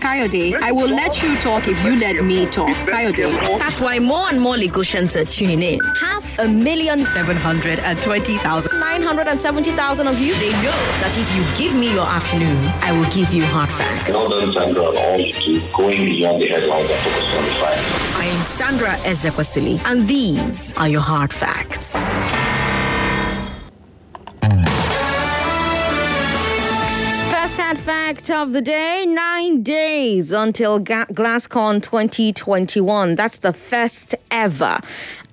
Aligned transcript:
Coyote, 0.00 0.54
I 0.56 0.72
will 0.72 0.88
let 0.88 1.22
you 1.22 1.36
talk 1.38 1.68
if 1.68 1.82
you 1.84 1.96
let 1.96 2.24
me 2.24 2.46
talk. 2.46 2.74
Coyote. 2.88 3.22
That's 3.58 3.80
why 3.80 3.98
more 3.98 4.28
and 4.28 4.40
more 4.40 4.56
Lagosians 4.56 5.20
are 5.20 5.24
tuning 5.24 5.62
in. 5.62 5.80
Half 6.00 6.38
a 6.38 6.48
million 6.48 7.04
seven 7.06 7.36
hundred 7.36 7.78
and 7.80 8.00
twenty 8.02 8.36
thousand. 8.38 8.78
Nine 8.78 9.02
hundred 9.02 9.28
and 9.28 9.38
seventy 9.38 9.72
thousand 9.72 10.06
of 10.06 10.18
you. 10.18 10.34
They 10.34 10.52
know 10.52 10.78
that 11.02 11.16
if 11.16 11.28
you 11.36 11.42
give 11.62 11.78
me 11.78 11.92
your 11.92 12.06
afternoon, 12.06 12.64
I 12.80 12.92
will 12.92 13.08
give 13.10 13.32
you 13.32 13.44
hard 13.44 13.72
facts. 13.72 14.10
Well 14.10 14.28
done, 14.28 14.52
Sandra, 14.52 14.84
on 14.84 14.96
all 14.96 15.18
you 15.20 15.32
do, 15.32 15.60
going 15.72 16.06
beyond 16.06 16.42
the 16.42 16.48
headlines 16.48 16.90
and 16.90 17.00
focusing 17.00 17.38
on 17.38 17.44
the 17.44 17.50
facts. 17.60 18.16
I 18.16 18.24
am 18.24 18.42
Sandra 18.42 18.90
Ezekwesili, 19.10 19.80
and 19.84 20.06
these 20.06 20.74
are 20.74 20.88
your 20.88 21.00
hard 21.00 21.32
facts. 21.32 22.10
Hard 27.70 27.78
fact 27.78 28.30
of 28.30 28.52
the 28.52 28.60
day 28.60 29.06
nine 29.06 29.62
days 29.62 30.32
until 30.32 30.80
Ga- 30.80 31.04
GlassCon 31.04 31.80
2021. 31.80 33.14
That's 33.14 33.38
the 33.38 33.52
first 33.52 34.16
ever 34.32 34.80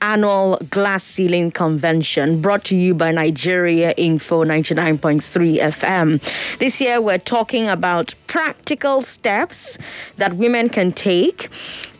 annual 0.01 0.59
glass 0.69 1.03
ceiling 1.03 1.49
convention 1.49 2.39
brought 2.39 2.63
to 2.65 2.75
you 2.75 2.93
by 2.93 3.11
Nigeria 3.11 3.95
Info 3.97 4.43
99.3 4.43 5.57
FM. 5.57 6.59
This 6.59 6.79
year, 6.79 7.01
we're 7.01 7.17
talking 7.17 7.67
about 7.67 8.13
practical 8.27 9.01
steps 9.01 9.79
that 10.17 10.33
women 10.35 10.69
can 10.69 10.91
take 10.91 11.49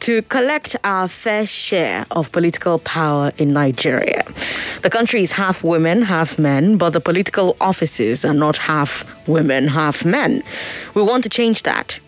to 0.07 0.21
collect 0.21 0.73
our 0.85 1.05
fair 1.05 1.45
share 1.45 2.05
of 2.11 2.31
political 2.31 2.79
power 2.79 3.33
in 3.37 3.51
Nigeria. 3.51 4.23
The 4.81 4.89
country 4.89 5.21
is 5.21 5.33
half 5.33 5.65
women, 5.65 6.01
half 6.01 6.39
men, 6.39 6.77
but 6.77 6.91
the 6.91 7.01
political 7.01 7.57
offices 7.59 8.23
are 8.23 8.33
not 8.33 8.55
half 8.57 9.03
women, 9.27 9.67
half 9.67 10.05
men. 10.05 10.43
We 10.95 11.01
want 11.01 11.25
to 11.25 11.29
change 11.29 11.63
that. 11.63 11.99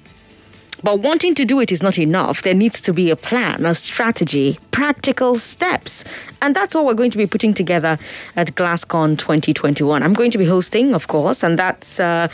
But 0.83 0.99
wanting 0.99 1.35
to 1.35 1.45
do 1.45 1.59
it 1.59 1.71
is 1.71 1.83
not 1.83 1.97
enough. 1.97 2.41
There 2.41 2.53
needs 2.53 2.81
to 2.81 2.93
be 2.93 3.09
a 3.09 3.15
plan, 3.15 3.65
a 3.65 3.75
strategy, 3.75 4.59
practical 4.71 5.37
steps. 5.37 6.05
And 6.41 6.55
that's 6.55 6.73
what 6.73 6.85
we're 6.85 6.93
going 6.93 7.11
to 7.11 7.17
be 7.17 7.27
putting 7.27 7.53
together 7.53 7.97
at 8.35 8.55
GlassCon 8.55 9.17
2021. 9.17 10.01
I'm 10.01 10.13
going 10.13 10.31
to 10.31 10.37
be 10.37 10.45
hosting, 10.45 10.93
of 10.93 11.07
course, 11.07 11.43
and 11.43 11.59
that's 11.59 11.99
uh, 11.99 12.29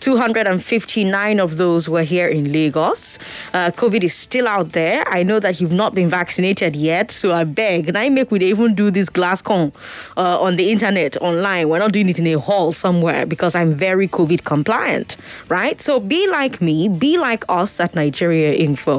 259 0.00 1.40
of 1.40 1.56
those 1.56 1.88
were 1.88 2.02
here 2.02 2.28
in 2.28 2.52
Lagos. 2.52 3.18
Uh, 3.52 3.70
COVID 3.70 4.04
is 4.04 4.14
still 4.14 4.46
out 4.46 4.72
there. 4.72 5.02
I 5.08 5.22
know 5.22 5.40
that 5.40 5.58
you've 5.60 5.72
not 5.72 5.94
been 5.94 6.08
vaccinated 6.08 6.76
yet, 6.76 7.10
so 7.10 7.32
I 7.32 7.44
beg. 7.44 7.88
And 7.88 7.96
I 7.98 8.08
make 8.10 8.30
we 8.30 8.40
even 8.40 8.74
do 8.74 8.90
this 8.90 9.10
GlassCon 9.10 9.72
uh, 10.16 10.40
on 10.40 10.56
the 10.56 10.70
internet, 10.70 11.16
online. 11.20 11.68
We're 11.68 11.78
not 11.78 11.92
doing 11.92 12.08
it 12.08 12.18
in 12.18 12.26
a 12.28 12.38
hall 12.38 12.72
somewhere 12.72 13.26
because 13.26 13.54
I'm 13.54 13.72
very 13.72 14.08
COVID 14.08 14.44
compliant, 14.44 15.16
right? 15.48 15.80
So 15.80 16.00
be 16.00 16.28
like 16.28 16.60
me, 16.60 16.88
be 16.88 17.16
like 17.18 17.44
us 17.48 17.78
at 17.80 17.94
Nigeria. 17.94 18.03
Nigeria 18.04 18.52
Info 18.66 18.94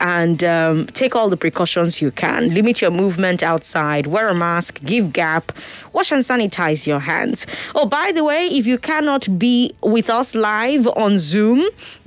and 0.00 0.38
um, 0.56 0.86
take 1.00 1.12
all 1.16 1.28
the 1.34 1.36
precautions 1.36 2.00
you 2.04 2.10
can. 2.10 2.40
Limit 2.58 2.76
your 2.80 2.90
movement 3.02 3.40
outside, 3.42 4.04
wear 4.14 4.28
a 4.28 4.34
mask, 4.34 4.72
give 4.84 5.12
gap, 5.12 5.44
wash 5.96 6.10
and 6.12 6.22
sanitize 6.22 6.86
your 6.86 7.00
hands. 7.12 7.38
Oh, 7.74 7.86
by 7.86 8.12
the 8.12 8.24
way, 8.30 8.42
if 8.58 8.64
you 8.70 8.78
cannot 8.78 9.22
be 9.38 9.56
with 9.94 10.08
us 10.10 10.28
live 10.34 10.84
on 11.04 11.12
Zoom, 11.18 11.60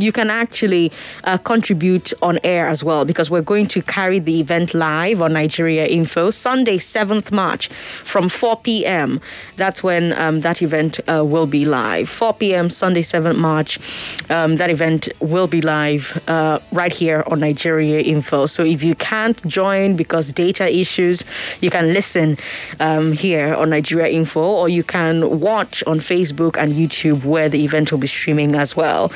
you 0.06 0.12
can 0.12 0.30
actually 0.30 0.86
uh, 1.24 1.38
contribute 1.52 2.08
on 2.22 2.40
air 2.44 2.66
as 2.68 2.84
well 2.84 3.04
because 3.06 3.28
we're 3.34 3.50
going 3.54 3.68
to 3.76 3.80
carry 3.82 4.20
the 4.20 4.40
event 4.40 4.74
live 4.74 5.18
on 5.26 5.34
Nigeria 5.34 5.86
Info 6.00 6.30
Sunday, 6.30 6.78
7th 6.78 7.32
March 7.32 7.68
from 8.12 8.30
4 8.30 8.58
p.m. 8.58 9.20
That's 9.56 9.80
when 9.84 10.14
um, 10.24 10.36
that 10.42 10.62
event 10.62 11.00
uh, 11.10 11.24
will 11.34 11.48
be 11.48 11.64
live. 11.66 12.08
4 12.10 12.34
p.m. 12.36 12.70
Sunday, 12.70 13.02
7th 13.02 13.38
March. 13.38 13.72
Um, 14.30 14.58
that 14.58 14.70
event 14.70 15.10
will 15.20 15.48
be 15.48 15.62
live. 15.62 16.06
Uh, 16.28 16.39
right 16.72 16.94
here 16.94 17.24
on 17.28 17.40
Nigeria 17.40 18.00
Info. 18.00 18.46
So 18.46 18.64
if 18.64 18.84
you 18.84 18.96
can't 18.96 19.40
join 19.48 19.96
because 19.96 20.32
data 20.34 20.66
issues, 20.84 21.24
you 21.62 21.70
can 21.70 21.94
listen 21.94 22.38
um, 22.80 23.12
here 23.14 23.54
on 23.56 23.70
Nigeria 23.70 24.08
Info 24.08 24.42
or 24.42 24.70
you 24.70 24.84
can 24.84 25.40
watch 25.40 25.84
on 25.86 26.00
Facebook 26.00 26.58
and 26.58 26.74
YouTube 26.74 27.26
where 27.26 27.50
the 27.50 27.64
event 27.64 27.92
will 27.92 28.00
be 28.00 28.08
streaming 28.08 28.56
as 28.56 28.76
well. 28.76 29.12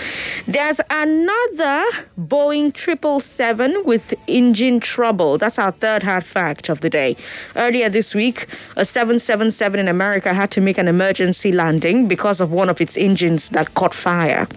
There's 0.48 0.80
another 0.90 1.84
Boeing 2.20 2.72
777 2.76 3.84
with 3.86 4.14
engine 4.28 4.80
trouble. 4.80 5.38
That's 5.38 5.60
our 5.60 5.72
third 5.72 6.04
hard 6.04 6.24
fact 6.26 6.70
of 6.70 6.82
the 6.82 6.90
day. 6.90 7.16
Earlier 7.56 7.90
this 7.90 8.14
week, 8.16 8.48
a 8.76 8.86
777 8.86 9.80
in 9.80 9.88
America 9.88 10.34
had 10.34 10.52
to 10.52 10.62
make 10.62 10.78
an 10.78 10.88
emergency 10.88 11.52
landing 11.52 12.08
because 12.08 12.42
of 12.42 12.52
one 12.52 12.70
of 12.70 12.82
its 12.82 12.98
engines 12.98 13.50
that 13.50 13.74
caught 13.74 13.94
fire. 13.94 14.48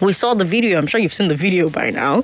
We 0.00 0.12
saw 0.12 0.34
the 0.34 0.44
video, 0.44 0.78
I'm 0.78 0.86
sure 0.86 1.00
you've 1.00 1.14
seen 1.14 1.28
the 1.28 1.34
video 1.34 1.70
by 1.70 1.90
now, 1.90 2.22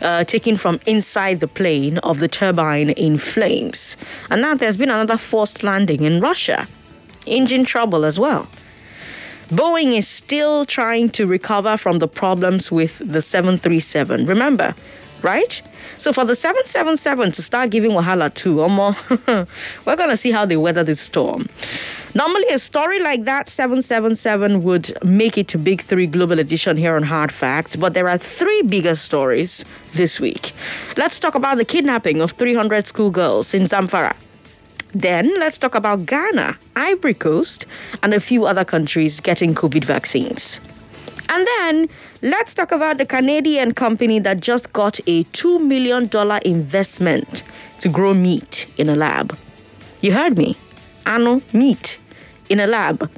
uh, 0.00 0.24
taken 0.24 0.56
from 0.56 0.80
inside 0.86 1.40
the 1.40 1.46
plane 1.46 1.98
of 1.98 2.18
the 2.18 2.28
turbine 2.28 2.90
in 2.90 3.16
flames. 3.16 3.96
And 4.28 4.42
now 4.42 4.54
there's 4.54 4.76
been 4.76 4.90
another 4.90 5.16
forced 5.16 5.62
landing 5.62 6.02
in 6.02 6.20
Russia. 6.20 6.66
Engine 7.26 7.64
trouble 7.64 8.04
as 8.04 8.18
well. 8.18 8.48
Boeing 9.48 9.96
is 9.96 10.08
still 10.08 10.64
trying 10.64 11.10
to 11.10 11.26
recover 11.26 11.76
from 11.76 11.98
the 11.98 12.08
problems 12.08 12.72
with 12.72 12.98
the 12.98 13.22
737. 13.22 14.26
Remember, 14.26 14.74
right? 15.22 15.62
So 15.98 16.12
for 16.12 16.24
the 16.24 16.34
777 16.34 17.32
to 17.32 17.42
start 17.42 17.70
giving 17.70 17.92
Wahala 17.92 18.32
too, 18.32 18.60
or 18.60 18.66
um, 18.66 18.72
more, 18.72 18.96
we're 19.86 19.96
going 19.96 20.10
to 20.10 20.16
see 20.16 20.30
how 20.30 20.44
they 20.44 20.56
weather 20.56 20.84
this 20.84 21.00
storm. 21.00 21.46
Normally, 22.14 22.48
a 22.48 22.58
story 22.58 23.00
like 23.00 23.24
that, 23.24 23.48
777, 23.48 24.62
would 24.64 24.92
make 25.02 25.38
it 25.38 25.48
to 25.48 25.58
Big 25.58 25.80
Three 25.80 26.06
Global 26.06 26.38
Edition 26.38 26.76
here 26.76 26.94
on 26.94 27.04
Hard 27.04 27.32
Facts, 27.32 27.74
but 27.74 27.94
there 27.94 28.06
are 28.06 28.18
three 28.18 28.60
bigger 28.62 28.94
stories 28.94 29.64
this 29.94 30.20
week. 30.20 30.52
Let's 30.98 31.18
talk 31.18 31.34
about 31.34 31.56
the 31.56 31.64
kidnapping 31.64 32.20
of 32.20 32.32
300 32.32 32.86
schoolgirls 32.86 33.54
in 33.54 33.62
Zamfara. 33.62 34.14
Then 34.92 35.38
let's 35.38 35.56
talk 35.56 35.74
about 35.74 36.04
Ghana, 36.04 36.58
Ivory 36.76 37.14
Coast, 37.14 37.64
and 38.02 38.12
a 38.12 38.20
few 38.20 38.44
other 38.44 38.64
countries 38.64 39.20
getting 39.20 39.54
COVID 39.54 39.84
vaccines. 39.84 40.60
And 41.30 41.46
then 41.46 41.88
let's 42.22 42.54
talk 42.54 42.70
about 42.70 42.98
the 42.98 43.04
Canadian 43.04 43.74
company 43.74 44.20
that 44.20 44.40
just 44.40 44.72
got 44.72 45.00
a 45.08 45.24
$2 45.24 45.60
million 45.60 46.08
investment 46.44 47.42
to 47.80 47.88
grow 47.88 48.14
meat 48.14 48.68
in 48.78 48.88
a 48.88 48.94
lab. 48.94 49.36
You 50.00 50.12
heard 50.12 50.38
me. 50.38 50.56
Ano 51.04 51.42
meat 51.52 51.98
in 52.48 52.60
a 52.60 52.66
lab. 52.68 53.10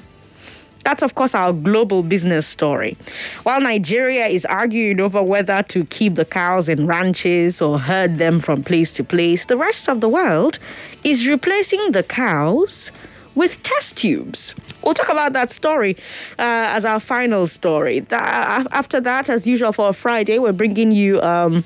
That's, 0.85 1.03
of 1.03 1.15
course, 1.15 1.35
our 1.35 1.53
global 1.53 2.03
business 2.03 2.47
story. 2.47 2.97
While 3.43 3.61
Nigeria 3.61 4.27
is 4.27 4.45
arguing 4.47 5.01
over 5.01 5.23
whether 5.23 5.63
to 5.65 5.85
keep 5.85 6.15
the 6.15 6.27
cows 6.27 6.69
in 6.69 6.87
ranches 6.87 7.63
or 7.63 7.79
herd 7.79 8.17
them 8.17 8.39
from 8.39 8.63
place 8.63 8.93
to 8.97 9.05
place, 9.05 9.47
the 9.47 9.57
rest 9.57 9.89
of 9.89 10.01
the 10.01 10.09
world 10.09 10.59
is 11.03 11.27
replacing 11.27 11.93
the 11.93 12.03
cows 12.03 12.91
with 13.35 13.63
test 13.63 13.97
tubes. 13.99 14.55
We'll 14.83 14.95
talk 14.95 15.09
about 15.09 15.33
that 15.33 15.51
story 15.51 15.97
uh, 16.39 16.77
as 16.77 16.85
our 16.85 17.01
final 17.01 17.47
story. 17.47 18.01
That, 18.01 18.67
after 18.71 19.01
that, 19.01 19.29
as 19.29 19.47
usual 19.47 19.73
for 19.73 19.89
a 19.89 19.93
Friday, 19.93 20.39
we're 20.39 20.53
bringing 20.53 20.93
you. 20.93 21.21
Um, 21.23 21.65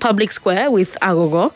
Public 0.00 0.32
Square 0.32 0.70
with 0.70 0.96
Agogo. 1.02 1.52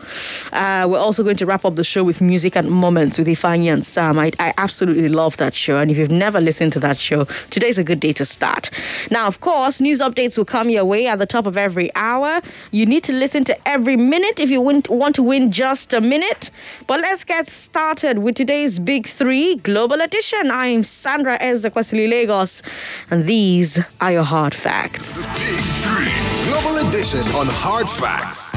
Uh, 0.53 0.89
we're 0.89 0.99
also 0.99 1.23
going 1.23 1.37
to 1.37 1.47
wrap 1.47 1.65
up 1.65 1.77
the 1.77 1.85
show 1.85 2.03
with 2.03 2.21
Music 2.21 2.57
and 2.57 2.71
Moments 2.71 3.19
with 3.19 3.27
Ifeanyi 3.27 3.73
and 3.73 3.85
Sam. 3.85 4.19
I, 4.19 4.33
I 4.39 4.53
absolutely 4.59 5.09
love 5.09 5.37
that 5.37 5.55
show. 5.55 5.79
And 5.79 5.91
if 5.91 5.99
you've 5.99 6.11
never 6.11 6.41
listened 6.41 6.73
to 6.75 6.81
that 6.81 6.99
show, 6.99 7.25
today's 7.51 7.79
a 7.79 7.85
good 7.85 8.01
day 8.01 8.13
to 8.15 8.25
start. 8.25 8.71
Now, 9.11 9.27
of 9.27 9.41
course, 9.41 9.81
news 9.81 10.01
updates 10.01 10.39
will 10.39 10.45
come 10.45 10.71
your 10.71 10.85
way 10.85 11.07
at 11.07 11.19
the 11.19 11.27
top 11.27 11.47
of 11.47 11.57
every 11.57 11.95
hour. 11.95 12.41
You 12.71 12.87
need 12.87 13.05
to 13.05 13.13
listen 13.13 13.45
to 13.45 13.69
every 13.69 13.97
minute 13.97 14.41
if 14.41 14.51
you 14.51 14.61
want 14.61 15.15
to 15.15 15.23
win 15.23 15.53
just 15.53 15.93
a 15.93 16.01
minute. 16.01 16.51
But 16.87 17.01
let's 17.01 17.25
get 17.25 17.49
started 17.49 18.19
with 18.19 18.37
today's 18.37 18.79
Big 18.79 19.07
Three 19.07 19.57
Global 19.57 20.01
Edition. 20.01 20.51
I'm 20.51 20.85
Sandra 20.85 21.39
Ezekwesili 21.39 22.09
Lagos, 22.09 22.63
and 23.11 23.27
these 23.27 23.79
are 24.01 24.13
your 24.13 24.25
hard 24.25 24.55
facts. 24.55 25.27
Big 25.27 25.61
Three. 25.83 26.30
Global 26.63 26.89
Edition 26.89 27.21
on 27.35 27.47
Hard 27.49 27.89
Facts. 27.89 28.55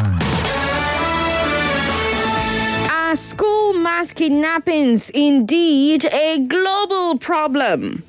Are 2.92 3.16
school 3.16 3.74
mass 3.74 4.12
kidnappings 4.12 5.10
indeed 5.12 6.04
a 6.06 6.40
global 6.40 7.18
problem? 7.18 8.04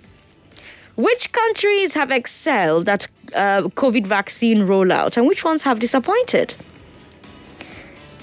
Which 0.96 1.30
countries 1.30 1.94
have 1.94 2.10
excelled 2.10 2.88
at 2.88 3.06
uh, 3.34 3.68
COVID 3.76 4.04
vaccine 4.04 4.66
rollout 4.66 5.16
and 5.16 5.28
which 5.28 5.44
ones 5.44 5.62
have 5.62 5.78
disappointed? 5.78 6.54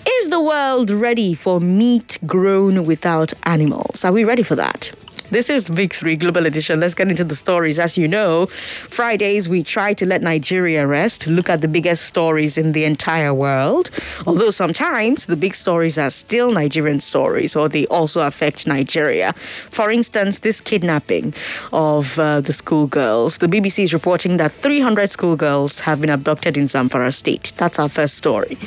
Is 0.05 0.27
the 0.27 0.41
world 0.41 0.89
ready 0.89 1.33
for 1.33 1.61
meat 1.61 2.17
grown 2.25 2.83
without 2.85 3.33
animals? 3.43 4.03
Are 4.03 4.11
we 4.11 4.25
ready 4.25 4.43
for 4.43 4.55
that? 4.55 4.91
This 5.31 5.49
is 5.49 5.69
Big 5.69 5.93
Three 5.93 6.17
Global 6.17 6.45
Edition. 6.45 6.81
Let's 6.81 6.93
get 6.93 7.07
into 7.09 7.23
the 7.23 7.37
stories. 7.37 7.79
As 7.79 7.97
you 7.97 8.05
know, 8.05 8.47
Fridays 8.47 9.47
we 9.47 9.63
try 9.63 9.93
to 9.93 10.05
let 10.05 10.21
Nigeria 10.21 10.85
rest, 10.85 11.25
look 11.25 11.49
at 11.49 11.61
the 11.61 11.69
biggest 11.69 12.03
stories 12.03 12.57
in 12.57 12.73
the 12.73 12.83
entire 12.83 13.33
world. 13.33 13.91
Although 14.27 14.49
sometimes 14.49 15.27
the 15.27 15.37
big 15.37 15.55
stories 15.55 15.97
are 15.97 16.09
still 16.09 16.51
Nigerian 16.51 16.99
stories 16.99 17.55
or 17.55 17.69
they 17.69 17.87
also 17.87 18.27
affect 18.27 18.67
Nigeria. 18.67 19.31
For 19.71 19.89
instance, 19.89 20.39
this 20.39 20.59
kidnapping 20.59 21.33
of 21.71 22.19
uh, 22.19 22.41
the 22.41 22.51
schoolgirls. 22.51 23.37
The 23.37 23.47
BBC 23.47 23.83
is 23.83 23.93
reporting 23.93 24.35
that 24.35 24.51
300 24.51 25.09
schoolgirls 25.11 25.79
have 25.79 26.01
been 26.01 26.09
abducted 26.09 26.57
in 26.57 26.65
Zamfara 26.65 27.13
state. 27.13 27.53
That's 27.55 27.79
our 27.79 27.87
first 27.87 28.15
story. 28.15 28.57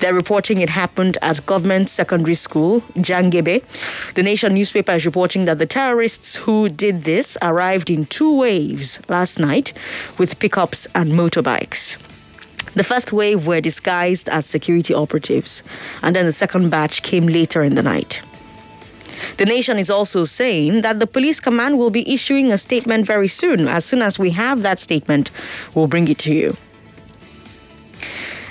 They're 0.00 0.14
reporting 0.14 0.60
it 0.60 0.70
happened 0.70 1.18
at 1.20 1.44
government 1.44 1.90
secondary 1.90 2.36
school, 2.36 2.80
Jangebe. 2.96 3.62
The 4.14 4.22
Nation 4.22 4.54
newspaper 4.54 4.92
is 4.92 5.04
reporting 5.04 5.44
that 5.44 5.58
the 5.58 5.66
terrorists 5.66 6.05
who 6.36 6.68
did 6.68 7.02
this 7.02 7.36
arrived 7.42 7.90
in 7.90 8.06
two 8.06 8.36
waves 8.38 9.00
last 9.08 9.38
night 9.38 9.72
with 10.18 10.38
pickups 10.38 10.86
and 10.94 11.12
motorbikes. 11.12 11.96
The 12.74 12.84
first 12.84 13.12
wave 13.12 13.46
were 13.46 13.60
disguised 13.60 14.28
as 14.28 14.46
security 14.46 14.94
operatives, 14.94 15.62
and 16.02 16.14
then 16.14 16.26
the 16.26 16.32
second 16.32 16.70
batch 16.70 17.02
came 17.02 17.26
later 17.26 17.62
in 17.62 17.74
the 17.74 17.82
night. 17.82 18.22
The 19.38 19.46
nation 19.46 19.78
is 19.78 19.90
also 19.90 20.24
saying 20.24 20.82
that 20.82 20.98
the 20.98 21.06
police 21.06 21.40
command 21.40 21.78
will 21.78 21.90
be 21.90 22.12
issuing 22.12 22.52
a 22.52 22.58
statement 22.58 23.06
very 23.06 23.28
soon. 23.28 23.66
As 23.66 23.84
soon 23.84 24.02
as 24.02 24.18
we 24.18 24.30
have 24.30 24.62
that 24.62 24.78
statement, 24.78 25.30
we'll 25.74 25.88
bring 25.88 26.08
it 26.08 26.18
to 26.18 26.32
you. 26.32 26.56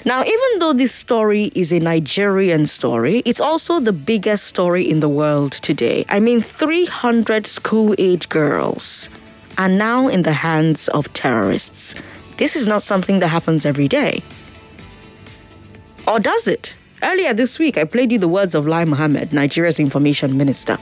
Now, 0.08 0.22
even 0.22 0.60
though 0.60 0.74
this 0.74 0.94
story 0.94 1.46
is 1.56 1.74
a 1.74 1.80
Nigerian 1.80 2.68
story, 2.68 3.24
it's 3.26 3.42
also 3.42 3.80
the 3.80 3.92
biggest 3.92 4.44
story 4.44 4.88
in 4.88 5.00
the 5.00 5.10
world 5.10 5.54
today. 5.54 6.06
I 6.10 6.20
mean, 6.20 6.42
300 6.42 7.48
school 7.48 7.96
age 7.98 8.30
girls 8.30 9.10
are 9.58 9.68
now 9.68 10.08
in 10.08 10.22
the 10.22 10.32
hands 10.32 10.90
of 10.90 11.12
terrorists. 11.14 11.96
This 12.38 12.56
is 12.56 12.68
not 12.68 12.84
something 12.84 13.18
that 13.18 13.30
happens 13.30 13.66
every 13.66 13.88
day. 13.88 14.22
Or 16.08 16.20
does 16.20 16.48
it? 16.48 16.76
Earlier 17.02 17.34
this 17.34 17.58
week, 17.58 17.76
I 17.76 17.84
played 17.84 18.12
you 18.12 18.20
the 18.20 18.28
words 18.28 18.54
of 18.54 18.68
Lai 18.68 18.86
Mohammed, 18.86 19.34
Nigeria's 19.34 19.80
information 19.80 20.38
minister. 20.38 20.78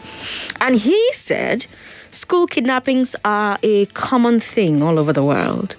And 0.59 0.75
he 0.75 1.13
said 1.13 1.65
school 2.11 2.45
kidnappings 2.45 3.15
are 3.23 3.57
a 3.63 3.85
common 3.85 4.41
thing 4.41 4.83
all 4.83 4.99
over 4.99 5.13
the 5.13 5.23
world. 5.23 5.77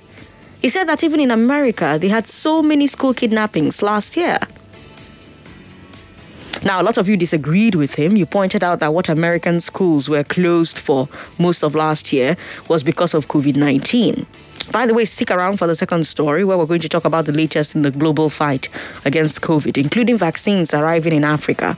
He 0.65 0.71
said 0.71 0.85
that 0.85 1.05
even 1.05 1.21
in 1.21 1.31
America, 1.31 1.99
they 2.01 2.09
had 2.09 2.27
so 2.27 2.63
many 2.63 2.87
school 2.87 3.13
kidnappings 3.13 3.83
last 3.83 4.17
year. 4.17 4.39
Now, 6.65 6.81
a 6.81 6.83
lot 6.83 6.97
of 6.97 7.07
you 7.07 7.19
disagreed 7.19 7.75
with 7.75 7.97
him. 7.97 8.17
You 8.17 8.25
pointed 8.25 8.65
out 8.65 8.79
that 8.79 8.95
what 8.95 9.11
American 9.11 9.61
schools 9.61 10.09
were 10.09 10.25
closed 10.25 10.79
for 10.79 11.07
most 11.39 11.63
of 11.65 11.75
last 11.75 12.15
year 12.15 12.39
was 12.67 12.83
because 12.83 13.13
of 13.13 13.29
COVID 13.29 13.57
19. 13.57 14.25
By 14.73 14.87
the 14.87 14.95
way, 14.95 15.05
stick 15.05 15.31
around 15.31 15.59
for 15.59 15.67
the 15.67 15.77
second 15.77 16.07
story 16.07 16.45
where 16.45 16.57
we're 16.57 16.65
going 16.65 16.81
to 16.81 16.89
talk 16.89 17.05
about 17.05 17.27
the 17.27 17.33
latest 17.33 17.75
in 17.75 17.83
the 17.83 17.91
global 17.91 18.31
fight 18.31 18.71
against 19.05 19.43
COVID, 19.43 19.77
including 19.77 20.17
vaccines 20.17 20.73
arriving 20.73 21.13
in 21.13 21.25
Africa. 21.25 21.77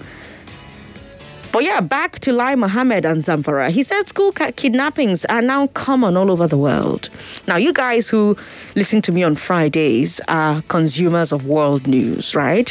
But 1.57 1.65
yeah, 1.65 1.81
back 1.81 2.19
to 2.19 2.35
Lai 2.35 2.55
Mohammed 2.55 3.07
and 3.07 3.23
Zamfara. 3.23 3.71
He 3.71 3.83
said 3.83 4.07
school 4.07 4.31
kidnappings 4.31 5.25
are 5.25 5.41
now 5.41 5.69
common 5.69 6.15
all 6.15 6.31
over 6.31 6.47
the 6.47 6.59
world. 6.59 7.09
Now, 7.49 7.57
you 7.57 7.73
guys 7.73 8.11
who 8.11 8.37
listen 8.75 9.01
to 9.01 9.11
me 9.11 9.23
on 9.23 9.37
Fridays 9.37 10.21
are 10.29 10.61
consumers 10.69 11.33
of 11.33 11.47
world 11.47 11.87
news, 11.87 12.35
right? 12.35 12.71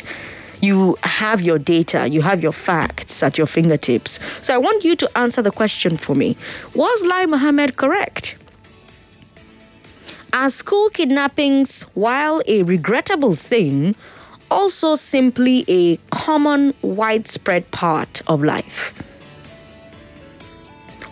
You 0.62 0.98
have 1.02 1.42
your 1.42 1.58
data, 1.58 2.08
you 2.08 2.22
have 2.22 2.44
your 2.44 2.52
facts 2.52 3.24
at 3.24 3.40
your 3.40 3.48
fingertips. 3.48 4.20
So 4.44 4.54
I 4.54 4.60
want 4.60 4.84
you 4.84 4.96
to 4.98 5.18
answer 5.18 5.42
the 5.42 5.50
question 5.50 5.98
for 5.98 6.14
me 6.14 6.38
Was 6.76 7.04
Lai 7.06 7.26
Mohammed 7.26 7.78
correct? 7.78 8.38
Are 10.32 10.52
school 10.52 10.90
kidnappings, 10.90 11.82
while 11.96 12.44
a 12.46 12.62
regrettable 12.62 13.34
thing, 13.34 13.96
also 14.50 14.96
simply 14.96 15.66
a 15.68 15.98
common, 16.12 16.74
widespread 16.82 17.70
part 17.72 18.22
of 18.28 18.44
life? 18.44 18.94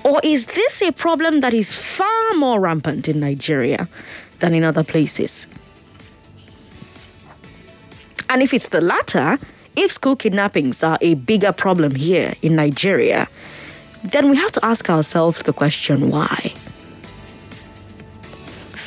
Or 0.04 0.20
is 0.24 0.48
this 0.48 0.82
a 0.82 0.92
problem 0.92 1.40
that 1.40 1.54
is 1.54 1.74
far 1.74 2.34
more 2.36 2.60
rampant 2.60 3.08
in 3.08 3.20
Nigeria 3.20 3.88
than 4.40 4.54
in 4.54 4.63
other 4.63 4.84
places? 4.84 5.48
And 8.30 8.42
if 8.42 8.54
it's 8.54 8.70
the 8.70 8.82
latter, 8.82 9.38
if 9.75 9.92
school 9.92 10.16
kidnappings 10.16 10.84
are 10.84 10.98
a 11.02 11.16
bigger 11.16 11.52
problem 11.52 11.96
here 11.96 12.34
in 12.42 12.56
Nigeria, 12.56 13.28
then 14.04 14.30
we 14.30 14.38
have 14.38 14.52
to 14.52 14.66
ask 14.66 14.90
ourselves 14.90 15.44
the 15.44 15.54
question 15.54 16.10
why? 16.10 16.54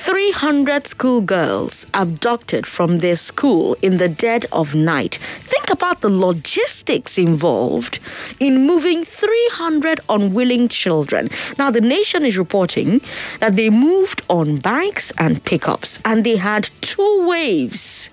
300 0.06 0.86
schoolgirls 0.86 1.84
abducted 1.92 2.64
from 2.64 2.98
their 2.98 3.16
school 3.16 3.76
in 3.82 3.96
the 3.96 4.08
dead 4.08 4.46
of 4.52 4.72
night. 4.72 5.18
Think 5.40 5.68
about 5.68 6.00
the 6.00 6.08
logistics 6.08 7.18
involved 7.18 7.98
in 8.38 8.68
moving 8.68 9.02
300 9.02 9.98
unwilling 10.08 10.68
children. 10.68 11.28
Now, 11.58 11.72
the 11.72 11.80
nation 11.80 12.24
is 12.24 12.38
reporting 12.38 13.00
that 13.40 13.56
they 13.56 13.68
moved 13.68 14.22
on 14.30 14.58
bikes 14.58 15.12
and 15.18 15.42
pickups, 15.42 15.98
and 16.04 16.22
they 16.22 16.36
had 16.36 16.70
two 16.82 17.26
waves 17.28 18.08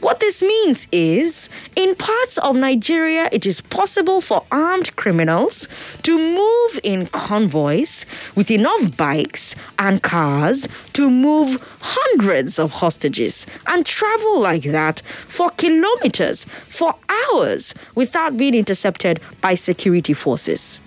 what 0.00 0.20
this 0.20 0.42
means 0.42 0.86
is, 0.92 1.48
in 1.76 1.94
parts 1.94 2.38
of 2.38 2.56
Nigeria, 2.56 3.28
it 3.32 3.46
is 3.46 3.60
possible 3.60 4.20
for 4.20 4.44
armed 4.50 4.94
criminals 4.96 5.68
to 6.02 6.18
move 6.18 6.80
in 6.82 7.06
convoys 7.06 8.06
with 8.34 8.50
enough 8.50 8.96
bikes 8.96 9.54
and 9.78 10.02
cars 10.02 10.68
to 10.94 11.10
move 11.10 11.62
hundreds 11.80 12.58
of 12.58 12.70
hostages 12.70 13.46
and 13.66 13.84
travel 13.86 14.40
like 14.40 14.64
that 14.64 15.00
for 15.26 15.50
kilometers, 15.50 16.44
for 16.44 16.94
hours, 17.32 17.74
without 17.94 18.36
being 18.36 18.54
intercepted 18.54 19.20
by 19.40 19.54
security 19.54 20.12
forces. 20.12 20.80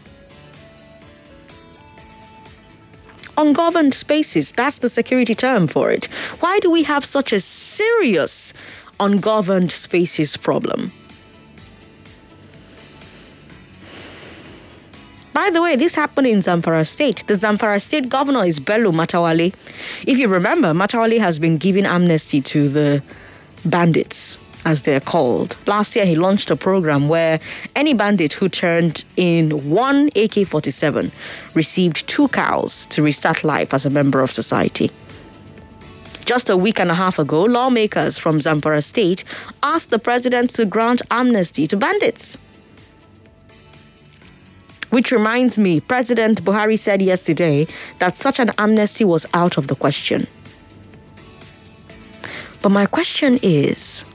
ungoverned 3.37 3.93
spaces. 3.93 4.51
That's 4.51 4.79
the 4.79 4.89
security 4.89 5.35
term 5.35 5.67
for 5.67 5.91
it. 5.91 6.05
Why 6.41 6.59
do 6.59 6.69
we 6.69 6.83
have 6.83 7.03
such 7.03 7.33
a 7.33 7.39
serious 7.39 8.53
ungoverned 9.01 9.71
spaces 9.71 10.37
problem? 10.37 10.91
By 15.33 15.49
the 15.49 15.61
way, 15.61 15.75
this 15.75 15.95
happened 15.95 16.27
in 16.27 16.39
Zamfara 16.39 16.85
State. 16.85 17.23
The 17.27 17.33
Zamfara 17.33 17.81
State 17.81 18.09
governor 18.09 18.45
is 18.45 18.59
Bello 18.59 18.91
Matawalle. 18.91 19.53
If 20.05 20.17
you 20.17 20.27
remember, 20.27 20.73
Matawalle 20.73 21.19
has 21.19 21.39
been 21.39 21.57
giving 21.57 21.85
amnesty 21.85 22.41
to 22.41 22.69
the 22.69 23.01
bandits 23.65 24.37
as 24.65 24.83
they're 24.83 24.99
called. 24.99 25.55
Last 25.65 25.95
year, 25.95 26.05
he 26.05 26.15
launched 26.15 26.51
a 26.51 26.55
program 26.55 27.07
where 27.09 27.39
any 27.75 27.93
bandit 27.93 28.33
who 28.33 28.49
turned 28.49 29.03
in 29.17 29.69
one 29.69 30.09
AK 30.15 30.45
47 30.45 31.11
received 31.55 32.07
two 32.07 32.27
cows 32.27 32.85
to 32.87 33.01
restart 33.01 33.43
life 33.43 33.73
as 33.73 33.85
a 33.85 33.89
member 33.89 34.21
of 34.21 34.31
society. 34.31 34.91
Just 36.31 36.49
a 36.49 36.55
week 36.55 36.79
and 36.79 36.89
a 36.89 36.93
half 36.93 37.19
ago, 37.19 37.43
lawmakers 37.43 38.17
from 38.17 38.39
Zamfara 38.39 38.81
State 38.81 39.25
asked 39.63 39.89
the 39.89 39.99
president 39.99 40.49
to 40.51 40.65
grant 40.65 41.01
amnesty 41.11 41.67
to 41.67 41.75
bandits. 41.75 42.37
Which 44.91 45.11
reminds 45.11 45.57
me, 45.57 45.81
President 45.81 46.41
Buhari 46.45 46.79
said 46.79 47.01
yesterday 47.01 47.67
that 47.99 48.15
such 48.15 48.39
an 48.39 48.51
amnesty 48.57 49.03
was 49.03 49.25
out 49.33 49.57
of 49.57 49.67
the 49.67 49.75
question. 49.75 50.25
But 52.61 52.69
my 52.69 52.85
question 52.85 53.37
is 53.43 54.05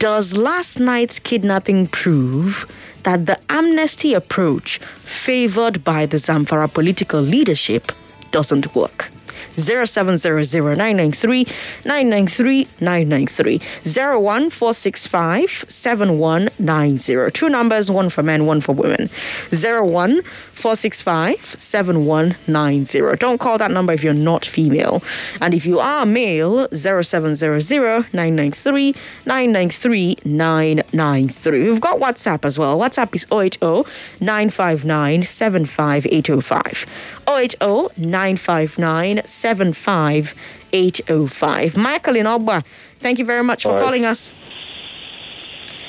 does 0.00 0.36
last 0.36 0.80
night's 0.80 1.20
kidnapping 1.20 1.86
prove 1.86 2.66
that 3.04 3.26
the 3.26 3.38
amnesty 3.48 4.12
approach 4.12 4.78
favored 4.78 5.84
by 5.84 6.04
the 6.04 6.16
Zamfara 6.16 6.66
political 6.74 7.20
leadership 7.20 7.92
doesn't 8.32 8.74
work? 8.74 9.12
0700 9.56 10.76
993 10.76 11.46
993 11.84 12.68
993 12.80 13.60
01465 13.84 15.64
7190. 15.68 17.30
Two 17.32 17.48
numbers, 17.48 17.90
one 17.90 18.08
for 18.08 18.22
men, 18.22 18.46
one 18.46 18.60
for 18.60 18.72
women. 18.74 19.08
01465 19.50 21.44
7190. 21.44 23.16
Don't 23.16 23.38
call 23.38 23.58
that 23.58 23.70
number 23.70 23.92
if 23.92 24.02
you're 24.04 24.14
not 24.14 24.44
female. 24.44 25.02
And 25.40 25.54
if 25.54 25.66
you 25.66 25.80
are 25.80 26.06
male, 26.06 26.68
0700 26.72 28.12
993 28.12 28.94
993 29.26 30.16
993. 30.24 31.70
We've 31.70 31.80
got 31.80 31.98
WhatsApp 32.00 32.44
as 32.44 32.58
well. 32.58 32.78
WhatsApp 32.78 33.14
is 33.14 33.26
080 33.30 33.84
959 34.20 35.22
75805. 35.22 36.86
080 37.28 37.88
959 37.96 39.22
75805. 39.42 41.76
Michael 41.76 42.16
in 42.16 42.26
Ogba, 42.26 42.64
thank 43.00 43.18
you 43.18 43.24
very 43.24 43.42
much 43.42 43.64
for 43.64 43.80
calling 43.80 44.04
us. 44.04 44.30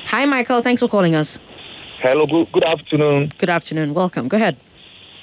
Hi, 0.08 0.26
Michael. 0.26 0.62
Thanks 0.62 0.82
for 0.82 0.88
calling 0.88 1.16
us. 1.16 1.38
Hello. 2.00 2.26
Good, 2.26 2.52
good 2.52 2.66
afternoon. 2.66 3.32
Good 3.38 3.50
afternoon. 3.50 3.94
Welcome. 3.94 4.28
Go 4.28 4.36
ahead. 4.38 4.58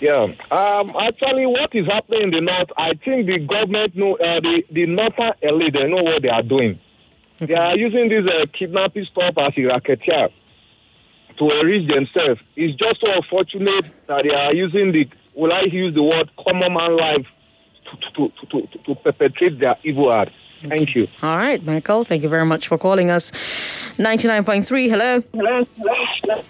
Yeah. 0.01 0.33
Um, 0.51 0.95
actually, 0.99 1.47
what 1.47 1.75
is 1.75 1.87
happening 1.87 2.23
in 2.23 2.31
the 2.31 2.41
north, 2.41 2.71
I 2.77 2.95
think 3.05 3.29
the 3.29 3.39
government 3.39 3.95
know, 3.95 4.17
uh, 4.17 4.41
the, 4.41 4.65
the 4.71 4.87
northern 4.87 5.33
elite, 5.43 5.75
they 5.75 5.85
know 5.85 6.03
what 6.03 6.23
they 6.23 6.31
are 6.31 6.43
doing. 6.43 6.81
Okay. 7.43 7.53
They 7.53 7.55
are 7.55 7.77
using 7.77 8.09
this 8.09 8.27
uh, 8.31 8.47
kidnapping 8.59 9.05
stuff 9.13 9.35
as 9.37 9.51
a 9.59 9.63
racketeer 9.65 10.31
to 11.39 11.45
enrich 11.61 11.89
themselves. 11.91 12.41
It's 12.57 12.75
just 12.79 12.97
so 13.05 13.13
unfortunate 13.13 13.91
that 14.09 14.23
they 14.27 14.35
are 14.35 14.55
using 14.55 14.93
the, 14.93 15.07
will 15.35 15.53
I 15.53 15.65
use 15.71 15.95
the 15.95 16.03
word, 16.03 16.31
common 16.47 16.73
man 16.73 16.97
life 16.97 17.27
to, 17.97 18.31
to, 18.31 18.47
to, 18.47 18.79
to 18.85 18.95
perpetrate 18.97 19.59
their 19.59 19.77
evil 19.85 20.13
act. 20.13 20.33
Thank 20.63 20.95
you. 20.95 21.09
All 21.23 21.37
right, 21.37 21.63
Michael. 21.65 22.05
Thank 22.05 22.23
you 22.23 22.29
very 22.29 22.45
much 22.45 22.69
for 22.69 22.77
calling 22.77 23.11
us. 23.11 23.31
99.3, 23.97 24.91
hello. 24.91 25.23
Hello. 25.33 25.67
Hello. 26.23 26.45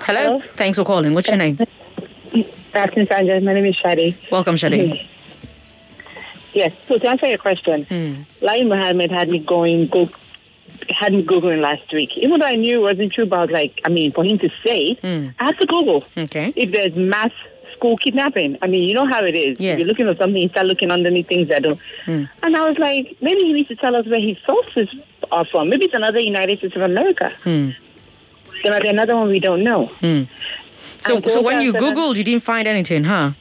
Hello. 0.00 0.42
Thanks 0.54 0.78
for 0.78 0.84
calling. 0.84 1.14
What's 1.14 1.28
your 1.28 1.36
name? 1.36 1.58
Afternoon, 2.74 3.06
Sandra. 3.06 3.40
My 3.40 3.54
name 3.54 3.66
is 3.66 3.76
Shadi. 3.76 4.16
Welcome, 4.30 4.56
Shadi. 4.56 5.06
Yes. 6.52 6.72
So 6.88 6.98
to 6.98 7.08
answer 7.08 7.26
your 7.26 7.38
question, 7.38 7.84
mm. 7.84 8.24
Lai 8.40 8.62
Mohammed 8.62 9.10
had 9.10 9.28
me 9.28 9.38
going, 9.38 9.86
go, 9.86 10.08
had 10.88 11.12
me 11.12 11.24
Googling 11.24 11.60
last 11.60 11.92
week. 11.92 12.16
Even 12.16 12.40
though 12.40 12.46
I 12.46 12.54
knew 12.54 12.80
it 12.80 12.82
wasn't 12.82 13.12
true 13.12 13.24
about, 13.24 13.50
like, 13.50 13.80
I 13.84 13.88
mean, 13.88 14.12
for 14.12 14.24
him 14.24 14.38
to 14.38 14.48
say, 14.64 14.96
mm. 15.02 15.34
I 15.38 15.44
had 15.44 15.58
to 15.58 15.66
Google. 15.66 16.04
Okay. 16.16 16.52
If 16.56 16.72
there's 16.72 16.96
mass 16.96 17.32
school 17.74 17.96
kidnapping. 17.98 18.58
I 18.62 18.66
mean, 18.66 18.88
you 18.88 18.94
know 18.94 19.06
how 19.06 19.24
it 19.24 19.36
is. 19.36 19.58
Yes. 19.60 19.78
You're 19.78 19.88
looking 19.88 20.06
for 20.06 20.16
something, 20.16 20.40
you 20.40 20.48
start 20.48 20.66
looking 20.66 20.90
underneath 20.90 21.28
things 21.28 21.48
that 21.48 21.62
don't. 21.62 21.78
Mm. 22.06 22.28
And 22.42 22.56
I 22.56 22.68
was 22.68 22.78
like, 22.78 23.16
maybe 23.20 23.40
he 23.40 23.52
needs 23.52 23.68
to 23.68 23.76
tell 23.76 23.94
us 23.96 24.06
where 24.06 24.20
his 24.20 24.38
sources 24.44 24.88
are 25.30 25.44
from. 25.44 25.68
Maybe 25.68 25.86
it's 25.86 25.94
another 25.94 26.20
United 26.20 26.58
States 26.58 26.76
of 26.76 26.82
America. 26.82 27.32
Mm. 27.44 27.76
There 28.62 28.72
might 28.72 28.82
be 28.82 28.88
another 28.88 29.16
one 29.16 29.28
we 29.28 29.40
don't 29.40 29.62
know. 29.62 29.88
Mm. 30.00 30.28
So, 30.98 31.20
so 31.20 31.42
when 31.42 31.60
you 31.60 31.72
Googled, 31.72 32.16
you 32.16 32.24
didn't 32.24 32.42
find 32.42 32.66
anything, 32.66 33.04
huh? 33.04 33.32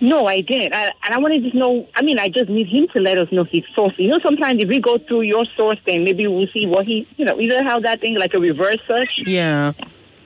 No, 0.00 0.26
I 0.26 0.40
didn't. 0.40 0.74
I, 0.74 0.92
and 1.04 1.14
I 1.14 1.18
wanted 1.18 1.50
to 1.50 1.56
know. 1.56 1.88
I 1.94 2.02
mean, 2.02 2.18
I 2.18 2.28
just 2.28 2.50
need 2.50 2.66
him 2.66 2.88
to 2.88 3.00
let 3.00 3.16
us 3.16 3.30
know 3.32 3.44
his 3.44 3.62
source. 3.74 3.94
You 3.98 4.08
know, 4.08 4.18
sometimes 4.20 4.62
if 4.62 4.68
we 4.68 4.78
go 4.78 4.98
through 4.98 5.22
your 5.22 5.44
source, 5.56 5.78
then 5.86 6.04
maybe 6.04 6.26
we'll 6.26 6.48
see 6.48 6.66
what 6.66 6.84
he, 6.84 7.06
you 7.16 7.24
know, 7.24 7.40
either 7.40 7.62
how 7.62 7.80
that 7.80 8.00
thing 8.00 8.18
like 8.18 8.34
a 8.34 8.38
reverse 8.38 8.80
search. 8.86 9.08
Yeah. 9.18 9.72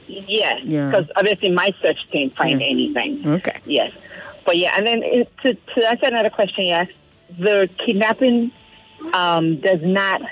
Yes, 0.09 0.62
because 0.62 1.07
yeah. 1.07 1.12
obviously 1.17 1.50
my 1.50 1.71
search 1.83 1.99
didn't 2.11 2.37
find 2.37 2.61
yeah. 2.61 2.67
anything. 2.67 3.29
Okay. 3.29 3.61
Yes, 3.65 3.93
but 4.45 4.57
yeah, 4.57 4.73
and 4.77 4.87
then 4.87 5.00
to, 5.43 5.55
to 5.55 5.88
answer 5.88 6.07
another 6.07 6.31
question, 6.31 6.65
yes, 6.65 6.88
the 7.38 7.69
kidnapping 7.85 8.50
um, 9.12 9.57
does 9.61 9.83
not 9.83 10.23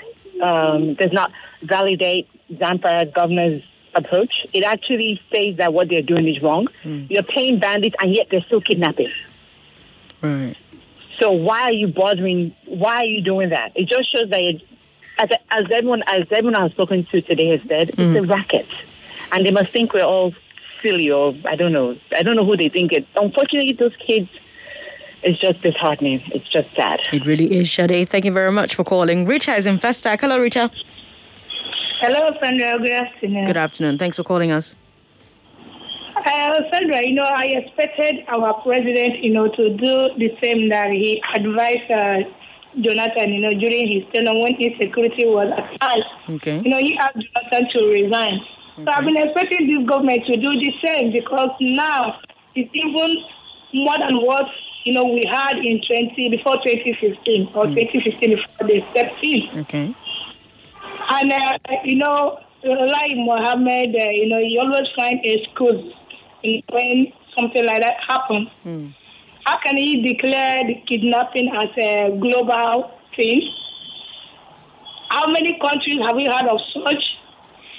um, 0.41 0.95
does 0.95 1.13
not 1.13 1.31
validate 1.61 2.27
Zamfara 2.51 3.13
governor's 3.13 3.61
approach. 3.93 4.33
It 4.53 4.63
actually 4.63 5.21
says 5.31 5.57
that 5.57 5.73
what 5.73 5.89
they're 5.89 6.01
doing 6.01 6.27
is 6.27 6.41
wrong. 6.41 6.67
Mm. 6.83 7.09
You're 7.09 7.23
paying 7.23 7.59
bandits, 7.59 7.95
and 8.01 8.15
yet 8.15 8.27
they're 8.29 8.41
still 8.41 8.61
kidnapping. 8.61 9.11
Right. 10.21 10.55
So 11.19 11.31
why 11.31 11.61
are 11.63 11.73
you 11.73 11.87
bothering? 11.87 12.55
Why 12.65 12.97
are 12.97 13.05
you 13.05 13.21
doing 13.21 13.49
that? 13.49 13.71
It 13.75 13.87
just 13.87 14.11
shows 14.15 14.29
that, 14.29 14.41
it, 14.41 14.61
as, 15.19 15.29
as 15.49 15.65
everyone 15.71 16.03
as 16.07 16.27
everyone 16.31 16.55
I've 16.55 16.71
spoken 16.71 17.05
to 17.05 17.21
today 17.21 17.49
has 17.57 17.61
said, 17.67 17.89
mm. 17.89 18.15
it's 18.15 18.23
a 18.23 18.27
racket 18.27 18.67
and 19.31 19.45
they 19.45 19.51
must 19.51 19.71
think 19.71 19.93
we're 19.93 20.03
all 20.03 20.33
silly 20.81 21.09
or 21.09 21.35
I 21.45 21.55
don't 21.55 21.73
know. 21.73 21.97
I 22.15 22.23
don't 22.23 22.35
know 22.35 22.45
who 22.45 22.57
they 22.57 22.69
think 22.69 22.91
it. 22.93 23.07
Unfortunately, 23.15 23.73
those 23.73 23.95
kids. 23.95 24.29
It's 25.23 25.39
just 25.39 25.61
disheartening. 25.61 26.21
It's 26.27 26.47
just 26.47 26.69
sad. 26.75 26.99
It 27.11 27.25
really 27.25 27.57
is, 27.57 27.67
Shade. 27.67 28.07
Thank 28.07 28.23
you 28.23 28.31
very 28.31 28.51
much 28.51 28.75
for 28.75 28.83
calling. 28.83 29.25
Rita 29.25 29.55
is 29.55 29.65
in 29.65 29.79
Festac. 29.79 30.21
Hello, 30.21 30.39
Rita. 30.39 30.69
Hello, 32.01 32.29
Sandra. 32.39 32.77
Good 32.77 32.91
afternoon. 32.91 33.45
Good 33.45 33.57
afternoon. 33.57 33.97
Thanks 33.97 34.17
for 34.17 34.23
calling 34.23 34.51
us. 34.51 34.75
Uh, 36.15 36.61
Sandra, 36.71 37.01
you 37.03 37.13
know, 37.15 37.23
I 37.23 37.45
expected 37.45 38.25
our 38.27 38.53
president, 38.61 39.23
you 39.23 39.33
know, 39.33 39.47
to 39.47 39.69
do 39.69 40.09
the 40.17 40.37
same 40.41 40.69
that 40.69 40.91
he 40.91 41.21
advised 41.35 41.89
uh, 41.89 42.19
Jonathan, 42.79 43.33
you 43.33 43.41
know, 43.41 43.49
during 43.49 43.87
his 43.91 44.03
tenure 44.13 44.33
when 44.33 44.55
insecurity 44.55 45.25
was 45.25 45.51
at 45.57 45.81
high. 45.81 46.33
Okay. 46.35 46.61
You 46.63 46.69
know, 46.69 46.77
he 46.77 46.95
asked 46.97 47.17
Jonathan 47.33 47.69
to 47.73 47.85
resign. 47.87 48.39
So 48.77 48.85
I've 48.87 49.05
been 49.05 49.17
expecting 49.17 49.65
this 49.67 49.89
government 49.89 50.23
to 50.27 50.33
do 50.37 50.53
the 50.53 50.73
same 50.85 51.11
because 51.11 51.49
now 51.59 52.19
it's 52.53 52.69
even 52.73 53.23
more 53.73 53.97
than 53.97 54.21
what 54.21 54.45
you 54.83 54.93
know 54.93 55.03
we 55.05 55.23
had 55.31 55.57
in 55.57 55.81
20 55.81 56.29
before 56.29 56.57
2015 56.63 57.49
or 57.55 57.65
mm. 57.65 57.73
2015 57.73 58.35
before 58.35 58.67
they 58.67 58.85
stepped 58.91 59.23
in. 59.23 59.59
Okay. 59.61 59.95
And 61.09 61.31
uh, 61.31 61.57
you 61.83 61.95
know, 61.95 62.39
like 62.63 63.11
Mohammed, 63.15 63.95
uh, 63.95 64.09
you 64.11 64.29
know, 64.29 64.37
you 64.37 64.59
always 64.59 64.87
find 64.95 65.19
excuse 65.23 65.93
when 66.43 67.13
something 67.37 67.65
like 67.65 67.81
that 67.81 67.97
happens. 68.07 68.49
Mm. 68.63 68.93
How 69.45 69.57
can 69.59 69.75
he 69.77 70.03
declare 70.03 70.67
the 70.67 70.75
kidnapping 70.87 71.49
as 71.55 71.69
a 71.77 72.15
global 72.19 72.91
thing? 73.15 73.41
How 75.09 75.25
many 75.31 75.57
countries 75.59 75.99
have 76.05 76.15
we 76.15 76.25
heard 76.25 76.47
of 76.47 76.59
such? 76.73 77.16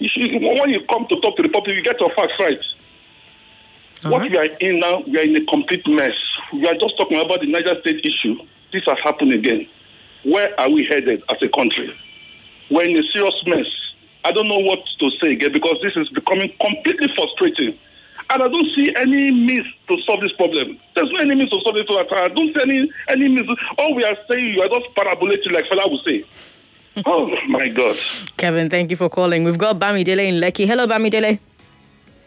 Should, 0.02 0.32
when 0.32 0.70
you 0.70 0.82
come 0.90 1.06
to 1.08 1.20
talk 1.20 1.36
to 1.38 1.44
the 1.44 1.50
public, 1.50 1.76
you 1.76 1.84
get 1.84 2.00
your 2.00 2.10
facts 2.16 2.34
right. 2.40 2.60
All 4.06 4.12
what 4.12 4.22
right. 4.22 4.32
we 4.32 4.38
are 4.38 4.46
in 4.46 4.80
now, 4.80 5.02
we 5.06 5.20
are 5.20 5.24
in 5.24 5.36
a 5.36 5.46
complete 5.46 5.86
mess. 5.88 6.16
We 6.54 6.66
are 6.68 6.74
just 6.76 6.98
talking 6.98 7.20
about 7.20 7.42
the 7.42 7.48
Niger 7.48 7.80
State 7.82 8.00
issue. 8.06 8.36
This 8.72 8.84
has 8.88 8.98
happened 9.04 9.34
again. 9.34 9.68
Where 10.24 10.58
are 10.60 10.70
we 10.70 10.88
headed 10.90 11.24
as 11.30 11.38
a 11.42 11.50
country? 11.50 11.94
We're 12.72 12.88
in 12.88 12.98
a 12.98 13.04
serious 13.12 13.36
mess. 13.46 13.66
I 14.24 14.32
don't 14.32 14.48
know 14.48 14.60
what 14.60 14.80
to 15.00 15.10
say 15.22 15.32
again 15.32 15.52
because 15.52 15.76
this 15.82 15.94
is 15.96 16.08
becoming 16.10 16.54
completely 16.62 17.08
frustrating. 17.16 17.78
And 18.30 18.44
I 18.44 18.48
don't 18.48 18.68
see 18.76 18.94
any 18.96 19.32
means 19.32 19.66
to 19.88 19.98
solve 20.06 20.22
this 20.22 20.32
problem. 20.34 20.80
There's 20.96 21.12
no 21.12 21.20
any 21.20 21.36
means 21.36 21.50
to 21.50 21.60
solve 21.64 21.78
it. 21.78 21.88
I 21.90 22.28
don't 22.28 22.54
see 22.54 22.62
any, 22.62 22.92
any 23.08 23.28
means. 23.28 23.50
All 23.78 23.96
we 23.96 24.04
are 24.04 24.18
saying, 24.30 24.54
you 24.54 24.62
are 24.62 24.70
just 24.70 24.94
parabolating, 24.96 25.52
like 25.52 25.66
Fela 25.66 25.90
would 25.90 26.02
say. 26.06 26.26
oh, 27.06 27.30
my 27.48 27.70
God. 27.70 27.98
Kevin, 28.38 28.70
thank 28.70 28.92
you 28.92 28.98
for 28.98 29.10
calling. 29.10 29.44
We've 29.44 29.58
got 29.58 29.80
Bamidele 29.80 30.28
in 30.28 30.36
Lekki. 30.36 30.68
Hello, 30.68 30.86
Bamidele. 30.86 31.40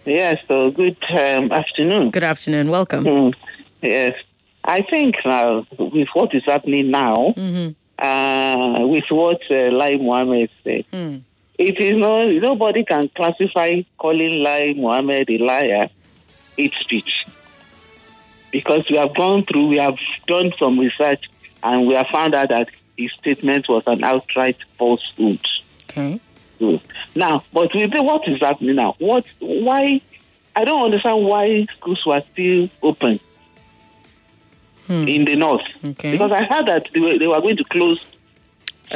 Yes, 0.05 0.39
so 0.49 0.71
good 0.71 0.97
um, 1.11 1.53
afternoon. 1.53 2.11
Good 2.11 2.25
afternoon. 2.25 2.71
Welcome. 2.71 3.05
Mm, 3.05 3.35
yes. 3.83 4.15
I 4.65 4.83
think 4.83 5.17
now, 5.25 5.67
with 5.79 6.09
what 6.15 6.35
is 6.35 6.43
happening 6.45 6.91
now, 6.91 7.35
mm-hmm. 7.37 8.05
uh, 8.05 8.87
with 8.87 9.05
what 9.11 9.41
uh, 9.51 9.71
Lai 9.71 9.97
Mohammed 9.97 10.51
said, 10.65 10.85
mm 10.93 11.23
it 11.59 11.79
is 11.81 11.93
no 11.93 12.31
nobody 12.31 12.85
can 12.85 13.09
classify 13.11 13.83
calling 13.99 14.43
Lai 14.43 14.75
Mohammed 14.77 15.31
a 15.31 15.39
liar 15.39 15.91
hate 16.57 16.75
speech 16.75 17.27
because 18.53 18.85
we 18.89 18.97
have 18.99 19.15
gone 19.17 19.45
through, 19.45 19.69
we 19.69 19.79
have 19.79 19.97
done 20.29 20.53
some 20.59 20.79
research, 20.79 21.25
and 21.65 21.89
we 21.89 21.95
have 21.95 22.07
found 22.09 22.35
out 22.35 22.51
that 22.51 22.69
his 22.97 23.11
statement 23.19 23.69
was 23.69 23.83
an 23.87 24.05
outright 24.05 24.59
falsehood. 24.79 25.41
Okay. 25.85 26.21
So, 26.61 26.81
now, 27.17 27.45
but 27.53 27.75
with 27.75 27.93
the, 27.93 28.03
what 28.03 28.29
is 28.29 28.39
happening 28.41 28.77
now? 28.77 28.95
What? 28.99 29.27
Why? 29.41 30.01
I 30.55 30.65
don't 30.65 30.85
understand 30.85 31.25
why 31.25 31.67
schools 31.79 32.05
were 32.05 32.23
still 32.33 32.69
open 32.83 33.19
hmm. 34.87 35.09
in 35.09 35.25
the 35.25 35.35
north. 35.35 35.63
Okay. 35.83 36.13
Because 36.13 36.31
I 36.31 36.45
heard 36.45 36.67
that 36.67 36.89
they 36.93 37.01
were, 37.01 37.19
they 37.19 37.27
were 37.27 37.41
going 37.41 37.57
to 37.57 37.65
close 37.65 38.05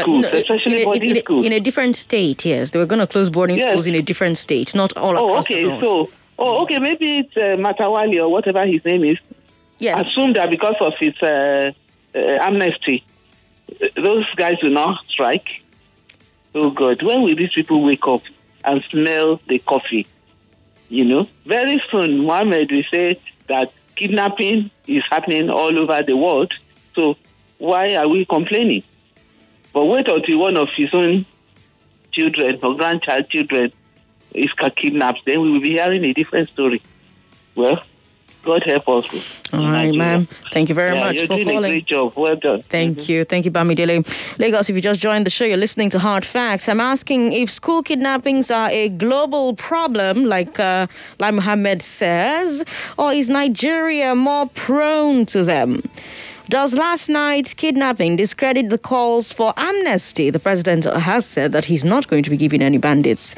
schools, 0.00 0.24
uh, 0.24 0.30
no, 0.30 0.38
especially 0.38 0.72
in 0.76 0.78
a, 0.80 0.84
boarding 0.84 1.10
in 1.10 1.16
a, 1.16 1.20
schools. 1.20 1.46
In 1.46 1.52
a 1.52 1.60
different 1.60 1.96
state, 1.96 2.44
yes. 2.44 2.70
They 2.70 2.78
were 2.78 2.86
going 2.86 3.00
to 3.00 3.06
close 3.06 3.30
boarding 3.30 3.58
yes. 3.58 3.70
schools 3.70 3.86
in 3.86 3.94
a 3.94 4.02
different 4.02 4.38
state, 4.38 4.74
not 4.74 4.96
all 4.96 5.16
oh, 5.16 5.28
across 5.28 5.46
okay, 5.46 5.62
the 5.62 5.68
north. 5.68 5.80
So, 5.80 6.10
oh, 6.38 6.62
okay, 6.62 6.78
maybe 6.78 7.18
it's 7.18 7.36
uh, 7.36 7.56
Matawalle 7.56 8.20
or 8.20 8.28
whatever 8.28 8.66
his 8.66 8.84
name 8.84 9.04
is. 9.04 9.18
Yes. 9.78 10.00
Assume 10.00 10.32
that 10.34 10.50
because 10.50 10.76
of 10.80 10.94
its 11.00 11.22
uh, 11.22 11.72
uh, 12.14 12.18
amnesty, 12.18 13.04
those 13.94 14.32
guys 14.34 14.56
will 14.62 14.70
not 14.70 15.04
strike. 15.08 15.48
Oh, 16.54 16.70
God. 16.70 17.02
When 17.02 17.22
will 17.22 17.36
these 17.36 17.52
people 17.54 17.82
wake 17.82 18.06
up 18.06 18.22
and 18.64 18.82
smell 18.84 19.40
the 19.48 19.58
coffee? 19.58 20.06
You 20.88 21.04
know, 21.04 21.28
very 21.44 21.82
soon, 21.90 22.24
Mohammed 22.24 22.70
will 22.70 22.84
say 22.92 23.20
that 23.48 23.72
kidnapping 23.96 24.70
is 24.86 25.02
happening 25.10 25.50
all 25.50 25.76
over 25.78 26.02
the 26.02 26.16
world. 26.16 26.52
So, 26.94 27.16
why 27.58 27.96
are 27.96 28.08
we 28.08 28.24
complaining? 28.24 28.84
But 29.76 29.84
wait 29.84 30.08
until 30.10 30.38
one 30.38 30.56
of 30.56 30.70
his 30.74 30.88
own 30.94 31.26
children 32.10 32.58
or 32.62 32.74
grandchild 32.76 33.28
children 33.28 33.70
is 34.32 34.50
kidnapped, 34.74 35.26
then 35.26 35.42
we 35.42 35.50
will 35.50 35.60
be 35.60 35.72
hearing 35.72 36.02
a 36.02 36.14
different 36.14 36.48
story. 36.48 36.80
Well, 37.54 37.82
God 38.42 38.62
help 38.64 38.88
us. 38.88 39.04
All 39.52 39.60
right, 39.60 39.92
ma'am. 39.94 40.28
Thank 40.50 40.70
you 40.70 40.74
very 40.74 40.94
yeah, 40.94 41.04
much 41.04 41.16
you're 41.16 41.26
for 41.26 41.34
doing 41.34 41.48
calling. 41.48 41.64
A 41.66 41.74
great 41.74 41.86
job. 41.86 42.14
Well 42.16 42.36
done. 42.36 42.62
Thank 42.70 43.00
mm-hmm. 43.00 43.12
you. 43.12 43.24
Thank 43.26 43.44
you, 43.44 43.50
Bamidele. 43.50 44.38
Lagos, 44.38 44.70
if 44.70 44.76
you 44.76 44.80
just 44.80 44.98
joined 44.98 45.26
the 45.26 45.30
show, 45.30 45.44
you're 45.44 45.58
listening 45.58 45.90
to 45.90 45.98
Hard 45.98 46.24
Facts. 46.24 46.70
I'm 46.70 46.80
asking 46.80 47.34
if 47.34 47.50
school 47.50 47.82
kidnappings 47.82 48.50
are 48.50 48.70
a 48.70 48.88
global 48.88 49.56
problem, 49.56 50.24
like 50.24 50.58
uh, 50.58 50.86
Lai 51.18 51.32
Mohammed 51.32 51.82
says, 51.82 52.64
or 52.96 53.12
is 53.12 53.28
Nigeria 53.28 54.14
more 54.14 54.48
prone 54.48 55.26
to 55.26 55.44
them? 55.44 55.82
Does 56.48 56.74
last 56.74 57.08
night's 57.08 57.54
kidnapping 57.54 58.14
discredit 58.14 58.68
the 58.68 58.78
calls 58.78 59.32
for 59.32 59.52
amnesty? 59.56 60.30
The 60.30 60.38
president 60.38 60.84
has 60.84 61.26
said 61.26 61.50
that 61.50 61.64
he's 61.64 61.84
not 61.84 62.06
going 62.06 62.22
to 62.22 62.30
be 62.30 62.36
giving 62.36 62.62
any 62.62 62.78
bandits. 62.78 63.34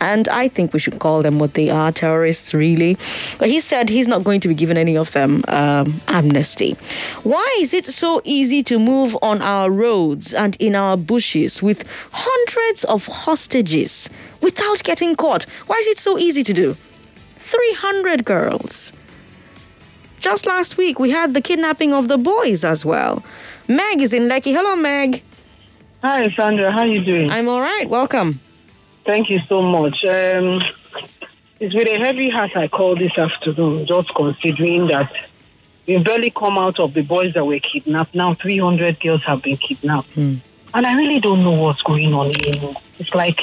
And 0.00 0.28
I 0.28 0.46
think 0.46 0.72
we 0.72 0.78
should 0.78 1.00
call 1.00 1.22
them 1.22 1.40
what 1.40 1.54
they 1.54 1.70
are 1.70 1.90
terrorists, 1.90 2.54
really. 2.54 2.96
But 3.40 3.48
he 3.48 3.58
said 3.58 3.88
he's 3.88 4.06
not 4.06 4.22
going 4.22 4.38
to 4.42 4.48
be 4.48 4.54
giving 4.54 4.76
any 4.76 4.96
of 4.96 5.10
them 5.10 5.42
um, 5.48 6.00
amnesty. 6.06 6.76
Why 7.24 7.56
is 7.58 7.74
it 7.74 7.86
so 7.86 8.20
easy 8.22 8.62
to 8.62 8.78
move 8.78 9.16
on 9.22 9.42
our 9.42 9.68
roads 9.68 10.32
and 10.32 10.56
in 10.60 10.76
our 10.76 10.96
bushes 10.96 11.64
with 11.64 11.84
hundreds 12.12 12.84
of 12.84 13.06
hostages 13.06 14.08
without 14.40 14.84
getting 14.84 15.16
caught? 15.16 15.44
Why 15.66 15.78
is 15.78 15.88
it 15.88 15.98
so 15.98 16.16
easy 16.16 16.44
to 16.44 16.52
do? 16.52 16.76
300 17.38 18.24
girls. 18.24 18.92
Just 20.22 20.46
last 20.46 20.78
week, 20.78 21.00
we 21.00 21.10
had 21.10 21.34
the 21.34 21.40
kidnapping 21.40 21.92
of 21.92 22.06
the 22.06 22.16
boys 22.16 22.62
as 22.64 22.84
well. 22.84 23.24
Meg 23.66 24.00
is 24.00 24.12
in 24.12 24.28
Lekki. 24.28 24.54
Hello, 24.54 24.76
Meg. 24.76 25.20
Hi, 26.00 26.30
Sandra. 26.30 26.70
How 26.70 26.82
are 26.82 26.86
you 26.86 27.00
doing? 27.00 27.28
I'm 27.28 27.48
all 27.48 27.60
right. 27.60 27.88
Welcome. 27.88 28.38
Thank 29.04 29.30
you 29.30 29.40
so 29.40 29.62
much. 29.62 30.04
Um, 30.04 30.62
it's 31.58 31.74
with 31.74 31.88
a 31.88 31.98
heavy 31.98 32.30
heart 32.30 32.56
I 32.56 32.68
call 32.68 32.94
this 32.94 33.18
afternoon, 33.18 33.84
just 33.88 34.14
considering 34.14 34.86
that 34.86 35.12
we've 35.88 36.04
barely 36.04 36.30
come 36.30 36.56
out 36.56 36.78
of 36.78 36.94
the 36.94 37.02
boys 37.02 37.34
that 37.34 37.44
were 37.44 37.58
kidnapped. 37.58 38.14
Now 38.14 38.34
300 38.34 39.00
girls 39.00 39.24
have 39.24 39.42
been 39.42 39.56
kidnapped. 39.56 40.12
Hmm. 40.12 40.36
And 40.72 40.86
I 40.86 40.94
really 40.94 41.18
don't 41.18 41.42
know 41.42 41.50
what's 41.50 41.82
going 41.82 42.14
on 42.14 42.32
here. 42.44 42.74
It's 43.00 43.12
like 43.12 43.40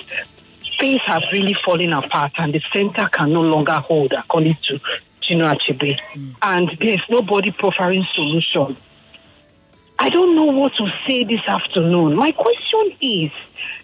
things 0.80 1.02
have 1.08 1.24
really 1.34 1.58
fallen 1.66 1.92
apart 1.92 2.32
and 2.38 2.54
the 2.54 2.62
center 2.72 3.10
can 3.10 3.34
no 3.34 3.42
longer 3.42 3.74
hold 3.74 4.14
according 4.14 4.58
to 4.70 4.80
Chinua 5.30 5.56
Achebe, 5.56 5.98
mm. 6.14 6.36
and 6.42 6.70
there's 6.80 7.04
nobody 7.10 7.52
proffering 7.52 8.06
solution. 8.16 8.76
I 10.00 10.10
don't 10.10 10.36
know 10.36 10.46
what 10.46 10.72
to 10.78 10.88
say 11.08 11.26
this 11.26 11.42
afternoon. 11.48 12.16
My 12.16 12.32
question 12.32 12.98
is, 13.02 13.32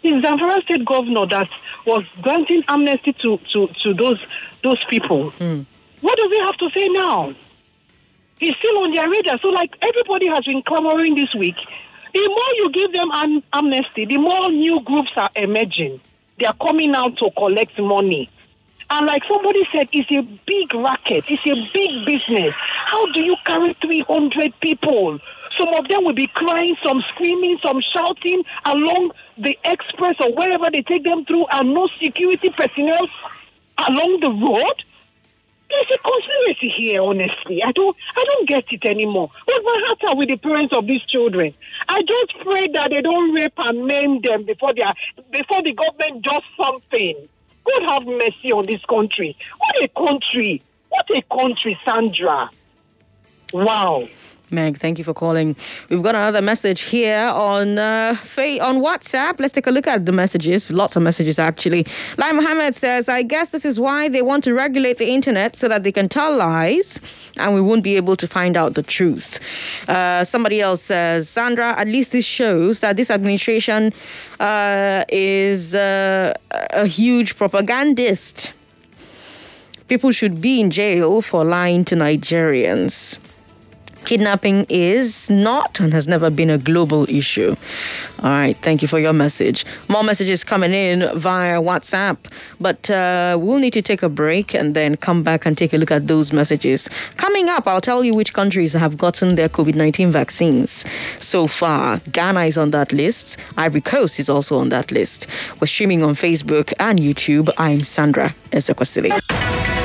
is 0.01 0.23
Zamfara 0.23 0.63
state 0.63 0.86
governor 0.86 1.27
that 1.27 1.49
was 1.86 2.03
granting 2.21 2.63
amnesty 2.69 3.13
to, 3.21 3.38
to, 3.51 3.67
to 3.84 3.93
those 3.93 4.25
those 4.63 4.84
people, 4.89 5.31
mm. 5.34 5.65
What 6.05 6.19
does 6.19 6.31
he 6.31 6.39
have 6.39 6.58
to 6.58 6.69
say 6.69 6.88
now? 6.89 7.34
He's 8.39 8.53
still 8.60 8.77
on 8.84 8.93
their 8.93 9.10
radar. 9.10 9.39
So, 9.39 9.47
like, 9.47 9.71
everybody 9.81 10.27
has 10.27 10.43
been 10.45 10.62
clamoring 10.62 11.15
this 11.15 11.34
week. 11.34 11.55
The 12.13 12.27
more 12.27 12.53
you 12.58 12.71
give 12.73 12.93
them 12.93 13.10
an 13.12 13.43
amnesty, 13.53 14.05
the 14.05 14.17
more 14.17 14.51
new 14.51 14.81
groups 14.81 15.10
are 15.15 15.31
emerging. 15.36 15.99
They 16.39 16.45
are 16.45 16.55
coming 16.62 16.93
out 16.93 17.17
to 17.17 17.31
collect 17.31 17.79
money. 17.79 18.29
And 18.89 19.08
like 19.08 19.24
somebody 19.28 19.67
said, 19.71 19.89
it's 19.91 20.12
a 20.12 20.21
big 20.45 20.74
racket. 20.74 21.26
It's 21.28 21.45
a 21.50 21.56
big 21.74 22.06
business. 22.06 22.54
How 22.86 23.12
do 23.12 23.24
you 23.24 23.36
carry 23.45 23.76
300 23.82 24.54
people? 24.62 25.19
Some 25.58 25.69
of 25.74 25.88
them 25.88 26.04
will 26.04 26.13
be 26.13 26.28
crying, 26.28 26.76
some 26.86 27.02
screaming, 27.13 27.58
some 27.63 27.82
shouting 27.93 28.43
along 28.65 29.12
the 29.38 29.58
express 29.63 30.15
or 30.19 30.34
wherever 30.34 30.69
they 30.69 30.82
take 30.82 31.04
them 31.04 31.26
through, 31.26 31.45
and 31.52 31.74
no 31.74 31.88
security 32.02 32.50
personnel 32.50 33.08
along 33.88 34.19
the 34.21 34.30
road. 34.30 34.84
There's 35.69 35.88
a 35.93 35.98
conspiracy 35.98 36.74
here, 36.78 37.02
honestly. 37.02 37.63
I 37.63 37.71
don't 37.71 37.98
I 38.15 38.24
don't 38.24 38.48
get 38.48 38.65
it 38.71 38.86
anymore. 38.86 39.30
What's 39.45 39.65
my 39.65 39.84
heart 39.88 40.17
with 40.17 40.30
the 40.30 40.38
parents 40.38 40.76
of 40.78 40.86
these 40.86 41.02
children? 41.06 41.54
I 41.89 42.02
just 42.02 42.39
pray 42.43 42.67
that 42.74 42.91
they 42.91 43.02
don't 43.02 43.34
rape 43.34 43.54
and 43.58 43.86
maim 43.86 44.21
them 44.21 44.45
before 44.45 44.74
they 44.74 44.84
are 44.84 44.93
before 45.32 45.63
the 45.63 45.74
government 45.74 46.24
does 46.24 46.43
something. 46.62 47.28
God 47.65 47.89
have 47.89 48.06
mercy 48.06 48.51
on 48.54 48.65
this 48.65 48.82
country. 48.89 49.36
What 49.58 49.84
a 49.84 49.88
country. 49.88 50.63
What 50.89 51.06
a 51.15 51.21
country, 51.36 51.78
Sandra. 51.86 52.49
Wow. 53.54 54.08
Meg, 54.51 54.77
thank 54.77 54.99
you 54.99 55.03
for 55.03 55.13
calling. 55.13 55.55
We've 55.89 56.03
got 56.03 56.13
another 56.13 56.41
message 56.41 56.81
here 56.81 57.29
on 57.34 57.79
uh, 57.79 58.15
on 58.38 58.77
WhatsApp. 58.77 59.39
Let's 59.39 59.53
take 59.53 59.65
a 59.65 59.71
look 59.71 59.88
at 59.88 60.05
the 60.05 60.12
messages. 60.12 60.71
Lots 60.71 60.95
of 60.95 61.01
messages, 61.01 61.39
actually. 61.39 61.86
Lai 62.17 62.31
Mohammed 62.31 62.75
says, 62.75 63.10
I 63.10 63.23
guess 63.23 63.49
this 63.49 63.65
is 63.65 63.79
why 63.79 64.08
they 64.08 64.21
want 64.21 64.43
to 64.43 64.53
regulate 64.53 64.97
the 64.99 65.12
internet 65.12 65.55
so 65.55 65.67
that 65.67 65.84
they 65.84 65.91
can 65.91 66.08
tell 66.08 66.36
lies 66.36 66.99
and 67.38 67.55
we 67.55 67.62
won't 67.62 67.84
be 67.84 67.95
able 67.95 68.15
to 68.17 68.27
find 68.27 68.55
out 68.55 68.75
the 68.75 68.84
truth. 68.84 69.39
Uh, 69.89 70.23
somebody 70.23 70.62
else 70.62 70.84
says, 70.84 71.27
Sandra, 71.27 71.77
at 71.79 71.88
least 71.88 72.12
this 72.12 72.25
shows 72.25 72.81
that 72.81 72.97
this 72.97 73.10
administration 73.10 73.93
uh, 74.39 75.05
is 75.10 75.73
uh, 75.73 76.34
a 76.51 76.86
huge 76.86 77.36
propagandist. 77.36 78.53
People 79.88 80.12
should 80.12 80.39
be 80.39 80.60
in 80.60 80.69
jail 80.71 81.21
for 81.21 81.43
lying 81.43 81.84
to 81.86 81.95
Nigerians. 81.95 83.19
Kidnapping 84.05 84.67
is 84.69 85.31
not 85.31 85.79
and 85.79 85.91
has 85.91 86.07
never 86.07 86.29
been 86.29 86.51
a 86.51 86.59
global 86.59 87.09
issue. 87.09 87.55
All 88.19 88.29
right, 88.29 88.55
thank 88.57 88.83
you 88.83 88.87
for 88.87 88.99
your 88.99 89.13
message. 89.13 89.65
More 89.89 90.03
messages 90.03 90.43
coming 90.43 90.73
in 90.73 90.99
via 91.17 91.59
WhatsApp, 91.59 92.17
but 92.59 92.87
uh, 92.91 93.35
we'll 93.39 93.57
need 93.57 93.73
to 93.73 93.81
take 93.81 94.03
a 94.03 94.09
break 94.09 94.53
and 94.53 94.75
then 94.75 94.95
come 94.95 95.23
back 95.23 95.45
and 95.45 95.57
take 95.57 95.73
a 95.73 95.77
look 95.77 95.89
at 95.89 96.05
those 96.05 96.31
messages. 96.31 96.87
Coming 97.17 97.49
up, 97.49 97.67
I'll 97.67 97.81
tell 97.81 98.03
you 98.03 98.13
which 98.13 98.33
countries 98.33 98.73
have 98.73 98.95
gotten 98.95 99.35
their 99.35 99.49
COVID 99.49 99.73
19 99.73 100.11
vaccines 100.11 100.85
so 101.19 101.47
far. 101.47 101.97
Ghana 102.11 102.41
is 102.41 102.57
on 102.57 102.69
that 102.71 102.93
list, 102.93 103.37
Ivory 103.57 103.81
Coast 103.81 104.19
is 104.19 104.29
also 104.29 104.59
on 104.59 104.69
that 104.69 104.91
list. 104.91 105.25
We're 105.59 105.67
streaming 105.67 106.03
on 106.03 106.13
Facebook 106.13 106.73
and 106.79 106.99
YouTube. 106.99 107.49
I'm 107.57 107.83
Sandra 107.83 108.35
Ezekwesili. 108.51 109.85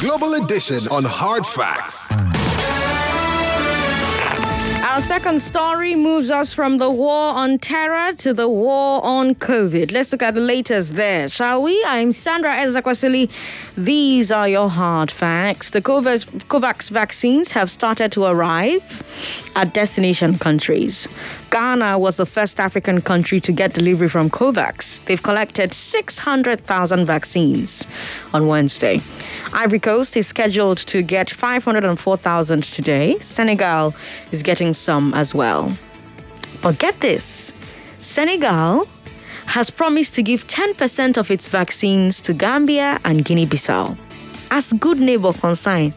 Global 0.00 0.34
Edition 0.34 0.86
on 0.90 1.02
Hard 1.04 1.46
Facts. 1.46 2.43
Our 4.94 5.02
second 5.02 5.42
story 5.42 5.96
moves 5.96 6.30
us 6.30 6.54
from 6.54 6.78
the 6.78 6.88
war 6.88 7.32
on 7.34 7.58
terror 7.58 8.12
to 8.12 8.32
the 8.32 8.48
war 8.48 9.04
on 9.04 9.34
COVID. 9.34 9.90
Let's 9.90 10.12
look 10.12 10.22
at 10.22 10.36
the 10.36 10.40
latest 10.40 10.94
there, 10.94 11.26
shall 11.26 11.62
we? 11.62 11.84
I'm 11.84 12.12
Sandra 12.12 12.54
Ezekwesili. 12.54 13.28
These 13.76 14.30
are 14.30 14.48
your 14.48 14.68
hard 14.70 15.10
facts. 15.10 15.70
The 15.70 15.82
COVAX 15.82 16.90
vaccines 16.90 17.50
have 17.50 17.72
started 17.72 18.12
to 18.12 18.26
arrive 18.26 19.02
at 19.56 19.74
destination 19.74 20.38
countries. 20.38 21.08
Ghana 21.50 21.98
was 21.98 22.16
the 22.16 22.26
first 22.26 22.60
African 22.60 23.00
country 23.00 23.40
to 23.40 23.50
get 23.52 23.74
delivery 23.74 24.08
from 24.08 24.30
COVAX. 24.30 25.04
They've 25.06 25.22
collected 25.22 25.72
600,000 25.72 27.04
vaccines 27.04 27.84
on 28.32 28.46
Wednesday. 28.46 29.00
Ivory 29.52 29.78
Coast 29.78 30.16
is 30.16 30.26
scheduled 30.26 30.78
to 30.78 31.02
get 31.02 31.30
504,000 31.30 32.62
today. 32.62 33.18
Senegal 33.20 33.94
is 34.32 34.42
getting 34.42 34.72
some 34.84 35.14
as 35.14 35.34
well. 35.34 35.72
But 36.62 36.78
get 36.78 37.00
this 37.00 37.52
Senegal 37.98 38.86
has 39.46 39.70
promised 39.70 40.14
to 40.14 40.22
give 40.22 40.46
10% 40.46 41.16
of 41.16 41.30
its 41.30 41.48
vaccines 41.48 42.20
to 42.22 42.32
Gambia 42.34 43.00
and 43.04 43.24
Guinea 43.24 43.46
Bissau 43.46 43.96
as 44.50 44.72
good 44.74 45.00
neighbor 45.00 45.32
consign. 45.32 45.92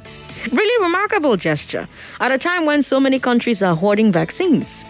Really 0.52 0.84
remarkable 0.84 1.36
gesture 1.36 1.88
at 2.20 2.32
a 2.32 2.38
time 2.38 2.66
when 2.66 2.82
so 2.84 3.00
many 3.00 3.20
countries 3.20 3.62
are 3.62 3.76
hoarding 3.76 4.12
vaccines 4.12 4.86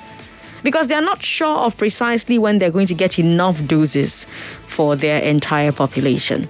because 0.64 0.88
they're 0.88 1.02
not 1.02 1.24
sure 1.24 1.60
of 1.60 1.78
precisely 1.78 2.38
when 2.38 2.58
they're 2.58 2.72
going 2.72 2.88
to 2.88 2.94
get 2.94 3.18
enough 3.20 3.66
doses 3.68 4.26
for 4.68 4.96
their 4.96 5.22
entire 5.22 5.72
population. 5.72 6.48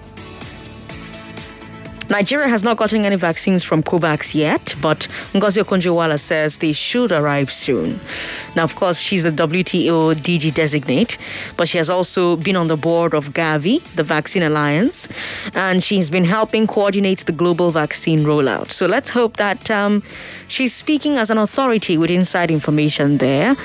Nigeria 2.10 2.48
has 2.48 2.64
not 2.64 2.78
gotten 2.78 3.04
any 3.04 3.18
vaccines 3.18 3.64
from 3.64 3.84
COVAX 3.84 4.34
yet, 4.34 4.76
but 4.82 5.08
Ngozi 5.34 5.62
Okonjo-Iweala 5.64 6.20
says 6.20 6.58
they 6.58 6.72
should 6.72 7.12
arrive 7.12 7.52
soon. 7.52 8.00
Now, 8.56 8.64
of 8.64 8.76
course, 8.76 9.00
she's 9.00 9.24
the 9.24 9.30
WTO 9.30 10.16
DG 10.16 10.54
designate, 10.54 11.18
but 11.58 11.68
she 11.68 11.78
has 11.78 11.90
also 11.90 12.38
been 12.38 12.56
on 12.56 12.68
the 12.68 12.78
board 12.78 13.14
of 13.14 13.30
Gavi, 13.34 13.84
the 13.96 14.04
Vaccine 14.04 14.44
Alliance, 14.44 15.08
and 15.54 15.84
she's 15.84 16.10
been 16.10 16.26
helping 16.26 16.66
coordinate 16.66 17.26
the 17.26 17.32
global 17.34 17.72
vaccine 17.72 18.20
rollout. 18.20 18.72
So 18.72 18.86
let's 18.86 19.10
hope 19.10 19.38
that 19.38 19.70
um, 19.70 20.02
she's 20.48 20.74
speaking 20.74 21.18
as 21.18 21.30
an 21.30 21.38
authority 21.38 21.98
with 21.98 22.10
inside 22.10 22.52
information 22.52 23.18
there 23.18 23.56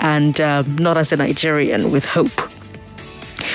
and 0.00 0.40
uh, 0.40 0.62
not 0.78 0.96
as 0.96 1.12
a 1.12 1.16
Nigerian 1.16 1.90
with 1.90 2.06
hope. 2.06 2.59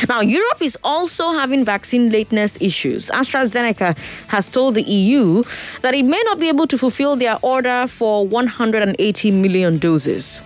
Now, 0.10 0.21
Europe 0.21 0.62
is 0.62 0.77
also 0.84 1.31
having 1.31 1.65
vaccine 1.65 2.12
lateness 2.12 2.58
issues. 2.62 3.10
AstraZeneca 3.10 3.97
has 4.27 4.49
told 4.49 4.75
the 4.75 4.84
EU 4.84 5.43
that 5.81 5.93
it 5.93 6.03
may 6.03 6.21
not 6.25 6.39
be 6.39 6.49
able 6.49 6.67
to 6.67 6.77
fulfill 6.77 7.15
their 7.15 7.38
order 7.41 7.88
for 7.88 8.25
180 8.25 9.31
million 9.31 9.77
doses. 9.77 10.41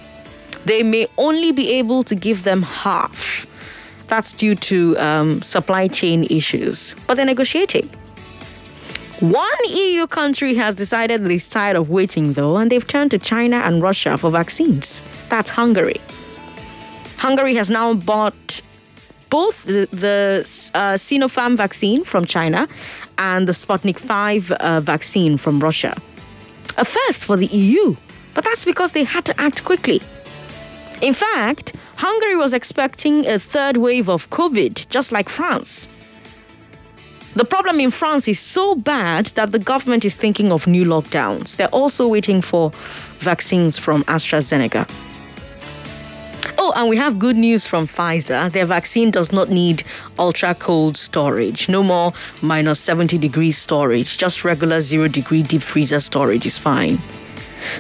They 0.66 0.84
may 0.84 1.08
only 1.18 1.52
be 1.52 1.72
able 1.74 2.04
to 2.04 2.16
give 2.16 2.44
them 2.44 2.64
half. 2.64 3.46
That's 4.08 4.34
due 4.34 4.56
to 4.56 4.98
um, 4.98 5.42
supply 5.42 5.88
chain 5.88 6.26
issues. 6.30 6.96
But 7.08 7.16
they're 7.16 7.26
negotiating. 7.26 7.90
One 9.20 9.50
EU 9.70 10.08
country 10.08 10.56
has 10.56 10.76
decided 10.76 11.24
that 11.26 11.32
it's 11.32 11.50
tired 11.50 11.76
of 11.76 11.90
waiting, 11.90 12.34
though, 12.34 12.58
and 12.58 12.72
they've 12.72 12.86
turned 12.88 13.12
to 13.12 13.18
China 13.18 13.58
and 13.58 13.82
Russia 13.82 14.18
for 14.18 14.32
vaccines. 14.32 15.04
That's 15.30 15.50
Hungary. 15.50 16.00
Hungary 17.18 17.54
has 17.56 17.70
now 17.70 17.94
bought 17.94 18.62
both 19.30 19.64
the, 19.66 19.88
uh, 20.74 20.94
Sinopharm 20.96 21.56
vaccine 21.56 22.04
from 22.04 22.26
China 22.26 22.68
and 23.18 23.48
the 23.48 23.52
Sputnik 23.52 24.00
5 24.00 24.52
uh, 24.52 24.82
vaccine 24.82 25.38
from 25.38 25.60
Russia. 25.60 25.96
A 26.78 26.86
first 26.86 27.26
for 27.26 27.38
the 27.38 27.48
EU, 27.48 27.96
but 28.34 28.44
that's 28.44 28.66
because 28.66 28.94
they 28.94 29.04
had 29.04 29.26
to 29.26 29.40
act 29.40 29.64
quickly. 29.64 30.02
In 31.02 31.14
fact, 31.14 31.74
Hungary 31.96 32.36
was 32.36 32.54
expecting 32.54 33.26
a 33.28 33.40
third 33.40 33.78
wave 33.78 34.10
of 34.10 34.30
COVID, 34.30 34.88
just 34.90 35.12
like 35.12 35.30
France. 35.30 35.88
The 37.36 37.46
problem 37.46 37.80
in 37.80 37.92
France 37.92 38.28
is 38.28 38.40
so 38.40 38.76
bad 38.76 39.28
that 39.36 39.52
the 39.52 39.60
government 39.60 40.04
is 40.04 40.16
thinking 40.16 40.52
of 40.52 40.68
new 40.68 40.84
lockdowns. 40.84 41.58
They're 41.58 41.68
also 41.68 42.08
waiting 42.08 42.42
for 42.42 42.72
vaccines 43.20 43.78
from 43.78 44.04
AstraZeneca. 44.06 44.90
Oh, 46.58 46.74
and 46.76 46.90
we 46.90 46.98
have 46.98 47.20
good 47.20 47.36
news 47.36 47.66
from 47.66 47.88
Pfizer. 47.88 48.52
Their 48.52 48.66
vaccine 48.66 49.12
does 49.12 49.32
not 49.32 49.50
need 49.50 49.84
ultra 50.18 50.54
cold 50.56 50.98
storage. 50.98 51.70
No 51.70 51.84
more 51.84 52.14
minus 52.42 52.80
70 52.80 53.18
degrees 53.18 53.58
storage. 53.58 54.18
Just 54.18 54.44
regular 54.44 54.82
zero 54.82 55.08
degree 55.08 55.44
deep 55.44 55.62
freezer 55.62 56.00
storage 56.00 56.46
is 56.46 56.58
fine. 56.58 57.00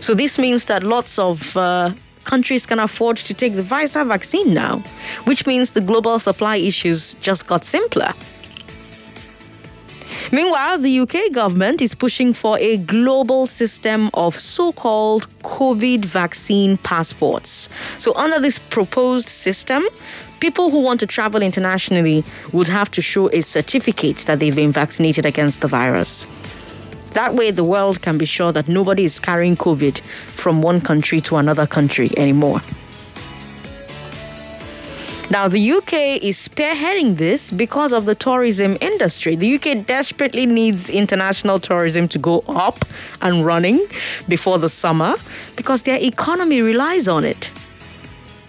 So 0.01 0.13
this 0.13 0.37
means 0.37 0.65
that 0.65 0.83
lots 0.83 1.17
of 1.19 1.55
uh, 1.55 1.93
countries 2.25 2.65
can 2.65 2.79
afford 2.79 3.17
to 3.17 3.33
take 3.33 3.55
the 3.55 3.63
Pfizer 3.63 4.05
vaccine 4.07 4.53
now, 4.53 4.79
which 5.25 5.45
means 5.45 5.71
the 5.71 5.81
global 5.81 6.19
supply 6.19 6.57
issues 6.57 7.15
just 7.15 7.47
got 7.47 7.63
simpler. 7.63 8.13
Meanwhile, 10.31 10.77
the 10.77 10.99
UK 10.99 11.31
government 11.31 11.81
is 11.81 11.95
pushing 11.95 12.33
for 12.33 12.59
a 12.59 12.77
global 12.77 13.47
system 13.47 14.11
of 14.13 14.39
so 14.39 14.71
called 14.71 15.27
COVID 15.39 16.05
vaccine 16.05 16.77
passports. 16.77 17.67
So, 17.97 18.15
under 18.15 18.39
this 18.39 18.59
proposed 18.59 19.27
system, 19.27 19.83
people 20.39 20.69
who 20.69 20.81
want 20.81 20.99
to 20.99 21.07
travel 21.07 21.41
internationally 21.41 22.23
would 22.51 22.67
have 22.67 22.91
to 22.91 23.01
show 23.01 23.31
a 23.31 23.41
certificate 23.41 24.17
that 24.27 24.39
they've 24.39 24.55
been 24.55 24.71
vaccinated 24.71 25.25
against 25.25 25.61
the 25.61 25.67
virus. 25.67 26.27
That 27.13 27.33
way, 27.33 27.49
the 27.49 27.63
world 27.63 28.03
can 28.03 28.19
be 28.19 28.25
sure 28.25 28.51
that 28.51 28.67
nobody 28.67 29.05
is 29.05 29.19
carrying 29.19 29.57
COVID 29.57 29.99
from 30.01 30.61
one 30.61 30.79
country 30.79 31.19
to 31.21 31.37
another 31.37 31.65
country 31.65 32.11
anymore. 32.17 32.61
Now, 35.31 35.47
the 35.47 35.71
UK 35.73 36.23
is 36.23 36.37
spearheading 36.37 37.17
this 37.17 37.51
because 37.51 37.93
of 37.93 38.05
the 38.05 38.15
tourism 38.15 38.77
industry. 38.81 39.35
The 39.35 39.55
UK 39.55 39.85
desperately 39.85 40.47
needs 40.47 40.89
international 40.89 41.59
tourism 41.59 42.07
to 42.07 42.17
go 42.17 42.39
up 42.47 42.83
and 43.21 43.45
running 43.45 43.85
before 44.27 44.57
the 44.57 44.69
summer 44.69 45.13
because 45.55 45.83
their 45.83 45.99
economy 46.01 46.63
relies 46.63 47.07
on 47.07 47.25
it. 47.25 47.51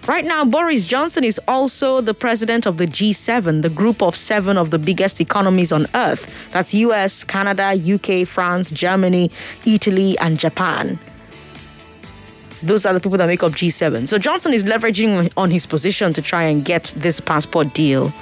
Right 0.08 0.24
now, 0.24 0.46
Boris 0.46 0.86
Johnson 0.86 1.22
is 1.22 1.38
also 1.46 2.00
the 2.00 2.14
president 2.14 2.64
of 2.64 2.78
the 2.78 2.86
G7, 2.86 3.60
the 3.60 3.68
group 3.68 4.02
of 4.02 4.16
seven 4.16 4.56
of 4.56 4.70
the 4.70 4.78
biggest 4.78 5.20
economies 5.20 5.72
on 5.72 5.86
earth. 5.94 6.32
That's 6.52 6.72
US, 6.72 7.24
Canada, 7.24 7.76
UK, 7.76 8.26
France, 8.26 8.70
Germany, 8.70 9.30
Italy, 9.66 10.16
and 10.18 10.38
Japan. 10.38 10.98
Those 12.62 12.84
are 12.84 12.92
the 12.92 13.00
people 13.00 13.18
that 13.18 13.26
make 13.26 13.42
up 13.42 13.52
G7. 13.52 14.06
So 14.06 14.18
Johnson 14.18 14.52
is 14.52 14.64
leveraging 14.64 15.32
on 15.36 15.50
his 15.50 15.66
position 15.66 16.12
to 16.12 16.22
try 16.22 16.42
and 16.42 16.64
get 16.64 16.92
this 16.96 17.20
passport 17.20 17.72
deal 17.74 18.12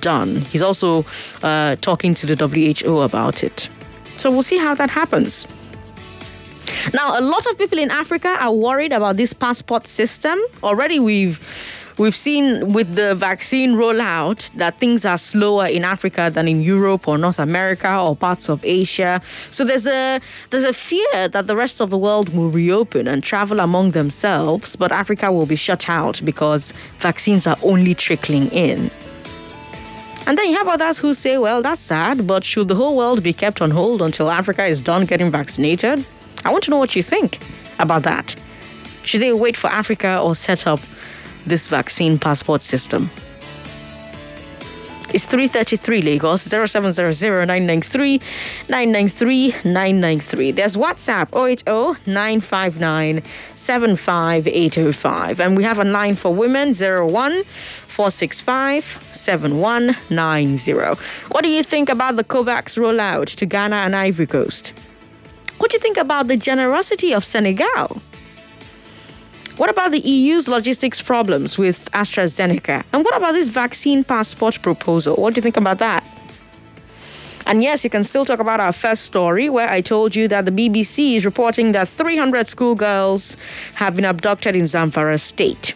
done. 0.00 0.42
He's 0.42 0.62
also 0.62 1.04
uh, 1.42 1.76
talking 1.76 2.14
to 2.14 2.26
the 2.26 2.36
WHO 2.46 3.00
about 3.00 3.42
it. 3.42 3.68
So 4.16 4.30
we'll 4.30 4.42
see 4.42 4.58
how 4.58 4.74
that 4.74 4.90
happens. 4.90 5.46
Now, 6.94 7.18
a 7.18 7.22
lot 7.22 7.46
of 7.46 7.58
people 7.58 7.78
in 7.78 7.90
Africa 7.90 8.36
are 8.40 8.52
worried 8.52 8.92
about 8.92 9.16
this 9.16 9.32
passport 9.32 9.86
system. 9.86 10.38
Already, 10.62 10.98
we've 11.00 11.40
we've 12.02 12.16
seen 12.16 12.72
with 12.72 12.96
the 12.96 13.14
vaccine 13.14 13.74
rollout 13.74 14.50
that 14.54 14.76
things 14.80 15.04
are 15.04 15.16
slower 15.16 15.66
in 15.66 15.84
Africa 15.84 16.30
than 16.34 16.48
in 16.48 16.60
Europe 16.60 17.06
or 17.06 17.16
North 17.16 17.38
America 17.38 17.96
or 17.96 18.16
parts 18.16 18.48
of 18.48 18.64
Asia. 18.64 19.22
So 19.52 19.64
there's 19.64 19.86
a 19.86 20.20
there's 20.50 20.64
a 20.64 20.72
fear 20.72 21.28
that 21.28 21.46
the 21.46 21.54
rest 21.54 21.80
of 21.80 21.90
the 21.90 21.98
world 21.98 22.34
will 22.34 22.50
reopen 22.50 23.06
and 23.06 23.22
travel 23.22 23.60
among 23.60 23.92
themselves, 23.92 24.74
but 24.74 24.90
Africa 24.90 25.30
will 25.30 25.46
be 25.46 25.54
shut 25.54 25.88
out 25.88 26.20
because 26.24 26.74
vaccines 26.98 27.46
are 27.46 27.58
only 27.62 27.94
trickling 27.94 28.48
in. 28.48 28.90
And 30.26 30.36
then 30.36 30.46
you 30.50 30.56
have 30.56 30.68
others 30.68 30.98
who 30.98 31.14
say, 31.14 31.38
well, 31.38 31.62
that's 31.62 31.80
sad, 31.80 32.26
but 32.26 32.44
should 32.44 32.68
the 32.68 32.74
whole 32.74 32.96
world 32.96 33.22
be 33.22 33.32
kept 33.32 33.60
on 33.60 33.70
hold 33.70 34.02
until 34.02 34.28
Africa 34.30 34.66
is 34.66 34.80
done 34.80 35.06
getting 35.06 35.30
vaccinated? 35.30 36.04
I 36.44 36.50
want 36.50 36.64
to 36.64 36.70
know 36.70 36.78
what 36.78 36.96
you 36.96 37.02
think 37.02 37.38
about 37.78 38.02
that. 38.02 38.34
Should 39.04 39.22
they 39.22 39.32
wait 39.32 39.56
for 39.56 39.68
Africa 39.68 40.20
or 40.20 40.34
set 40.34 40.66
up 40.66 40.80
this 41.46 41.68
vaccine 41.68 42.18
passport 42.18 42.62
system? 42.62 43.10
It's 45.14 45.26
333 45.26 46.00
Lagos 46.00 46.40
0700 46.40 47.46
993 47.46 48.18
993 48.70 49.48
993. 49.62 50.52
There's 50.52 50.74
WhatsApp 50.74 51.36
080 51.36 52.00
959 52.10 53.22
75805. 53.54 55.40
And 55.40 55.54
we 55.54 55.64
have 55.64 55.78
a 55.78 55.84
line 55.84 56.16
for 56.16 56.32
women 56.32 56.72
01 56.72 57.44
465 57.44 58.84
7190. 59.12 60.72
What 61.28 61.42
do 61.42 61.50
you 61.50 61.62
think 61.62 61.90
about 61.90 62.16
the 62.16 62.24
COVAX 62.24 62.78
rollout 62.78 63.26
to 63.36 63.44
Ghana 63.44 63.76
and 63.76 63.94
Ivory 63.94 64.26
Coast? 64.26 64.72
What 65.58 65.70
do 65.70 65.76
you 65.76 65.80
think 65.80 65.98
about 65.98 66.28
the 66.28 66.38
generosity 66.38 67.12
of 67.12 67.22
Senegal? 67.22 68.00
What 69.62 69.70
about 69.70 69.92
the 69.92 70.00
EU's 70.00 70.48
logistics 70.48 71.00
problems 71.00 71.56
with 71.56 71.88
AstraZeneca? 71.92 72.82
And 72.92 73.04
what 73.04 73.16
about 73.16 73.34
this 73.34 73.48
vaccine 73.48 74.02
passport 74.02 74.60
proposal? 74.60 75.14
What 75.14 75.34
do 75.34 75.38
you 75.38 75.42
think 75.42 75.56
about 75.56 75.78
that? 75.78 76.04
And 77.46 77.62
yes, 77.62 77.84
you 77.84 77.88
can 77.90 78.02
still 78.02 78.24
talk 78.24 78.40
about 78.40 78.58
our 78.58 78.72
first 78.72 79.04
story 79.04 79.48
where 79.48 79.70
I 79.70 79.80
told 79.80 80.16
you 80.16 80.26
that 80.26 80.46
the 80.46 80.50
BBC 80.50 81.14
is 81.14 81.24
reporting 81.24 81.70
that 81.72 81.88
300 81.88 82.48
schoolgirls 82.48 83.36
have 83.76 83.94
been 83.94 84.04
abducted 84.04 84.56
in 84.56 84.64
Zamfara 84.64 85.20
state. 85.20 85.74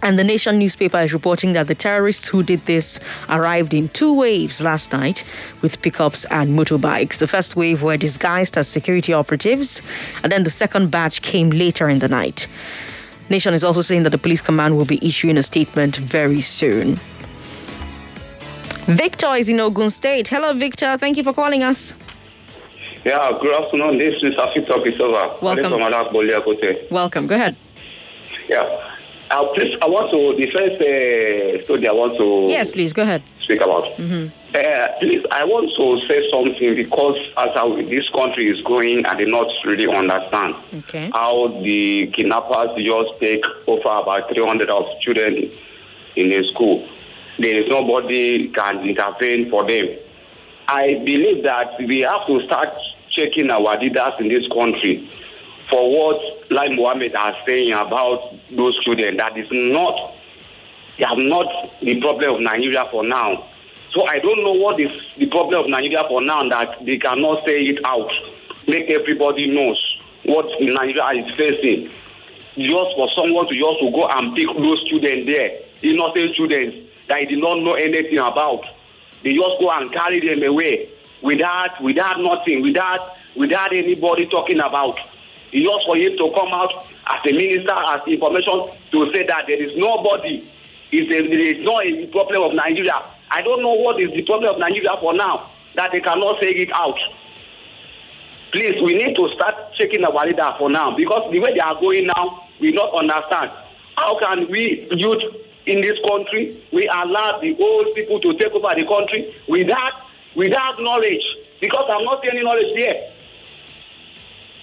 And 0.00 0.16
the 0.16 0.22
Nation 0.22 0.60
newspaper 0.60 1.00
is 1.00 1.12
reporting 1.12 1.54
that 1.54 1.66
the 1.66 1.74
terrorists 1.74 2.28
who 2.28 2.44
did 2.44 2.60
this 2.66 3.00
arrived 3.28 3.74
in 3.74 3.88
two 3.88 4.14
waves 4.14 4.60
last 4.60 4.92
night 4.92 5.24
with 5.60 5.82
pickups 5.82 6.24
and 6.26 6.56
motorbikes. 6.56 7.18
The 7.18 7.26
first 7.26 7.56
wave 7.56 7.82
were 7.82 7.96
disguised 7.96 8.56
as 8.56 8.68
security 8.68 9.12
operatives, 9.12 9.82
and 10.22 10.30
then 10.30 10.44
the 10.44 10.50
second 10.50 10.92
batch 10.92 11.22
came 11.22 11.50
later 11.50 11.88
in 11.88 11.98
the 11.98 12.06
night. 12.06 12.46
Nation 13.30 13.52
is 13.54 13.62
also 13.62 13.82
saying 13.82 14.04
that 14.04 14.10
the 14.10 14.18
police 14.18 14.40
command 14.40 14.76
will 14.76 14.86
be 14.86 14.98
issuing 15.06 15.36
a 15.36 15.42
statement 15.42 15.96
very 15.96 16.40
soon. 16.40 16.98
Victor 18.86 19.34
is 19.36 19.48
in 19.50 19.60
Ogun 19.60 19.90
State. 19.90 20.28
Hello, 20.28 20.54
Victor. 20.54 20.96
Thank 20.96 21.18
you 21.18 21.24
for 21.24 21.34
calling 21.34 21.62
us. 21.62 21.94
Yeah, 23.04 23.36
good 23.40 23.54
afternoon. 23.54 23.98
This 23.98 24.22
is 24.22 24.34
Afito 24.34 24.82
Kisova. 24.82 25.40
Welcome. 25.42 26.90
Welcome. 26.90 27.26
Go 27.26 27.34
ahead. 27.34 27.56
Yeah. 28.48 28.94
Uh, 29.30 29.46
please, 29.54 29.76
I 29.82 29.86
want 29.86 30.10
to, 30.10 30.34
the 30.42 30.50
first 30.56 30.80
uh, 30.80 31.64
story 31.64 31.86
I 31.86 31.92
want 31.92 32.16
to. 32.16 32.46
Yes, 32.50 32.72
please, 32.72 32.94
go 32.94 33.02
ahead. 33.02 33.22
Speak 33.48 33.62
about. 33.62 33.84
Mm-hmm. 33.96 34.28
Uh, 34.54 34.98
please, 34.98 35.24
I 35.30 35.42
want 35.46 35.72
to 35.78 36.06
say 36.06 36.20
something 36.30 36.74
because 36.74 37.16
as 37.38 37.54
how 37.54 37.74
this 37.80 38.06
country 38.10 38.50
is 38.50 38.60
going, 38.60 39.06
I 39.06 39.14
did 39.14 39.28
not 39.28 39.48
really 39.64 39.88
understand 39.88 40.54
okay. 40.74 41.10
how 41.14 41.48
the 41.62 42.08
kidnappers 42.08 42.76
just 42.76 43.18
take 43.20 43.42
over 43.66 43.88
about 43.88 44.30
300 44.34 44.68
of 44.68 44.84
children 45.00 45.50
in 46.16 46.32
a 46.38 46.46
school. 46.48 46.86
There 47.38 47.58
is 47.58 47.70
nobody 47.70 48.48
can 48.48 48.86
intervene 48.86 49.48
for 49.48 49.66
them. 49.66 49.96
I 50.68 51.00
believe 51.02 51.42
that 51.44 51.78
we 51.78 52.00
have 52.00 52.26
to 52.26 52.44
start 52.44 52.74
checking 53.08 53.50
our 53.50 53.78
leaders 53.78 54.12
in 54.20 54.28
this 54.28 54.46
country 54.48 55.08
for 55.70 55.90
what 55.90 56.50
Lai 56.50 56.68
Mohammed 56.68 57.14
are 57.14 57.34
saying 57.46 57.72
about 57.72 58.30
those 58.50 58.78
children. 58.84 59.16
That 59.16 59.38
is 59.38 59.48
not, 59.50 60.18
they 60.98 61.04
are 61.04 61.16
not 61.16 61.80
the 61.80 62.00
problem 62.00 62.34
of 62.34 62.40
Nigeria 62.40 62.84
for 62.90 63.04
now. 63.04 63.46
So 63.90 64.06
I 64.06 64.18
don't 64.18 64.42
know 64.44 64.52
what 64.52 64.78
is 64.80 64.90
the 65.16 65.26
problem 65.26 65.64
of 65.64 65.70
Nigeria 65.70 66.04
for 66.08 66.20
now 66.20 66.46
that 66.48 66.84
they 66.84 66.98
cannot 66.98 67.44
say 67.46 67.58
it 67.60 67.78
out, 67.84 68.10
make 68.66 68.90
everybody 68.90 69.46
knows 69.46 69.78
what 70.24 70.46
Nigeria 70.60 71.24
is 71.24 71.34
facing. 71.36 71.90
Just 72.56 72.94
for 72.96 73.08
someone 73.16 73.46
to 73.48 73.54
just 73.54 73.80
to 73.80 73.90
go 73.90 74.06
and 74.08 74.34
pick 74.34 74.46
those 74.56 74.82
students 74.86 75.26
there, 75.26 75.60
innocent 75.82 76.34
students 76.34 76.76
that 77.06 77.20
he 77.20 77.26
did 77.26 77.38
not 77.38 77.60
know 77.60 77.72
anything 77.72 78.18
about. 78.18 78.66
They 79.22 79.32
just 79.32 79.58
go 79.60 79.70
and 79.70 79.92
carry 79.92 80.20
them 80.20 80.42
away 80.42 80.90
without 81.22 81.80
without 81.80 82.20
nothing, 82.20 82.62
without 82.62 83.16
without 83.36 83.72
anybody 83.72 84.26
talking 84.26 84.58
about. 84.58 84.98
It's 85.50 85.64
just 85.66 85.86
for 85.86 85.96
him 85.96 86.16
to 86.18 86.30
come 86.34 86.52
out 86.52 86.86
as 87.06 87.30
a 87.30 87.32
minister, 87.32 87.72
as 87.72 88.06
information 88.06 88.68
to 88.92 89.12
say 89.12 89.24
that 89.26 89.44
there 89.46 89.62
is 89.62 89.76
nobody. 89.76 90.46
It's 90.90 91.12
a, 91.12 91.28
there 91.28 91.40
is 91.40 91.62
not 91.64 91.84
a 91.84 92.06
problem 92.08 92.42
of 92.42 92.54
Nigeria. 92.54 92.94
I 93.30 93.42
don't 93.42 93.62
know 93.62 93.74
what 93.74 94.00
is 94.00 94.10
the 94.12 94.22
problem 94.22 94.54
of 94.54 94.58
Nigeria 94.58 94.96
for 95.00 95.14
now 95.14 95.50
that 95.74 95.92
they 95.92 96.00
cannot 96.00 96.40
say 96.40 96.48
it 96.48 96.70
out. 96.72 96.96
Please, 98.52 98.80
we 98.82 98.94
need 98.94 99.14
to 99.14 99.28
start 99.34 99.74
checking 99.74 100.02
our 100.04 100.26
leader 100.26 100.54
for 100.58 100.70
now 100.70 100.96
because 100.96 101.30
the 101.30 101.38
way 101.38 101.52
they 101.52 101.60
are 101.60 101.78
going 101.78 102.06
now, 102.16 102.48
we 102.60 102.72
not 102.72 102.90
understand. 102.98 103.52
How 103.96 104.18
can 104.18 104.50
we 104.50 104.88
youth 104.92 105.22
in 105.66 105.82
this 105.82 105.98
country, 106.08 106.64
we 106.72 106.88
allow 106.88 107.38
the 107.40 107.54
old 107.60 107.94
people 107.94 108.18
to 108.20 108.32
take 108.38 108.52
over 108.52 108.70
the 108.74 108.86
country 108.86 109.34
without 109.48 109.92
without 110.34 110.80
knowledge? 110.80 111.22
Because 111.60 111.84
I'm 111.92 112.04
not 112.04 112.22
seeing 112.22 112.36
any 112.36 112.44
knowledge 112.44 112.74
there. 112.74 113.12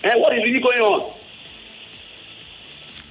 And 0.03 0.13
eh, 0.13 0.17
what 0.17 0.35
is 0.35 0.43
really 0.43 0.61
going 0.61 0.81
on? 0.81 1.13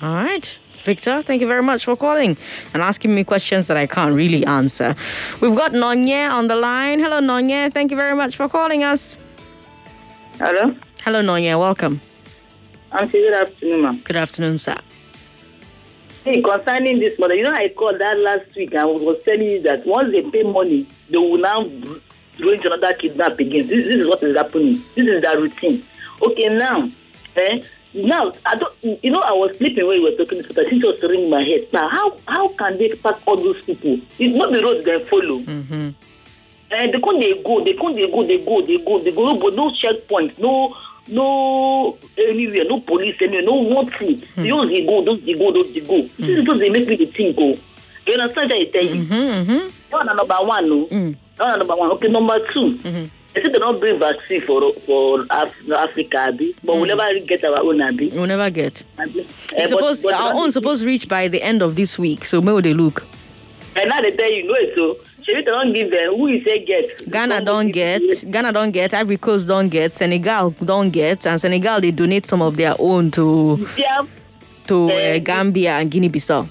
All 0.02 0.14
right. 0.14 0.58
Victor, 0.84 1.22
thank 1.22 1.40
you 1.40 1.46
very 1.48 1.62
much 1.62 1.86
for 1.86 1.96
calling 1.96 2.36
and 2.74 2.82
asking 2.82 3.14
me 3.14 3.24
questions 3.24 3.66
that 3.68 3.76
I 3.78 3.86
can't 3.86 4.12
really 4.12 4.44
answer. 4.44 4.94
We've 5.40 5.56
got 5.56 5.72
Nonye 5.72 6.30
on 6.30 6.48
the 6.48 6.56
line. 6.56 7.00
Hello, 7.00 7.20
Nonye. 7.20 7.72
Thank 7.72 7.90
you 7.90 7.96
very 7.96 8.14
much 8.14 8.36
for 8.36 8.50
calling 8.50 8.84
us. 8.84 9.16
Hello. 10.38 10.76
Hello, 11.02 11.22
Nonye. 11.22 11.58
Welcome. 11.58 12.00
Auntie, 12.92 13.20
good 13.20 13.32
afternoon, 13.32 13.82
ma'am. 13.82 14.00
Good 14.04 14.16
afternoon, 14.16 14.58
sir. 14.58 14.76
Hey, 16.24 16.42
concerning 16.42 17.00
this 17.00 17.18
mother, 17.18 17.34
you 17.34 17.44
know, 17.44 17.52
I 17.52 17.68
called 17.70 18.00
that 18.00 18.18
last 18.18 18.54
week. 18.54 18.74
I 18.74 18.84
was 18.84 19.22
telling 19.24 19.42
you 19.42 19.62
that 19.62 19.86
once 19.86 20.12
they 20.12 20.22
pay 20.30 20.42
money, 20.42 20.86
they 21.08 21.16
will 21.18 21.38
now 21.38 21.62
go 21.62 22.50
into 22.50 22.66
another 22.70 22.92
kidnap 22.94 23.38
again. 23.38 23.68
This, 23.68 23.86
this 23.86 23.96
is 23.96 24.06
what 24.06 24.22
is 24.22 24.36
happening. 24.36 24.82
This 24.94 25.06
is 25.06 25.22
their 25.22 25.38
routine. 25.40 25.82
Okay, 26.22 26.48
now, 26.48 26.88
eh? 27.36 27.62
Now, 27.94 28.32
I 28.44 28.56
don't, 28.56 28.74
you 29.04 29.10
know, 29.10 29.20
I 29.20 29.32
was 29.32 29.56
sleeping 29.56 29.86
when 29.86 30.00
you 30.00 30.10
were 30.10 30.16
talking, 30.16 30.42
think 30.42 30.84
it 30.84 30.86
was 30.86 31.02
ringing 31.02 31.30
my 31.30 31.44
head. 31.44 31.68
Now, 31.72 31.88
how 31.88 32.18
how 32.26 32.48
can 32.48 32.76
they 32.76 32.88
pack 32.88 33.16
all 33.26 33.36
those 33.36 33.64
people? 33.64 34.00
It's 34.18 34.36
not 34.36 34.52
the 34.52 34.60
road 34.62 34.84
they 34.84 35.04
follow. 35.04 35.38
Mm-hmm. 35.40 35.90
And 36.70 36.92
they 36.92 36.98
can't 36.98 37.20
they 37.20 37.42
go, 37.42 37.64
they 37.64 37.74
can't 37.74 37.94
they 37.94 38.06
go, 38.10 38.26
they 38.26 38.38
go, 38.44 38.62
they 38.62 38.78
go, 38.78 38.98
they 38.98 39.12
go, 39.12 39.32
no, 39.32 39.38
but 39.38 39.54
no 39.54 39.72
checkpoint, 39.74 40.38
no 40.40 40.76
no 41.06 41.98
anywhere, 42.18 42.64
no 42.64 42.80
police 42.80 43.14
anywhere, 43.20 43.42
no 43.44 43.62
nothing. 43.62 44.18
Hmm. 44.18 44.48
Those 44.48 44.70
they 44.70 44.84
go, 44.84 45.04
those 45.04 45.20
they 45.24 45.34
go, 45.34 45.52
those 45.52 45.72
they 45.72 45.80
go. 45.80 46.02
This 46.02 46.38
is 46.38 46.48
what 46.48 46.58
they 46.58 46.70
make 46.70 46.88
me 46.88 46.96
think 47.06 47.36
go. 47.36 47.56
You 48.06 48.14
understand 48.14 48.50
that 48.50 48.60
I 48.60 48.64
tell 48.64 48.84
you? 48.84 49.04
Mm-hmm, 49.04 49.52
mm-hmm. 49.52 49.68
That 49.90 50.06
one 50.06 50.16
number 50.16 50.34
one, 50.34 50.68
no. 50.68 50.86
Mm. 50.86 51.16
That 51.36 51.46
one 51.46 51.58
number 51.58 51.76
one. 51.76 51.90
Okay, 51.92 52.08
number 52.08 52.38
2 52.52 52.78
Mm-hmm. 52.78 53.04
They 53.34 53.42
say 53.42 53.48
they 53.52 53.58
don't 53.58 53.80
bring 53.80 53.98
vaccine 53.98 54.40
for 54.42 54.72
for 54.86 55.26
Af- 55.30 55.70
Africa, 55.72 56.18
Abi, 56.28 56.54
but 56.62 56.76
we'll 56.76 56.86
never 56.86 57.18
get 57.20 57.44
our 57.44 57.60
own, 57.60 57.80
Abi. 57.82 58.08
We'll 58.10 58.26
never 58.26 58.48
get. 58.50 58.82
Abi. 58.98 59.20
Eh, 59.56 59.66
but- 59.70 60.00
but 60.02 60.14
our 60.14 60.34
own 60.34 60.50
supposed 60.52 60.82
to 60.82 60.86
reach 60.86 61.08
by 61.08 61.28
the 61.28 61.42
end 61.42 61.60
of 61.62 61.74
this 61.76 61.98
week. 61.98 62.24
So 62.24 62.40
where 62.40 62.54
will 62.54 62.62
they 62.62 62.74
look? 62.74 63.04
And 63.76 63.88
now 63.88 64.00
they 64.00 64.12
tell 64.12 64.30
you, 64.30 64.44
no, 64.46 64.54
so. 64.76 64.96
They 65.26 65.40
don't 65.40 65.72
give 65.72 65.90
them. 65.90 66.16
Who 66.16 66.26
is 66.28 66.44
say 66.44 66.62
get? 66.66 67.10
Ghana 67.10 67.46
don't 67.46 67.68
get, 67.68 68.30
Ghana 68.30 68.52
don't 68.52 68.72
get, 68.72 68.92
Ivory 68.92 69.16
Coast 69.16 69.48
don't 69.48 69.70
get, 69.70 69.94
Senegal 69.94 70.50
don't 70.50 70.90
get, 70.90 71.26
and 71.26 71.40
Senegal 71.40 71.80
they 71.80 71.92
donate 71.92 72.26
some 72.26 72.42
of 72.42 72.58
their 72.58 72.74
own 72.78 73.10
to 73.12 73.66
Yeah. 73.78 74.02
to 74.66 74.90
uh, 74.90 75.18
Gambia 75.20 75.78
and 75.78 75.90
Guinea-Bissau. 75.90 76.46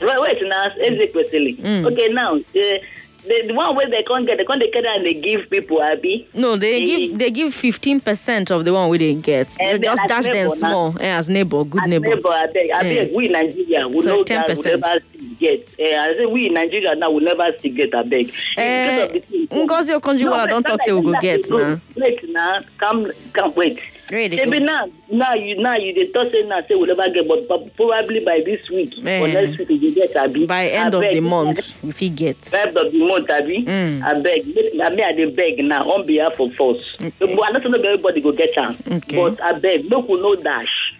Wait, 0.00 0.20
wait 0.20 0.42
now. 0.48 0.64
Mm. 0.80 1.92
Okay, 1.92 2.08
now 2.08 2.34
the, 2.52 2.80
the 3.26 3.44
the 3.48 3.54
one 3.54 3.74
where 3.76 3.88
they 3.88 4.02
can't 4.02 4.26
get, 4.26 4.38
they 4.38 4.44
can't 4.44 4.60
take 4.60 4.74
it 4.74 4.84
and 4.84 5.06
they 5.06 5.14
give 5.14 5.48
people, 5.50 5.80
Abi. 5.82 6.28
No, 6.34 6.56
they 6.56 6.82
Eh, 6.82 6.84
give 6.84 7.18
they 7.18 7.30
give 7.30 7.54
fifteen 7.54 8.00
percent 8.00 8.50
of 8.50 8.64
the 8.64 8.72
one 8.72 8.88
we 8.88 8.98
didn't 8.98 9.22
get. 9.22 9.48
They 9.58 9.78
just 9.78 10.02
as 10.02 10.08
dash 10.08 10.24
them 10.24 10.34
neighbor 10.34 10.54
small 10.56 10.96
eh, 11.00 11.06
as 11.16 11.28
neighbor, 11.28 11.64
good 11.64 11.84
neighbor. 11.86 12.08
Neighbor, 12.08 12.28
I 12.28 12.46
beg, 12.46 12.70
I 12.70 12.80
Eh. 12.88 13.08
we 13.14 13.26
in 13.26 13.32
Nigeria, 13.32 13.88
we 13.88 14.00
So 14.02 14.08
know 14.16 14.24
that 14.24 14.48
we 14.48 14.54
10%. 14.54 14.64
never 14.64 15.00
still 15.08 15.28
get. 15.38 15.68
Eh, 15.78 15.96
I 15.96 16.14
say 16.16 16.26
we 16.26 16.46
in 16.46 16.54
Nigeria 16.54 16.94
now, 16.96 17.10
we 17.10 17.22
never 17.24 17.44
still 17.58 17.74
get, 17.74 17.94
I 17.94 18.02
beg. 18.02 18.32
Eh, 18.56 19.08
Ngozi 19.52 19.94
Okonjo-Iweala 20.00 20.48
don't 20.48 20.64
talk 20.66 20.82
say 20.82 20.92
we 20.92 21.02
go 21.02 21.14
get 21.20 21.48
now. 21.50 21.80
Wait 21.96 22.28
now, 22.30 22.60
come, 22.78 23.10
come, 23.32 23.52
wait. 23.54 23.78
Ready, 24.12 24.36
Maybe 24.36 24.58
now, 24.62 24.90
now 25.10 25.32
you, 25.32 25.56
now 25.62 25.74
you 25.74 25.94
dey 25.94 26.12
talk 26.12 26.30
say 26.30 26.42
now 26.42 26.60
say 26.68 26.74
we 26.74 26.86
never 26.86 27.08
get, 27.08 27.26
but, 27.26 27.48
but 27.48 27.74
probably 27.76 28.22
by 28.22 28.42
this 28.44 28.68
week 28.68 28.92
or 28.98 29.08
Eh. 29.08 29.32
next 29.32 29.58
week 29.58 29.68
we 29.70 29.78
go 29.94 30.06
get, 30.06 30.14
Abi. 30.14 30.44
By 30.44 30.68
end 30.68 30.92
of 30.94 31.00
the 31.00 31.20
month, 31.20 31.82
if 31.82 31.96
he 31.98 32.10
get. 32.10 32.36
end 32.52 32.76
of 32.76 32.92
the 32.92 33.06
month, 33.06 33.30
Abi. 33.30 33.64
Mm. 33.64 34.02
I 34.02 34.20
beg, 34.20 34.42
I 34.82 34.90
mean, 34.90 35.02
I 35.02 35.12
dey 35.12 35.30
beg 35.34 35.64
now 35.64 35.80
on 35.90 36.04
behalf 36.04 36.38
of 36.38 36.50
us. 36.60 36.94
But 37.18 37.42
I 37.42 37.52
don't 37.58 37.70
know 37.70 37.78
everybody 37.78 38.20
go 38.20 38.32
get 38.32 38.54
am. 38.58 38.76
Okay. 38.86 39.16
But 39.16 39.42
I 39.42 39.52
beg, 39.58 39.88
make 39.90 40.06
we 40.06 40.20
no 40.20 40.34
dash. 40.36 40.94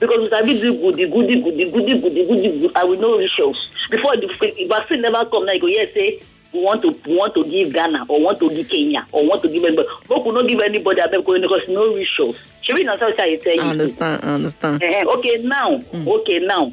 Because 0.00 0.18
we 0.18 0.30
sabi 0.30 0.60
do 0.60 0.74
goody, 0.80 1.08
goody, 1.08 1.40
goody, 1.40 1.70
goody, 1.70 2.00
goody, 2.00 2.26
goody, 2.26 2.48
goody, 2.58 2.70
and 2.74 2.90
we 2.90 2.96
know 2.96 3.16
rituals. 3.16 3.70
Before 3.92 4.16
the 4.16 4.66
vaccine 4.68 5.02
never 5.02 5.24
come, 5.26 5.44
now 5.46 5.52
you 5.52 5.60
go 5.60 5.66
hear 5.68 5.86
say 5.94 6.18
we 6.18 6.22
want 6.52 6.82
to 6.82 6.88
want 7.06 7.34
to 7.34 7.44
give 7.44 7.72
Ghana 7.72 8.06
or 8.08 8.20
want 8.20 8.38
to 8.40 8.48
give 8.50 8.68
Kenya 8.68 9.06
or 9.12 9.26
want 9.26 9.42
to 9.42 9.48
give 9.48 9.64
anybody. 9.64 9.88
But 10.08 10.24
we 10.24 10.32
no 10.32 10.42
give 10.46 10.60
anybody 10.60 11.00
abeg 11.00 11.24
because 11.42 11.68
no 11.68 11.94
rituals. 11.94 12.36
Shebi 12.68 12.84
na 12.84 12.96
so 12.98 13.06
I 13.06 13.12
tell 13.36 13.54
you. 13.54 13.62
I 13.62 13.68
understand, 13.70 14.24
I 14.24 14.34
understand. 14.34 14.82
Eh, 14.82 15.04
okay 15.06 15.36
now 15.42 15.80
okay 15.94 16.38
now 16.40 16.72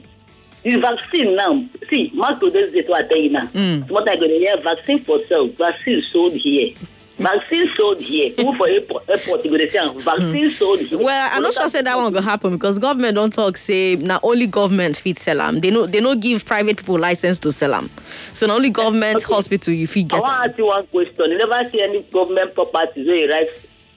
the 0.64 0.76
vaccine 0.78 1.36
now 1.36 1.64
see 1.90 2.12
mark 2.14 2.40
today's 2.42 2.72
date 2.74 2.88
wey 2.90 2.96
i 2.96 3.04
tell 3.04 3.18
you 3.18 3.30
now 3.30 3.46
Mm. 3.48 3.88
small 3.88 4.04
time 4.04 4.18
ago 4.18 4.28
dey 4.28 4.40
hear 4.40 4.58
vaccine 4.60 5.00
for 5.00 5.20
sale 5.30 5.48
vaccine 5.50 6.02
sold 6.02 6.34
here 6.34 6.74
vaccine 7.20 7.72
sold 7.78 8.00
here 8.02 8.34
even 8.38 8.56
for 8.58 8.68
airport 8.68 9.08
airport 9.10 9.44
go 9.44 9.56
dey 9.58 9.70
see 9.70 9.78
am 9.78 9.98
vaccine 10.02 10.50
sold 10.52 10.80
here. 10.82 10.98
Well, 11.00 11.30
I'm 11.32 11.42
not 11.42 11.54
sure 11.54 11.70
say 11.70 11.82
that 11.84 11.96
one 11.96 12.12
go 12.12 12.22
happen 12.22 12.52
because 12.52 12.80
government 12.80 13.16
don't 13.16 13.34
talk 13.34 13.56
say 13.56 13.96
now 13.96 14.20
only 14.24 14.46
government 14.48 14.98
fit 14.98 15.18
sell 15.18 15.38
them. 15.38 15.60
They 15.60 15.72
no 15.72 15.86
they 15.86 16.02
no 16.02 16.16
give 16.16 16.44
private 16.44 16.78
people 16.78 17.00
license 17.00 17.40
to 17.40 17.52
sell 17.54 17.72
them. 17.72 17.90
So 18.38 18.48
only 18.52 18.70
government 18.70 19.24
hospital 19.24 19.74
you 19.74 19.88
fit 19.88 20.06
i 20.14 20.18
get. 20.18 20.22
wan 20.22 20.44
am. 20.44 20.50
ask 20.50 20.58
you 20.60 20.66
one 20.68 20.86
question 20.88 21.32
you 21.32 21.38
never 21.40 21.68
see 21.72 21.82
any 21.82 22.04
government 22.04 22.54
properties 22.54 23.08
wey 23.08 23.22
you 23.24 23.30
write 23.32 23.50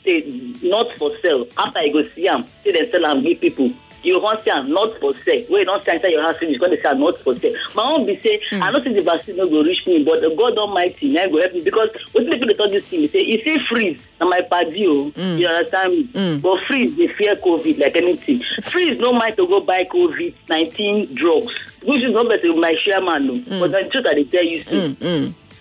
say 0.03 0.22
not 0.62 0.87
for 0.96 1.11
sale 1.20 1.46
after 1.59 1.83
you 1.83 1.92
go 1.92 2.09
see 2.14 2.26
am 2.26 2.46
say 2.64 2.72
dem 2.72 2.90
sell 2.90 3.05
am 3.05 3.22
give 3.22 3.38
people 3.38 3.68
you 4.02 4.20
come 4.20 4.38
see 4.40 4.50
am 4.50 4.70
not 4.70 4.98
for 5.00 5.12
sale 5.24 5.44
wey 5.50 5.60
you 5.60 5.64
don 5.64 5.82
see 5.82 5.90
inside 5.92 6.08
your 6.10 6.22
house 6.22 6.36
finish 6.38 6.58
come 6.58 6.70
dey 6.70 6.78
say 6.80 6.88
am 6.88 7.00
not 7.00 7.18
for 7.20 7.34
sale 7.36 7.52
my 7.74 7.82
own 7.82 8.06
be 8.06 8.18
say 8.20 8.40
i 8.52 8.70
know 8.70 8.82
say 8.82 8.92
the 8.92 9.02
vaccine 9.02 9.36
no 9.36 9.48
go 9.48 9.62
reach 9.62 9.86
me 9.86 10.02
but 10.04 10.20
god 10.36 10.56
almighty 10.58 11.08
na 11.10 11.26
go 11.28 11.38
help 11.40 11.52
me. 11.52 11.62
Because 11.62 11.90
wetin 12.14 12.30
people 12.32 12.48
dey 12.48 12.54
talk 12.54 12.70
this 12.70 12.84
thing 12.86 13.00
be 13.02 13.08
say 13.08 13.18
e 13.18 13.42
fit 13.44 13.60
freeze? 13.68 14.00
Na 14.20 14.26
my 14.26 14.40
padi 14.48 14.86
o 14.86 15.12
you 15.16 15.46
understand 15.46 15.92
me? 15.92 16.38
But 16.38 16.64
freeze 16.64 16.96
dey 16.96 17.08
fear 17.08 17.34
covid 17.36 17.78
like 17.78 17.96
anything. 17.96 18.42
Freeze 18.64 18.98
no 18.98 19.12
mind 19.12 19.36
to 19.36 19.46
go 19.46 19.60
buy 19.60 19.84
covid 19.84 20.34
nineteen 20.48 21.14
drugs 21.14 21.52
which 21.82 22.02
is 22.04 22.12
not 22.12 22.28
better 22.28 22.54
my 22.54 22.74
chairman 22.84 23.30
o 23.30 23.58
but 23.60 23.70
na 23.70 23.82
the 23.82 23.88
truth 23.88 24.06
i 24.06 24.14
dey 24.14 24.24
tell 24.24 24.44
you 24.44 24.62
so 24.62 24.76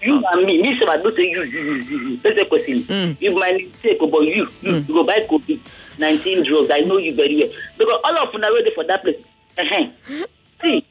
you 0.02 0.16
and 0.32 0.46
me 0.46 0.62
me 0.62 0.80
sef 0.80 0.88
i 0.88 0.96
know 0.96 1.10
say 1.10 1.24
you 1.30 1.44
you 1.44 1.60
you 1.60 1.76
you 1.90 1.98
you. 2.10 2.18
Pese 2.20 2.48
question. 2.48 3.18
You 3.20 3.36
my 3.36 3.52
mistake 3.52 3.98
o 4.02 4.08
but 4.08 4.24
you 4.24 4.48
you 4.62 4.82
go 4.82 5.04
buy 5.04 5.20
covid 5.30 5.60
nineteen 6.00 6.44
drugs 6.44 6.70
i 6.72 6.80
know 6.80 6.98
you 6.98 7.14
very 7.16 7.36
well 7.40 7.52
because 7.78 8.00
all 8.04 8.18
of 8.18 8.34
wey 8.34 8.64
dey 8.64 8.74
for 8.76 8.84
that 8.86 9.02
place 9.02 9.18
uh-huh. 9.58 9.86
see 10.64 10.86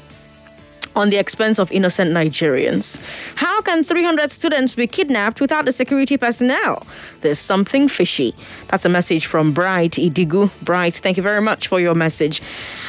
on 0.96 1.10
the 1.10 1.18
expense 1.18 1.60
of 1.60 1.72
innocent 1.72 2.12
Nigerians. 2.12 3.00
How 3.36 3.62
can 3.62 3.84
300 3.84 4.32
students 4.32 4.76
be 4.76 4.88
kidnapped 4.88 5.42
without 5.42 5.66
the 5.66 5.72
security 5.72 6.18
personnel? 6.18 6.86
There's 7.22 7.40
something 7.40 7.88
fishy. 7.88 8.36
That's 8.68 8.86
a 8.86 8.90
message 8.90 9.26
from 9.26 9.54
Bright 9.54 9.94
Idigu. 9.94 10.52
Bright, 10.62 10.96
thank 10.96 11.18
you 11.18 11.24
very 11.24 11.42
much 11.42 11.68
for 11.68 11.80
your 11.80 11.96
message. 11.96 12.42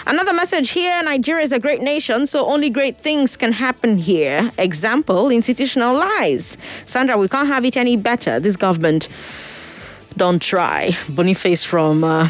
Another 0.07 0.33
message 0.33 0.71
here 0.71 1.03
Nigeria 1.03 1.45
is 1.45 1.53
a 1.53 1.59
great 1.59 1.81
nation, 1.81 2.27
so 2.27 2.47
only 2.47 2.71
great 2.71 2.97
things 2.99 3.37
can 3.37 3.53
happen 3.53 3.99
here. 3.99 4.51
Example 4.59 5.31
institutional 5.31 5.95
lies. 5.97 6.57
Sandra, 6.87 7.17
we 7.17 7.29
can't 7.29 7.49
have 7.49 7.65
it 7.65 7.77
any 7.77 7.97
better. 7.97 8.39
This 8.41 8.57
government 8.57 9.09
don't 10.17 10.41
try. 10.41 10.97
Boniface 11.09 11.65
from 11.65 12.05
uh, 12.05 12.29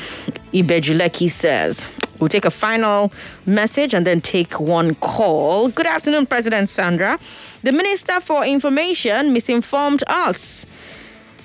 Ibeju-Lekki 0.53 1.31
says. 1.31 1.87
We'll 2.21 2.29
take 2.29 2.45
a 2.45 2.51
final 2.51 3.13
message 3.47 3.95
and 3.95 4.07
then 4.07 4.21
take 4.21 4.61
one 4.61 4.95
call. 4.97 5.69
Good 5.69 5.87
afternoon, 5.87 6.27
President 6.27 6.69
Sandra. 6.69 7.19
The 7.63 7.73
Minister 7.73 8.21
for 8.21 8.45
Information 8.45 9.33
misinformed 9.33 10.05
us. 10.07 10.67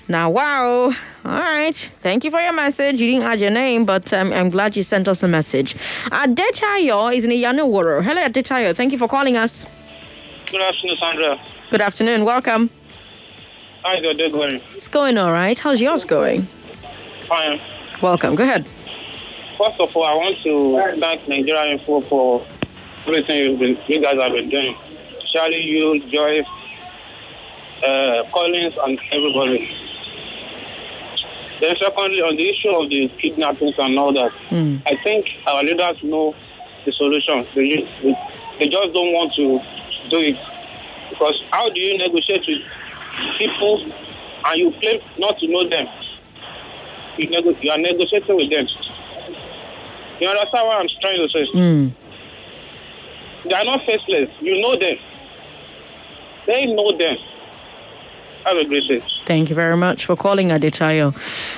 Now, 0.07 0.29
wow. 0.29 0.85
All 0.85 1.39
right. 1.39 1.75
Thank 1.99 2.23
you 2.23 2.31
for 2.31 2.39
your 2.39 2.53
message. 2.53 2.99
You 2.99 3.07
didn't 3.07 3.27
add 3.27 3.39
your 3.39 3.51
name, 3.51 3.85
but 3.85 4.11
um, 4.13 4.33
I'm 4.33 4.49
glad 4.49 4.75
you 4.75 4.81
sent 4.83 5.07
us 5.07 5.21
a 5.21 5.27
message. 5.27 5.75
Adetayo 6.11 7.15
is 7.15 7.25
in 7.25 7.31
Iyanoworo. 7.31 8.03
Hello, 8.03 8.21
Adetayo. 8.21 8.75
Thank 8.75 8.91
you 8.91 8.97
for 8.97 9.07
calling 9.07 9.37
us. 9.37 9.67
Good 10.51 10.61
afternoon, 10.61 10.97
Sandra. 10.97 11.39
Good 11.69 11.81
afternoon. 11.81 12.25
Welcome. 12.25 12.71
How's 13.83 14.01
your 14.01 14.15
day 14.15 14.31
going? 14.31 14.59
It's 14.75 14.87
going 14.87 15.17
all 15.17 15.31
right. 15.31 15.57
How's 15.59 15.79
yours 15.79 16.05
going? 16.05 16.47
Fine. 17.27 17.61
Welcome. 18.01 18.35
Go 18.35 18.43
ahead. 18.43 18.67
First 19.59 19.79
of 19.81 19.93
all, 19.93 20.05
I 20.05 20.13
want 20.15 20.37
to 20.43 21.01
thank 21.01 21.27
Nigeria 21.27 21.73
Info 21.73 21.99
for 22.01 22.47
everything 23.05 23.43
you've 23.43 23.59
been, 23.59 23.77
you 23.87 24.01
guys 24.01 24.15
have 24.21 24.31
been 24.31 24.49
doing. 24.49 24.73
Charlie, 25.33 25.59
you, 25.59 25.99
Joyce, 26.07 26.47
uh, 27.83 28.23
Collins, 28.31 28.75
and 28.85 28.97
everybody. 29.11 29.69
Then, 31.59 31.75
secondly, 31.81 32.21
on 32.21 32.37
the 32.37 32.49
issue 32.49 32.69
of 32.69 32.89
the 32.89 33.09
kidnappings 33.21 33.75
and 33.77 33.99
all 33.99 34.13
that, 34.13 34.31
I 34.87 34.95
think 35.03 35.25
our 35.45 35.61
leaders 35.61 35.97
know 36.03 36.33
the 36.85 36.93
solution. 36.93 37.45
They, 37.53 37.83
they, 38.57 38.67
just 38.69 38.93
don't 38.93 39.11
want 39.11 39.33
to 39.35 39.59
do 40.09 40.19
it. 40.19 40.39
Because 41.09 41.35
how 41.51 41.67
do 41.67 41.79
you 41.81 41.97
negotiate 41.97 42.45
with 42.47 43.37
people 43.37 43.83
and 44.45 44.57
you 44.57 44.71
claim 44.79 45.01
not 45.17 45.37
to 45.39 45.47
know 45.47 45.67
them. 45.67 45.87
You, 47.17 47.29
nego- 47.29 47.57
you 47.61 47.71
are 47.71 47.77
negotiating 47.77 48.35
with 48.37 48.49
them. 48.49 48.65
You 50.19 50.27
understand 50.27 50.67
what 50.67 50.77
I'm 50.77 50.87
trying 51.01 51.15
to 51.15 51.29
say? 51.29 51.45
Mm. 51.55 51.93
They 53.45 53.53
are 53.55 53.65
not 53.65 53.79
faceless. 53.85 54.29
You 54.41 54.59
know 54.61 54.75
them. 54.75 54.97
They 56.45 56.65
know 56.65 56.91
them. 56.97 57.17
Have 58.45 58.57
a 58.57 58.65
great 58.65 58.87
day. 58.89 59.01
Thank 59.29 59.49
you 59.49 59.55
very 59.55 59.77
much 59.77 60.07
for 60.07 60.15
calling 60.15 60.47
Adetayo. 60.47 61.13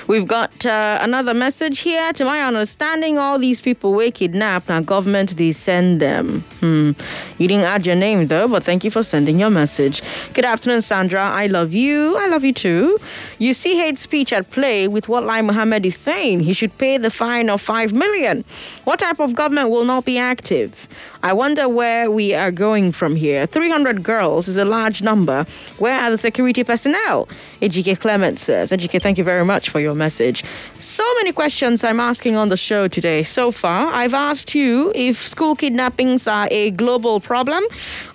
We've 0.09 0.27
got 0.27 0.65
uh, 0.65 0.97
another 0.99 1.33
message 1.33 1.79
here. 1.79 2.11
To 2.11 2.25
my 2.25 2.41
understanding, 2.41 3.17
all 3.17 3.39
these 3.39 3.61
people 3.61 3.93
were 3.93 4.11
kidnapped. 4.11 4.67
Now, 4.67 4.81
government, 4.81 5.37
they 5.37 5.53
send 5.53 6.01
them. 6.01 6.41
Hmm. 6.59 6.91
You 7.37 7.47
didn't 7.47 7.63
add 7.63 7.85
your 7.85 7.95
name, 7.95 8.27
though, 8.27 8.49
but 8.49 8.65
thank 8.65 8.83
you 8.83 8.91
for 8.91 9.03
sending 9.03 9.39
your 9.39 9.49
message. 9.49 10.01
Good 10.33 10.43
afternoon, 10.43 10.81
Sandra. 10.81 11.21
I 11.21 11.47
love 11.47 11.71
you. 11.71 12.17
I 12.17 12.27
love 12.27 12.43
you 12.43 12.51
too. 12.51 12.97
You 13.39 13.53
see 13.53 13.77
hate 13.77 13.99
speech 13.99 14.33
at 14.33 14.49
play 14.49 14.89
with 14.89 15.07
what 15.07 15.23
Lai 15.23 15.39
Mohammed 15.41 15.85
is 15.85 15.95
saying. 15.95 16.41
He 16.41 16.51
should 16.51 16.77
pay 16.77 16.97
the 16.97 17.09
fine 17.09 17.49
of 17.49 17.61
5 17.61 17.93
million. 17.93 18.43
What 18.83 18.99
type 18.99 19.21
of 19.21 19.33
government 19.33 19.69
will 19.69 19.85
not 19.85 20.03
be 20.03 20.17
active? 20.17 20.89
I 21.23 21.33
wonder 21.33 21.69
where 21.69 22.11
we 22.11 22.33
are 22.33 22.51
going 22.51 22.91
from 22.91 23.15
here. 23.15 23.45
300 23.45 24.03
girls 24.03 24.47
is 24.47 24.57
a 24.57 24.65
large 24.65 25.01
number. 25.01 25.45
Where 25.77 25.99
are 25.99 26.09
the 26.09 26.17
security 26.17 26.63
personnel? 26.63 27.29
Ejike 27.61 27.99
Clement 27.99 28.39
says. 28.39 28.71
Ejike, 28.71 29.01
thank 29.01 29.17
you 29.17 29.23
very 29.23 29.45
much 29.45 29.69
for 29.69 29.79
your 29.79 29.95
message. 29.95 30.43
So 30.79 31.03
many 31.15 31.31
questions 31.31 31.83
I'm 31.83 31.99
asking 31.99 32.35
on 32.35 32.49
the 32.49 32.57
show 32.57 32.87
today. 32.87 33.23
So 33.23 33.51
far, 33.51 33.87
I've 33.93 34.13
asked 34.13 34.55
you 34.55 34.91
if 34.95 35.27
school 35.27 35.55
kidnappings 35.55 36.27
are 36.27 36.47
a 36.51 36.71
global 36.71 37.19
problem 37.19 37.63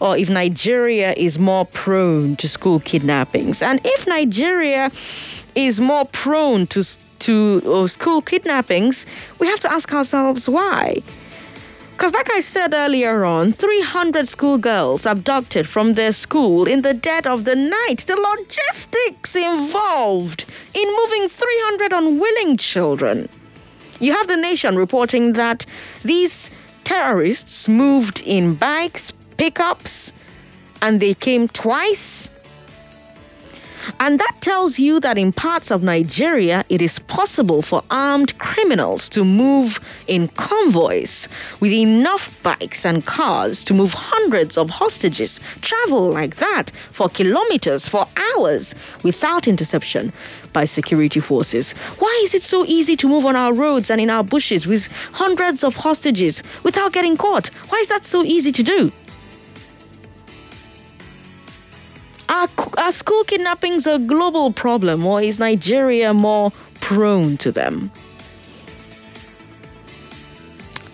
or 0.01 0.17
if 0.17 0.29
Nigeria 0.29 1.13
is 1.17 1.39
more 1.39 1.65
prone 1.67 2.37
to 2.37 2.49
school 2.49 2.81
kidnappings. 2.81 3.63
And 3.63 3.81
if 3.85 4.07
Nigeria 4.07 4.91
is 5.55 5.81
more 5.81 6.05
prone 6.07 6.67
to, 6.67 6.85
to 7.21 7.63
uh, 7.65 7.87
school 7.87 8.21
kidnappings, 8.21 9.07
we 9.39 9.47
have 9.47 9.61
to 9.61 9.73
ask 9.73 9.93
ourselves 9.93 10.49
why. 10.49 11.03
Because, 11.97 12.13
like 12.13 12.31
I 12.31 12.41
said 12.41 12.75
earlier 12.75 13.25
on, 13.25 13.55
300 13.55 14.29
schoolgirls 14.29 15.07
abducted 15.07 15.67
from 15.67 15.95
their 15.95 16.13
school 16.13 16.69
in 16.69 16.83
the 16.83 16.93
dead 16.93 17.27
of 17.27 17.47
the 17.47 17.57
night. 17.57 18.05
The 18.07 18.17
logistics 18.17 19.35
involved 19.35 20.45
in 20.75 20.87
moving 20.95 21.27
300 21.31 21.95
unwilling 21.95 22.59
children. 22.59 23.31
You 23.99 24.13
have 24.13 24.29
the 24.29 24.37
nation 24.37 24.77
reporting 24.77 25.33
that 25.33 25.65
these 26.03 26.51
terrorists 26.85 27.67
moved 27.67 28.23
in 28.27 28.57
bikes, 28.57 29.13
pickups, 29.39 30.13
and 30.83 31.01
they 31.01 31.15
came 31.15 31.49
twice 31.49 32.29
and 34.01 34.19
that 34.19 34.37
tells 34.41 34.79
you 34.79 35.01
that 35.01 35.19
in 35.19 35.33
parts 35.33 35.71
of 35.71 35.83
Nigeria, 35.83 36.65
it 36.69 36.83
is 36.83 36.99
possible 36.99 37.63
for 37.63 37.83
armed 37.91 38.39
criminals 38.39 39.09
to 39.11 39.25
move 39.25 39.81
in 40.07 40.29
convoys 40.29 41.29
with 41.61 41.73
enough 41.73 42.43
bikes 42.43 42.85
and 42.85 43.05
cars 43.07 43.65
to 43.65 43.75
move 43.75 43.93
hundreds 43.93 44.57
of 44.59 44.71
hostages, 44.71 45.41
travel 45.63 46.11
like 46.11 46.37
that 46.37 46.71
for 46.93 47.09
kilometers, 47.09 47.89
for 47.89 48.07
hours, 48.17 48.75
without 49.03 49.49
interception 49.49 50.13
by 50.53 50.65
security 50.65 51.21
forces. 51.21 51.73
Why 51.99 52.21
is 52.25 52.35
it 52.35 52.43
so 52.43 52.65
easy 52.67 52.97
to 52.97 53.09
move 53.09 53.27
on 53.27 53.37
our 53.37 53.53
roads 53.53 53.91
and 53.91 54.01
in 54.01 54.11
our 54.11 54.25
bushes 54.25 54.67
with 54.67 54.89
hundreds 55.13 55.63
of 55.63 55.77
hostages 55.77 56.43
without 56.63 56.93
getting 56.93 57.17
caught? 57.17 57.49
Why 57.69 57.79
is 57.79 57.89
that 57.89 58.07
so 58.07 58.23
easy 58.25 58.53
to 58.53 58.63
do? 58.63 58.93
Are, 62.37 62.51
are 62.77 62.93
school 62.93 63.25
kidnappings 63.25 63.87
a 63.87 63.99
global 63.99 64.53
problem 64.53 65.07
or 65.07 65.23
is 65.23 65.39
Nigeria 65.39 66.13
more 66.13 66.53
prone 66.83 67.39
to 67.39 67.51
them? 67.51 67.91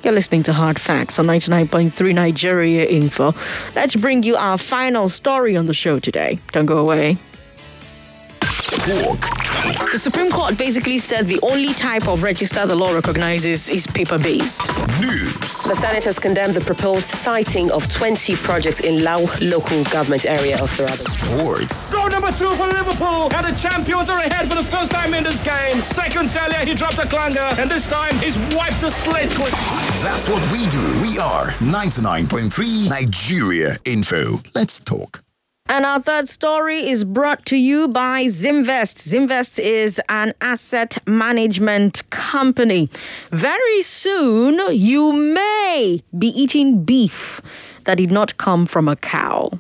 You're 0.05 0.13
listening 0.13 0.45
to 0.45 0.53
Hard 0.53 0.79
Facts 0.79 1.19
on 1.19 1.27
99.3 1.27 2.15
Nigeria 2.15 2.85
Info. 2.85 3.35
Let's 3.75 3.97
bring 3.97 4.23
you 4.23 4.37
our 4.37 4.57
final 4.57 5.09
story 5.09 5.57
on 5.57 5.67
the 5.67 5.75
show 5.75 5.99
today. 5.99 6.39
Don't 6.53 6.67
go 6.67 6.79
away. 6.79 7.19
Talk. 8.83 9.21
The 9.93 9.99
Supreme 9.99 10.29
Court 10.29 10.59
basically 10.59 10.99
said 10.99 11.27
the 11.27 11.39
only 11.43 11.73
type 11.73 12.09
of 12.09 12.25
register 12.25 12.67
the 12.67 12.75
law 12.75 12.93
recognizes 12.93 13.71
is 13.71 13.87
paper 13.87 14.19
based. 14.19 14.67
News. 15.01 15.63
The 15.63 15.77
Senate 15.77 16.03
has 16.03 16.19
condemned 16.19 16.55
the 16.55 16.61
proposed 16.61 17.07
siting 17.07 17.71
of 17.71 17.89
20 17.89 18.35
projects 18.37 18.81
in 18.81 19.05
Lau 19.05 19.19
local 19.41 19.85
government 19.85 20.27
area 20.27 20.55
of 20.61 20.69
Taraba. 20.73 20.99
Sports. 20.99 21.93
Goal 21.93 22.09
number 22.09 22.33
two 22.33 22.51
for 22.57 22.67
Liverpool, 22.67 23.31
and 23.33 23.47
the 23.47 23.55
champions 23.57 24.11
are 24.11 24.19
ahead 24.19 24.49
for 24.49 24.57
the 24.57 24.65
first 24.65 24.91
time 24.91 25.15
in 25.15 25.23
this 25.23 25.41
game. 25.43 25.79
Second 25.79 26.29
earlier, 26.37 26.67
he 26.67 26.75
dropped 26.75 26.99
a 26.99 27.07
clanger, 27.07 27.55
and 27.61 27.71
this 27.71 27.87
time 27.87 28.17
he's 28.19 28.37
wiped 28.57 28.81
the 28.81 28.91
slate 28.91 29.31
clean. 29.31 29.53
That's 30.03 30.29
what 30.29 30.43
we 30.51 30.67
do. 30.67 30.83
We 31.07 31.19
are 31.21 31.53
99.3 31.63 32.91
Nigeria 32.91 33.77
Info. 33.85 34.41
Let's 34.57 34.81
talk. 34.81 35.23
And 35.67 35.87
our 35.87 36.03
third 36.03 36.29
story 36.29 36.87
is 36.87 37.03
brought 37.03 37.47
to 37.47 37.57
you 37.57 37.89
by 37.89 38.27
Zimvest. 38.27 39.09
Zimvest 39.09 39.59
is 39.59 39.99
an 40.11 40.35
asset 40.43 40.99
management 41.07 42.09
company. 42.11 42.91
Very 43.31 43.81
soon, 43.81 44.61
you 44.77 45.15
may 45.15 46.03
be 46.19 46.27
eating 46.29 46.85
beef 46.85 47.41
that 47.85 47.97
did 47.97 48.11
not 48.13 48.37
come 48.37 48.67
from 48.67 48.87
a 48.87 48.97
cow. 48.97 49.51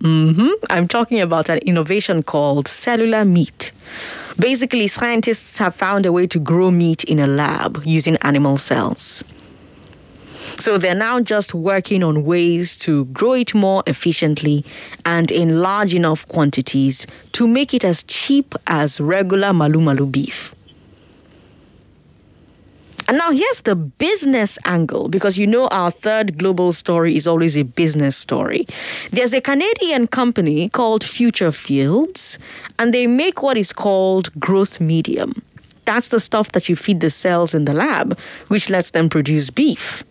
Mm-hmm. 0.00 0.48
I'm 0.70 0.88
talking 0.88 1.20
about 1.20 1.50
an 1.50 1.58
innovation 1.58 2.22
called 2.22 2.66
cellular 2.66 3.24
meat. 3.26 3.72
Basically, 4.38 4.88
scientists 4.88 5.58
have 5.58 5.74
found 5.74 6.06
a 6.06 6.12
way 6.12 6.26
to 6.28 6.38
grow 6.38 6.70
meat 6.70 7.04
in 7.04 7.18
a 7.18 7.26
lab 7.26 7.82
using 7.84 8.16
animal 8.22 8.56
cells. 8.56 9.22
So 10.62 10.78
they're 10.78 10.94
now 10.94 11.18
just 11.18 11.54
working 11.54 12.04
on 12.04 12.24
ways 12.24 12.76
to 12.86 13.06
grow 13.06 13.32
it 13.32 13.52
more 13.52 13.82
efficiently 13.88 14.64
and 15.04 15.28
in 15.32 15.58
large 15.60 15.92
enough 15.92 16.24
quantities 16.28 17.04
to 17.32 17.48
make 17.48 17.74
it 17.74 17.84
as 17.84 18.04
cheap 18.04 18.54
as 18.68 19.00
regular 19.00 19.52
malu 19.52 19.80
malu 19.80 20.06
beef. 20.06 20.54
And 23.08 23.18
now 23.18 23.32
here's 23.32 23.62
the 23.62 23.74
business 23.74 24.56
angle 24.64 25.08
because 25.08 25.36
you 25.36 25.48
know 25.48 25.66
our 25.72 25.90
third 25.90 26.38
global 26.38 26.72
story 26.72 27.16
is 27.16 27.26
always 27.26 27.56
a 27.56 27.64
business 27.64 28.16
story. 28.16 28.64
There's 29.10 29.32
a 29.32 29.40
Canadian 29.40 30.06
company 30.06 30.68
called 30.68 31.02
Future 31.02 31.50
Fields, 31.50 32.38
and 32.78 32.94
they 32.94 33.08
make 33.08 33.42
what 33.42 33.56
is 33.56 33.72
called 33.72 34.30
growth 34.38 34.80
medium. 34.80 35.42
That's 35.86 36.06
the 36.06 36.20
stuff 36.20 36.52
that 36.52 36.68
you 36.68 36.76
feed 36.76 37.00
the 37.00 37.10
cells 37.10 37.52
in 37.52 37.64
the 37.64 37.72
lab, 37.72 38.16
which 38.46 38.70
lets 38.70 38.92
them 38.92 39.08
produce 39.08 39.50
beef. 39.50 40.04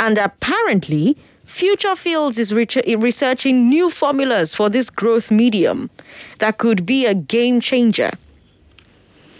And 0.00 0.18
apparently, 0.18 1.16
Future 1.44 1.94
Fields 1.94 2.38
is 2.38 2.52
researching 2.52 3.68
new 3.68 3.90
formulas 3.90 4.54
for 4.54 4.68
this 4.68 4.90
growth 4.90 5.30
medium 5.30 5.90
that 6.38 6.58
could 6.58 6.84
be 6.84 7.06
a 7.06 7.14
game 7.14 7.60
changer. 7.60 8.10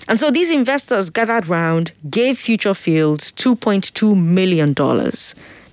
And 0.06 0.20
so 0.20 0.30
these 0.30 0.50
investors 0.50 1.08
gathered 1.10 1.46
round, 1.48 1.92
gave 2.10 2.38
Future 2.38 2.74
Fields 2.74 3.32
$2.2 3.32 4.16
million. 4.16 4.74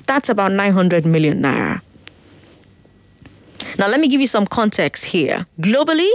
That's 0.08 0.30
about 0.30 0.54
900 0.54 1.06
million 1.06 1.42
naira. 1.42 1.82
Now, 3.78 3.88
let 3.88 4.00
me 4.00 4.08
give 4.08 4.22
you 4.22 4.28
some 4.28 4.46
context 4.46 5.06
here. 5.06 5.46
Globally, 5.60 6.12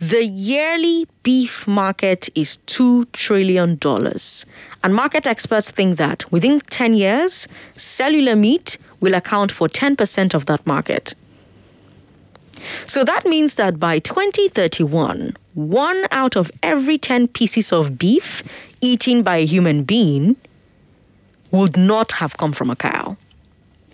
the 0.00 0.24
yearly 0.24 1.06
beef 1.22 1.66
market 1.66 2.28
is 2.34 2.58
$2 2.66 3.10
trillion. 3.12 3.78
And 4.84 4.94
market 4.94 5.26
experts 5.26 5.70
think 5.70 5.96
that 5.98 6.30
within 6.32 6.60
10 6.60 6.94
years, 6.94 7.46
cellular 7.76 8.34
meat 8.34 8.78
will 9.00 9.14
account 9.14 9.52
for 9.52 9.68
10% 9.68 10.34
of 10.34 10.46
that 10.46 10.66
market. 10.66 11.14
So 12.86 13.04
that 13.04 13.26
means 13.26 13.56
that 13.56 13.78
by 13.78 13.98
2031, 13.98 15.36
one 15.54 16.04
out 16.10 16.36
of 16.36 16.50
every 16.62 16.98
10 16.98 17.28
pieces 17.28 17.72
of 17.72 17.98
beef 17.98 18.42
eaten 18.80 19.22
by 19.22 19.36
a 19.36 19.46
human 19.46 19.84
being 19.84 20.36
would 21.50 21.76
not 21.76 22.12
have 22.12 22.36
come 22.36 22.52
from 22.52 22.70
a 22.70 22.76
cow. 22.76 23.16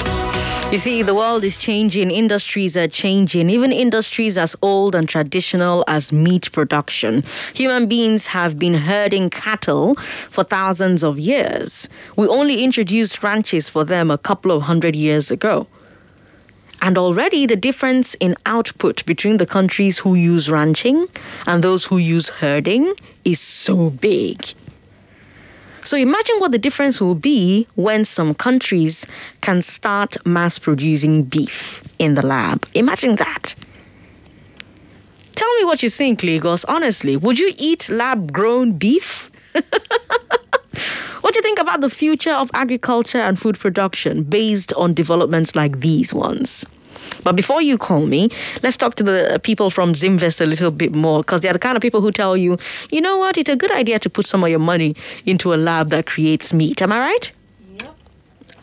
You 0.73 0.79
see, 0.79 1.03
the 1.03 1.15
world 1.15 1.45
is 1.45 1.57
changing, 1.57 2.11
industries 2.11 2.77
are 2.77 2.89
changing, 2.89 3.04
even 3.05 3.73
industries 3.73 4.39
as 4.39 4.57
old 4.63 4.95
and 4.95 5.09
traditional 5.09 5.85
as 5.87 6.13
meat 6.13 6.51
production. 6.53 7.23
Human 7.55 7.87
beings 7.87 8.29
have 8.29 8.59
been 8.59 8.75
herding 8.75 9.31
cattle 9.31 9.95
for 10.31 10.45
thousands 10.45 11.05
of 11.05 11.19
years. 11.19 11.89
We 12.17 12.27
only 12.29 12.65
introduced 12.65 13.23
ranches 13.23 13.69
for 13.69 13.85
them 13.85 14.11
a 14.11 14.19
couple 14.19 14.51
of 14.51 14.63
hundred 14.63 14.97
years 14.97 15.31
ago. 15.31 15.67
And 16.81 16.99
already 16.99 17.47
the 17.47 17.57
difference 17.57 18.15
in 18.15 18.37
output 18.47 19.05
between 19.07 19.39
the 19.39 19.47
countries 19.47 19.99
who 19.99 20.15
use 20.15 20.51
ranching 20.51 21.07
and 21.47 21.63
those 21.63 21.85
who 21.87 21.99
use 21.99 22.29
herding 22.29 22.95
is 23.25 23.41
so 23.41 23.91
big. 23.91 24.55
So 25.85 25.99
imagine 25.99 26.37
what 26.39 26.51
the 26.51 26.59
difference 26.59 26.99
will 26.99 27.15
be 27.15 27.67
when 27.75 28.07
some 28.07 28.33
countries 28.35 29.07
can 29.43 29.61
start 29.61 30.17
mass 30.27 30.59
producing 30.59 31.25
beef 31.25 31.83
in 31.99 32.15
the 32.15 32.27
lab. 32.27 32.67
Imagine 32.73 33.17
that. 33.17 33.55
Tell 35.35 35.55
me 35.59 35.65
what 35.67 35.83
you 35.83 35.91
think, 35.91 36.23
Lagos. 36.23 36.65
Honestly, 36.65 37.19
would 37.19 37.39
you 37.39 37.53
eat 37.59 37.91
lab 37.91 38.33
grown 38.33 38.73
beef? 38.73 39.31
what 39.53 41.35
do 41.35 41.39
you 41.39 41.43
think 41.43 41.59
about 41.59 41.83
the 41.83 41.91
future 41.91 42.33
of 42.33 42.51
agriculture 42.55 43.19
and 43.19 43.39
food 43.39 43.59
production 43.59 44.23
based 44.23 44.73
on 44.75 44.95
developments 44.95 45.55
like 45.55 45.81
these 45.81 46.15
ones? 46.15 46.65
But 47.23 47.37
before 47.37 47.63
you 47.63 47.79
call 47.79 48.07
me, 48.07 48.29
let's 48.63 48.77
talk 48.77 48.95
to 48.97 49.03
the 49.03 49.41
people 49.43 49.71
from 49.71 49.95
Zimvest 49.95 50.41
a 50.41 50.47
little 50.47 50.71
bit 50.71 50.95
more 50.95 51.21
because 51.21 51.41
they're 51.41 51.53
the 51.53 51.59
kind 51.59 51.77
of 51.77 51.83
people 51.83 52.01
who 52.01 52.11
tell 52.13 52.37
you, 52.37 52.59
you 52.91 53.01
know 53.01 53.17
what, 53.17 53.39
it's 53.39 53.51
a 53.51 53.57
good 53.57 53.73
idea 53.73 53.99
to 53.99 54.11
put 54.11 54.27
some 54.27 54.45
of 54.45 54.51
your 54.51 54.59
money 54.59 54.95
into 55.27 55.55
a 55.55 55.57
lab 55.57 55.91
that 55.91 56.07
creates 56.07 56.53
meat. 56.53 56.83
Am 56.83 56.93
I 56.93 57.01
right? 57.01 57.33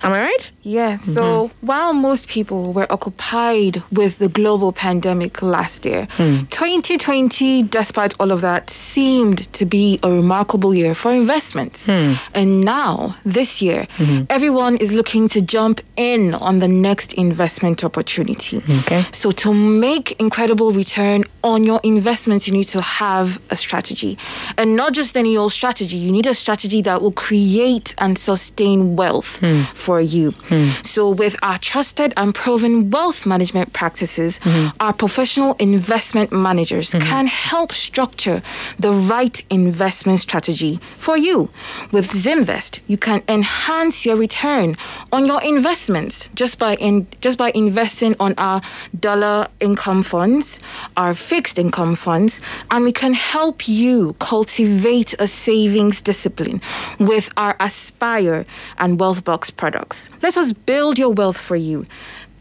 Am 0.04 0.14
I 0.14 0.20
right? 0.22 0.52
Yes. 0.64 1.02
Mm-hmm. 1.02 1.12
So 1.14 1.52
while 1.62 1.93
most 1.93 2.28
people 2.28 2.74
were 2.74 2.91
occupied 2.91 3.84
with 3.91 4.18
the 4.18 4.30
global 4.30 4.72
pandemic 4.72 5.41
last 5.41 5.86
year, 5.86 6.08
mm. 6.18 6.49
2020, 6.49 7.64
despite 7.64 8.14
all 8.20 8.32
of 8.32 8.41
that, 8.41 8.70
seemed 8.70 9.52
to 9.54 9.66
be 9.66 9.99
a 10.04 10.12
remarkable 10.12 10.74
year 10.74 10.95
for 10.95 11.12
investments. 11.14 11.88
Mm. 11.88 12.20
And 12.34 12.62
now, 12.62 13.16
this 13.26 13.62
year, 13.62 13.88
mm-hmm. 13.97 14.26
everyone 14.30 14.78
is 14.78 14.91
looking 14.91 15.28
to 15.30 15.41
jump 15.41 15.82
in 15.95 16.34
on 16.36 16.60
the 16.60 16.68
next 16.68 17.14
investment 17.14 17.84
opportunity. 17.84 18.64
Okay. 18.80 19.06
So 19.12 19.32
to 19.32 19.54
make 19.54 20.20
incredible 20.20 20.72
return 20.72 21.24
on 21.43 21.64
your 21.64 21.80
investments, 21.84 22.47
you 22.47 22.54
need 22.54 22.70
to 22.70 22.82
have 22.82 23.39
a 23.49 23.56
strategy. 23.56 24.18
And 24.58 24.76
not 24.76 24.93
just 24.93 25.16
any 25.16 25.38
old 25.38 25.52
strategy, 25.52 25.97
you 25.97 26.12
need 26.12 26.26
a 26.26 26.34
strategy 26.34 26.82
that 26.84 27.02
will 27.02 27.12
create 27.12 27.93
and 27.97 28.18
sustain 28.18 28.95
wealth 28.95 29.39
mm. 29.41 29.66
for 29.74 29.91
for 29.92 30.00
you. 30.00 30.32
Mm. 30.32 30.86
So, 30.86 31.02
with 31.10 31.36
our 31.44 31.58
trusted 31.58 32.14
and 32.16 32.34
proven 32.34 32.74
wealth 32.96 33.26
management 33.26 33.74
practices, 33.74 34.39
mm-hmm. 34.39 34.70
our 34.80 34.94
professional 34.94 35.52
investment 35.60 36.32
managers 36.32 36.88
mm-hmm. 36.92 37.10
can 37.12 37.26
help 37.28 37.70
structure 37.74 38.42
the 38.86 38.94
right 39.14 39.38
investment 39.50 40.20
strategy 40.22 40.80
for 40.98 41.18
you. 41.28 41.38
With 41.92 42.08
Zimvest, 42.24 42.80
you 42.88 42.98
can 43.08 43.20
enhance 43.28 44.06
your 44.06 44.16
return 44.16 44.78
on 45.12 45.26
your 45.26 45.42
investments 45.44 46.30
just 46.42 46.56
by 46.58 46.76
in, 46.76 46.96
just 47.20 47.38
by 47.38 47.50
investing 47.54 48.16
on 48.26 48.32
our 48.38 48.62
dollar 49.08 49.50
income 49.60 50.04
funds, 50.04 50.46
our 50.96 51.14
fixed 51.14 51.58
income 51.60 51.96
funds, 51.96 52.39
and 52.72 52.86
we 52.86 52.94
can 52.94 53.14
help 53.14 53.68
you 53.68 54.16
cultivate 54.20 55.12
a 55.20 55.28
savings 55.28 56.02
discipline 56.02 56.62
with 56.98 57.28
our 57.36 57.54
Aspire 57.60 58.46
and 58.78 58.98
Wealth 58.98 59.24
Box 59.26 59.50
products 59.50 59.81
products. 59.82 60.10
Let 60.22 60.38
us 60.38 60.54
build 60.54 60.98
your 60.98 61.10
wealth 61.10 61.36
for 61.38 61.58
you 61.58 61.86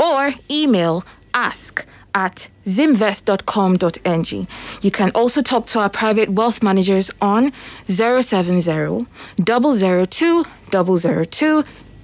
or 0.00 0.34
email 0.50 1.04
ask 1.34 1.84
at 2.14 2.48
zimvest.com.ng. 2.66 4.48
You 4.82 4.90
can 4.90 5.10
also 5.14 5.40
talk 5.42 5.66
to 5.66 5.80
our 5.80 5.90
private 5.90 6.30
wealth 6.30 6.62
managers 6.62 7.10
on 7.20 7.52
070 7.86 9.06
002 9.44 10.44
002 10.70 11.62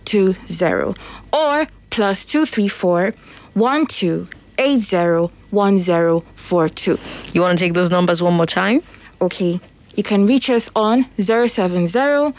20 0.08 0.94
or 1.32 1.66
plus 1.90 2.24
234 2.24 3.12
1280 3.54 5.32
1042. 5.50 6.98
You 7.32 7.40
want 7.40 7.58
to 7.58 7.64
take 7.64 7.74
those 7.74 7.90
numbers 7.90 8.22
one 8.22 8.34
more 8.34 8.46
time? 8.46 8.82
Okay. 9.20 9.60
You 9.96 10.02
can 10.04 10.26
reach 10.26 10.48
us 10.48 10.70
on 10.76 11.06
070 11.18 11.86
002 11.88 12.34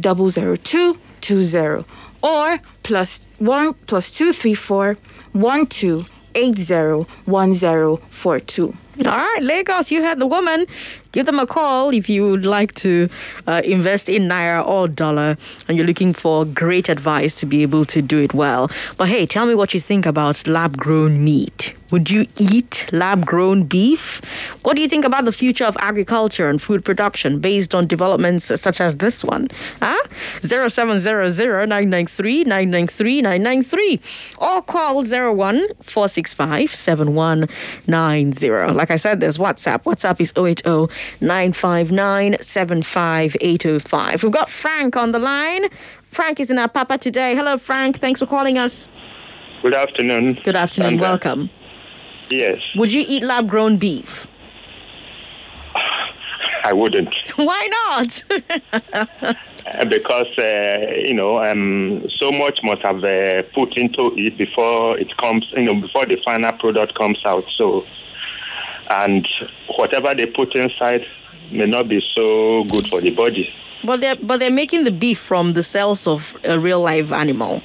002 0.00 0.98
20 1.20 1.84
or 2.22 2.58
plus 2.82 3.28
1 3.38 3.74
plus 3.86 4.10
234 4.10 4.96
1280 5.32 7.06
1042. 7.24 8.64
All 8.64 9.04
right, 9.04 9.38
Lagos, 9.40 9.90
you 9.90 10.02
had 10.02 10.18
the 10.18 10.26
woman. 10.26 10.66
Give 11.12 11.26
them 11.26 11.38
a 11.38 11.46
call 11.46 11.90
if 11.90 12.08
you 12.08 12.28
would 12.30 12.46
like 12.46 12.72
to 12.76 13.08
uh, 13.46 13.60
invest 13.64 14.08
in 14.08 14.28
Naira 14.28 14.66
or 14.66 14.88
dollar 14.88 15.36
and 15.68 15.76
you're 15.76 15.86
looking 15.86 16.12
for 16.14 16.44
great 16.44 16.88
advice 16.88 17.38
to 17.40 17.46
be 17.46 17.62
able 17.62 17.84
to 17.86 18.00
do 18.00 18.18
it 18.18 18.32
well. 18.34 18.70
But 18.96 19.08
hey, 19.08 19.26
tell 19.26 19.46
me 19.46 19.54
what 19.54 19.74
you 19.74 19.80
think 19.80 20.06
about 20.06 20.46
lab 20.46 20.76
grown 20.78 21.22
meat. 21.22 21.74
Would 21.92 22.10
you 22.10 22.26
eat 22.38 22.86
lab 22.90 23.26
grown 23.26 23.64
beef? 23.64 24.22
What 24.62 24.76
do 24.76 24.82
you 24.82 24.88
think 24.88 25.04
about 25.04 25.26
the 25.26 25.32
future 25.32 25.66
of 25.66 25.76
agriculture 25.78 26.48
and 26.48 26.60
food 26.60 26.86
production 26.86 27.38
based 27.38 27.74
on 27.74 27.86
developments 27.86 28.46
such 28.58 28.80
as 28.80 28.96
this 28.96 29.22
one? 29.22 29.48
Huh? 29.82 29.98
0700 30.40 31.68
993 31.68 32.44
993 32.44 33.20
993 33.20 34.00
or 34.38 34.62
call 34.62 35.02
01 35.04 35.68
465 35.82 36.74
7190. 36.74 38.72
Like 38.72 38.90
I 38.90 38.96
said, 38.96 39.20
there's 39.20 39.36
WhatsApp. 39.36 39.82
WhatsApp 39.82 40.18
is 40.18 40.32
080 40.34 40.90
959 41.20 42.36
75805. 42.40 44.22
We've 44.22 44.32
got 44.32 44.50
Frank 44.50 44.96
on 44.96 45.12
the 45.12 45.18
line. 45.18 45.68
Frank 46.10 46.40
is 46.40 46.50
in 46.50 46.58
our 46.58 46.68
papa 46.68 46.98
today. 46.98 47.34
Hello, 47.34 47.56
Frank. 47.56 47.98
Thanks 47.98 48.20
for 48.20 48.26
calling 48.26 48.58
us. 48.58 48.88
Good 49.62 49.74
afternoon. 49.74 50.38
Good 50.44 50.56
afternoon. 50.56 50.98
Uh, 50.98 51.02
Welcome. 51.02 51.50
Yes. 52.30 52.60
Would 52.76 52.92
you 52.92 53.04
eat 53.06 53.22
lab 53.22 53.48
grown 53.48 53.76
beef? 53.78 54.26
I 56.64 56.72
wouldn't. 56.72 57.14
Why 57.36 57.68
not? 57.90 59.36
Because 59.88 60.26
uh, 60.38 60.92
you 61.04 61.14
know 61.14 61.42
um, 61.42 62.04
so 62.20 62.32
much 62.32 62.58
must 62.64 62.82
have 62.82 63.02
uh, 63.04 63.42
put 63.54 63.76
into 63.78 64.12
it 64.16 64.36
before 64.36 64.98
it 64.98 65.16
comes 65.18 65.46
you 65.56 65.64
know 65.64 65.80
before 65.80 66.04
the 66.04 66.18
final 66.24 66.52
product 66.52 66.98
comes 66.98 67.18
out 67.24 67.44
so 67.56 67.84
and 68.92 69.26
whatever 69.78 70.14
they 70.14 70.26
put 70.26 70.54
inside 70.54 71.02
may 71.50 71.66
not 71.66 71.88
be 71.88 72.00
so 72.14 72.64
good 72.64 72.86
for 72.88 73.00
the 73.00 73.10
body. 73.10 73.48
But 73.84 74.00
they're 74.00 74.16
but 74.16 74.38
they're 74.38 74.50
making 74.50 74.84
the 74.84 74.90
beef 74.92 75.18
from 75.18 75.54
the 75.54 75.62
cells 75.62 76.06
of 76.06 76.36
a 76.44 76.58
real 76.58 76.80
live 76.80 77.12
animal. 77.12 77.62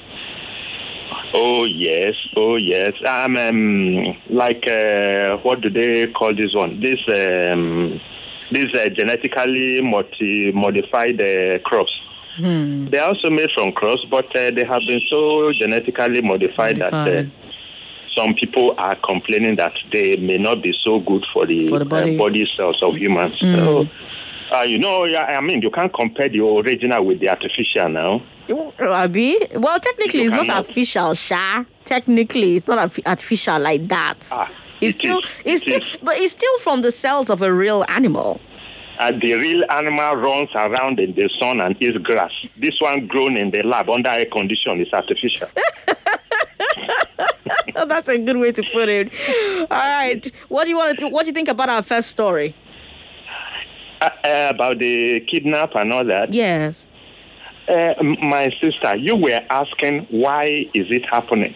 Oh 1.34 1.64
yes, 1.64 2.14
oh 2.36 2.56
yes. 2.56 2.92
Um, 3.06 3.36
um 3.36 4.16
like 4.30 4.64
uh, 4.66 5.36
what 5.42 5.60
do 5.60 5.70
they 5.70 6.06
call 6.12 6.34
this 6.34 6.54
one? 6.54 6.80
This 6.80 6.98
um, 7.08 8.00
these 8.52 8.74
uh, 8.74 8.88
genetically 8.96 9.80
multi- 9.82 10.52
modified 10.52 11.22
uh, 11.22 11.58
crops. 11.64 11.92
Hmm. 12.36 12.86
They 12.88 12.98
are 12.98 13.08
also 13.08 13.30
made 13.30 13.50
from 13.54 13.72
crops, 13.72 14.04
but 14.10 14.26
uh, 14.36 14.50
they 14.54 14.64
have 14.64 14.82
been 14.88 15.00
so 15.10 15.52
genetically 15.60 16.22
modified, 16.22 16.78
that 16.78 16.94
uh, 16.94 17.04
Modified. 17.04 17.32
Some 18.16 18.34
people 18.34 18.74
are 18.78 18.96
complaining 19.04 19.56
that 19.56 19.72
they 19.92 20.16
may 20.16 20.38
not 20.38 20.62
be 20.62 20.74
so 20.84 21.00
good 21.00 21.24
for 21.32 21.46
the, 21.46 21.68
For 21.68 21.78
the 21.78 21.84
body. 21.84 22.14
Uh, 22.14 22.18
body 22.18 22.46
cells 22.56 22.80
of 22.82 22.96
humans. 22.96 23.38
Mm. 23.40 23.54
So, 23.54 23.88
uh, 24.56 24.62
you 24.62 24.78
know, 24.78 25.04
I 25.04 25.40
mean, 25.40 25.62
you 25.62 25.70
can't 25.70 25.92
compare 25.92 26.28
the 26.28 26.40
original 26.40 27.04
with 27.04 27.20
the 27.20 27.28
artificial 27.28 27.88
now. 27.88 28.22
Abi? 28.80 29.38
Well, 29.54 29.78
technically, 29.78 30.22
it's 30.24 30.32
not 30.32 30.48
artificial, 30.48 31.14
Sha. 31.14 31.64
Technically, 31.84 32.56
it's 32.56 32.66
not 32.66 32.98
artificial 33.06 33.58
like 33.60 33.88
that. 33.88 34.26
Ah, 34.30 34.50
it's 34.80 34.96
it 34.96 34.98
still, 34.98 35.18
is. 35.18 35.24
it's 35.44 35.62
It 35.62 35.82
still, 35.82 36.00
but 36.02 36.16
it's 36.16 36.32
still 36.32 36.58
from 36.60 36.82
the 36.82 36.92
cells 36.92 37.28
of 37.30 37.42
a 37.42 37.52
real 37.52 37.84
animal. 37.88 38.40
Uh, 38.98 39.12
the 39.12 39.34
real 39.34 39.62
animal 39.70 40.16
runs 40.16 40.48
around 40.56 40.98
in 40.98 41.14
the 41.14 41.30
sun 41.38 41.60
and 41.60 41.76
eats 41.80 41.96
grass. 41.98 42.32
This 42.56 42.80
one 42.80 43.06
grown 43.06 43.36
in 43.36 43.50
the 43.52 43.62
lab 43.62 43.88
under 43.90 44.10
air 44.10 44.26
condition 44.26 44.80
is 44.80 44.92
artificial. 44.92 45.48
That's 47.86 48.08
a 48.08 48.18
good 48.18 48.36
way 48.36 48.52
to 48.52 48.62
put 48.72 48.88
it. 48.88 49.12
All 49.70 49.78
right, 49.78 50.30
what 50.48 50.64
do 50.64 50.70
you 50.70 50.76
want 50.76 50.98
to? 50.98 51.08
What 51.08 51.24
do 51.24 51.28
you 51.28 51.34
think 51.34 51.48
about 51.48 51.68
our 51.68 51.82
first 51.82 52.10
story? 52.10 52.54
uh, 54.00 54.08
uh, 54.24 54.46
about 54.50 54.78
the 54.78 55.20
kidnap 55.20 55.74
and 55.74 55.92
all 55.92 56.04
that. 56.04 56.32
Yes. 56.32 56.86
Uh, 57.68 58.02
my 58.02 58.48
sister, 58.60 58.96
you 58.96 59.16
were 59.16 59.40
asking 59.50 60.06
why 60.10 60.44
is 60.74 60.86
it 60.90 61.04
happening? 61.10 61.54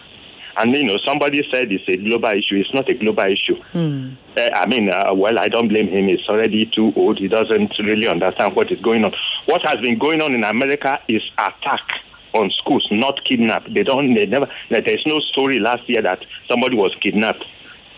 And 0.55 0.75
you 0.75 0.83
know, 0.83 0.97
somebody 1.03 1.41
said 1.51 1.71
it's 1.71 1.83
a 1.87 1.97
global 1.97 2.29
issue. 2.29 2.57
It's 2.57 2.71
not 2.73 2.87
a 2.87 2.93
global 2.93 3.23
issue. 3.23 3.59
Hmm. 3.71 4.13
Uh, 4.37 4.49
I 4.53 4.67
mean, 4.67 4.89
uh, 4.91 5.11
well, 5.15 5.39
I 5.39 5.47
don't 5.47 5.67
blame 5.67 5.87
him. 5.87 6.07
He's 6.07 6.27
already 6.29 6.69
too 6.75 6.93
old. 6.95 7.17
He 7.17 7.27
doesn't 7.27 7.73
really 7.79 8.07
understand 8.07 8.55
what 8.55 8.71
is 8.71 8.79
going 8.81 9.03
on. 9.03 9.13
What 9.47 9.61
has 9.65 9.77
been 9.77 9.97
going 9.97 10.21
on 10.21 10.35
in 10.35 10.43
America 10.43 10.99
is 11.07 11.23
attack 11.39 11.87
on 12.33 12.49
schools, 12.51 12.87
not 12.91 13.19
kidnapped. 13.25 13.73
They 13.73 13.83
don't. 13.83 14.15
They 14.15 14.25
never. 14.25 14.47
There's 14.69 15.03
no 15.05 15.19
story 15.19 15.59
last 15.59 15.87
year 15.87 16.01
that 16.01 16.19
somebody 16.49 16.75
was 16.75 16.95
kidnapped 17.01 17.43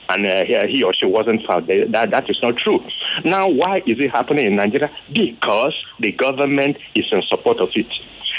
and 0.10 0.26
uh, 0.26 0.44
he, 0.68 0.84
or 0.84 0.94
she 0.94 1.06
wasn't 1.06 1.42
found. 1.48 1.68
That 1.68 2.12
that 2.12 2.30
is 2.30 2.40
not 2.42 2.58
true. 2.58 2.80
Now, 3.24 3.48
why 3.48 3.78
is 3.88 3.98
it 4.00 4.12
happening 4.12 4.46
in 4.46 4.56
Nigeria? 4.56 4.92
Because 5.12 5.74
the 6.00 6.12
government 6.12 6.78
is 6.96 7.06
in 7.12 7.22
support 7.30 7.60
of 7.60 7.70
it. 7.76 7.88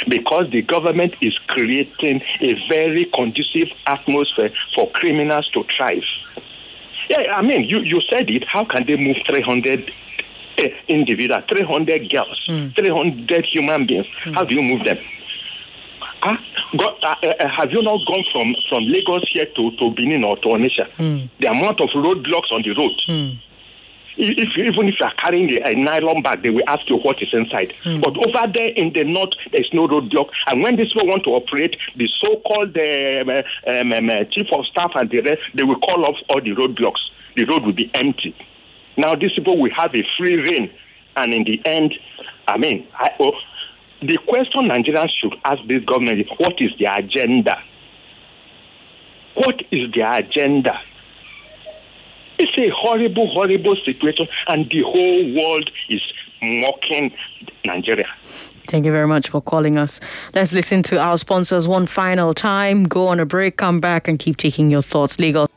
Because 0.09 0.45
the 0.53 0.63
government 0.63 1.15
is 1.23 1.37
creating 1.49 2.21
a 2.43 2.53
very 2.71 3.11
conducive 3.15 3.69
atmosphere 3.87 4.51
for 4.75 4.91
criminals 4.93 5.49
to 5.55 5.65
thrive. 5.75 6.03
Yeah, 7.09 7.33
I 7.35 7.43
mean, 7.43 7.65
you, 7.65 7.81
you 7.81 8.01
said 8.13 8.29
it. 8.29 8.45
How 8.53 8.65
can 8.65 8.85
they 8.87 8.97
move 8.97 9.17
300 9.29 9.91
uh, 10.59 10.63
individuals, 10.89 11.45
300 11.49 12.11
girls, 12.11 12.51
300 12.79 13.47
human 13.53 13.87
beings? 13.87 14.07
How 14.35 14.45
do 14.45 14.55
you 14.55 14.63
move 14.63 14.85
them? 14.85 14.99
Huh? 16.27 16.37
Go, 16.77 16.87
uh, 17.05 17.15
uh, 17.23 17.49
have 17.57 17.71
you 17.71 17.83
not 17.83 18.01
gone 18.07 18.25
from, 18.33 18.51
from 18.69 18.83
Lagos 18.91 19.23
here 19.33 19.47
to, 19.47 19.71
to 19.79 19.91
Benin 19.95 20.25
or 20.25 20.37
to 20.39 20.49
Onitsha? 20.49 20.91
The 21.41 21.49
amount 21.49 21.81
of 21.81 21.89
roadblocks 21.95 22.51
on 22.51 22.63
the 22.67 22.75
road. 22.75 23.39
If, 24.19 24.33
if- 24.39 24.57
even 24.59 24.89
if 24.89 24.95
you 24.99 25.07
are 25.07 25.15
carrying 25.23 25.49
a, 25.59 25.71
a 25.71 25.75
nylon 25.75 26.23
bag, 26.23 26.43
they 26.43 26.51
will 26.51 26.65
ask 26.67 26.83
you 26.91 26.97
what 26.97 27.23
is 27.23 27.29
inside. 27.33 27.75
But 28.03 28.17
over 28.17 28.51
there 28.53 28.71
in 28.75 28.93
the 28.93 29.05
north, 29.05 29.35
there's 29.53 29.71
no 29.73 29.87
roadblock. 29.87 30.31
And 30.49 30.63
when 30.63 30.75
these 30.77 30.93
people 30.93 31.07
want 31.09 31.23
to 31.25 31.31
operate, 31.31 31.77
the 31.97 32.09
so-called 32.25 32.75
uh, 32.77 33.79
um, 33.79 33.93
um, 33.93 34.11
uh, 34.11 34.25
chief 34.33 34.47
of 34.53 34.67
staff 34.67 34.93
and 34.97 35.09
the 35.11 35.21
rest, 35.21 35.43
they 35.55 35.63
will 35.63 35.79
call 35.79 36.05
off 36.07 36.17
all 36.31 36.41
the 36.43 36.51
roadblocks. 36.59 37.01
The 37.37 37.45
road 37.45 37.63
will 37.65 37.75
be 37.77 37.89
empty. 37.95 38.35
Now 38.97 39.15
these 39.15 39.33
people 39.37 39.61
will 39.61 39.71
have 39.77 39.95
a 39.95 40.03
free 40.19 40.37
reign, 40.37 40.71
and 41.17 41.33
in 41.35 41.45
the 41.45 41.61
end, 41.67 41.95
I 42.49 42.57
mean, 42.57 42.89
I, 42.95 43.11
oh, 43.21 43.33
the 44.03 44.19
question 44.27 44.69
Nigerians 44.69 45.11
should 45.21 45.35
ask 45.45 45.61
this 45.69 45.85
government 45.85 46.21
is 46.21 46.27
what 46.39 46.55
is 46.59 46.71
their 46.79 46.95
agenda? 46.97 47.57
What 49.35 49.61
is 49.71 49.93
their 49.95 50.13
agenda? 50.13 50.79
It's 52.39 52.53
a 52.59 52.71
horrible, 52.75 53.29
horrible 53.33 53.77
situation, 53.85 54.29
and 54.49 54.67
the 54.71 54.83
whole 54.83 55.35
world 55.35 55.71
is 55.89 56.03
mocking 56.43 57.13
Nigeria. 57.65 58.09
Thank 58.69 58.85
you 58.85 58.93
very 58.93 59.07
much 59.07 59.31
for 59.31 59.41
calling 59.41 59.79
us. 59.79 60.01
Let's 60.35 60.53
listen 60.53 60.83
to 60.85 60.99
our 61.01 61.17
sponsors 61.17 61.67
one 61.69 61.87
final 61.87 62.35
time. 62.35 62.85
Go 62.85 63.07
on 63.07 63.21
a 63.21 63.27
break, 63.27 63.57
come 63.57 63.81
back, 63.81 64.09
and 64.09 64.19
keep 64.19 64.37
taking 64.37 64.71
your 64.71 64.83
thoughts. 64.83 65.19
Legal. 65.19 65.49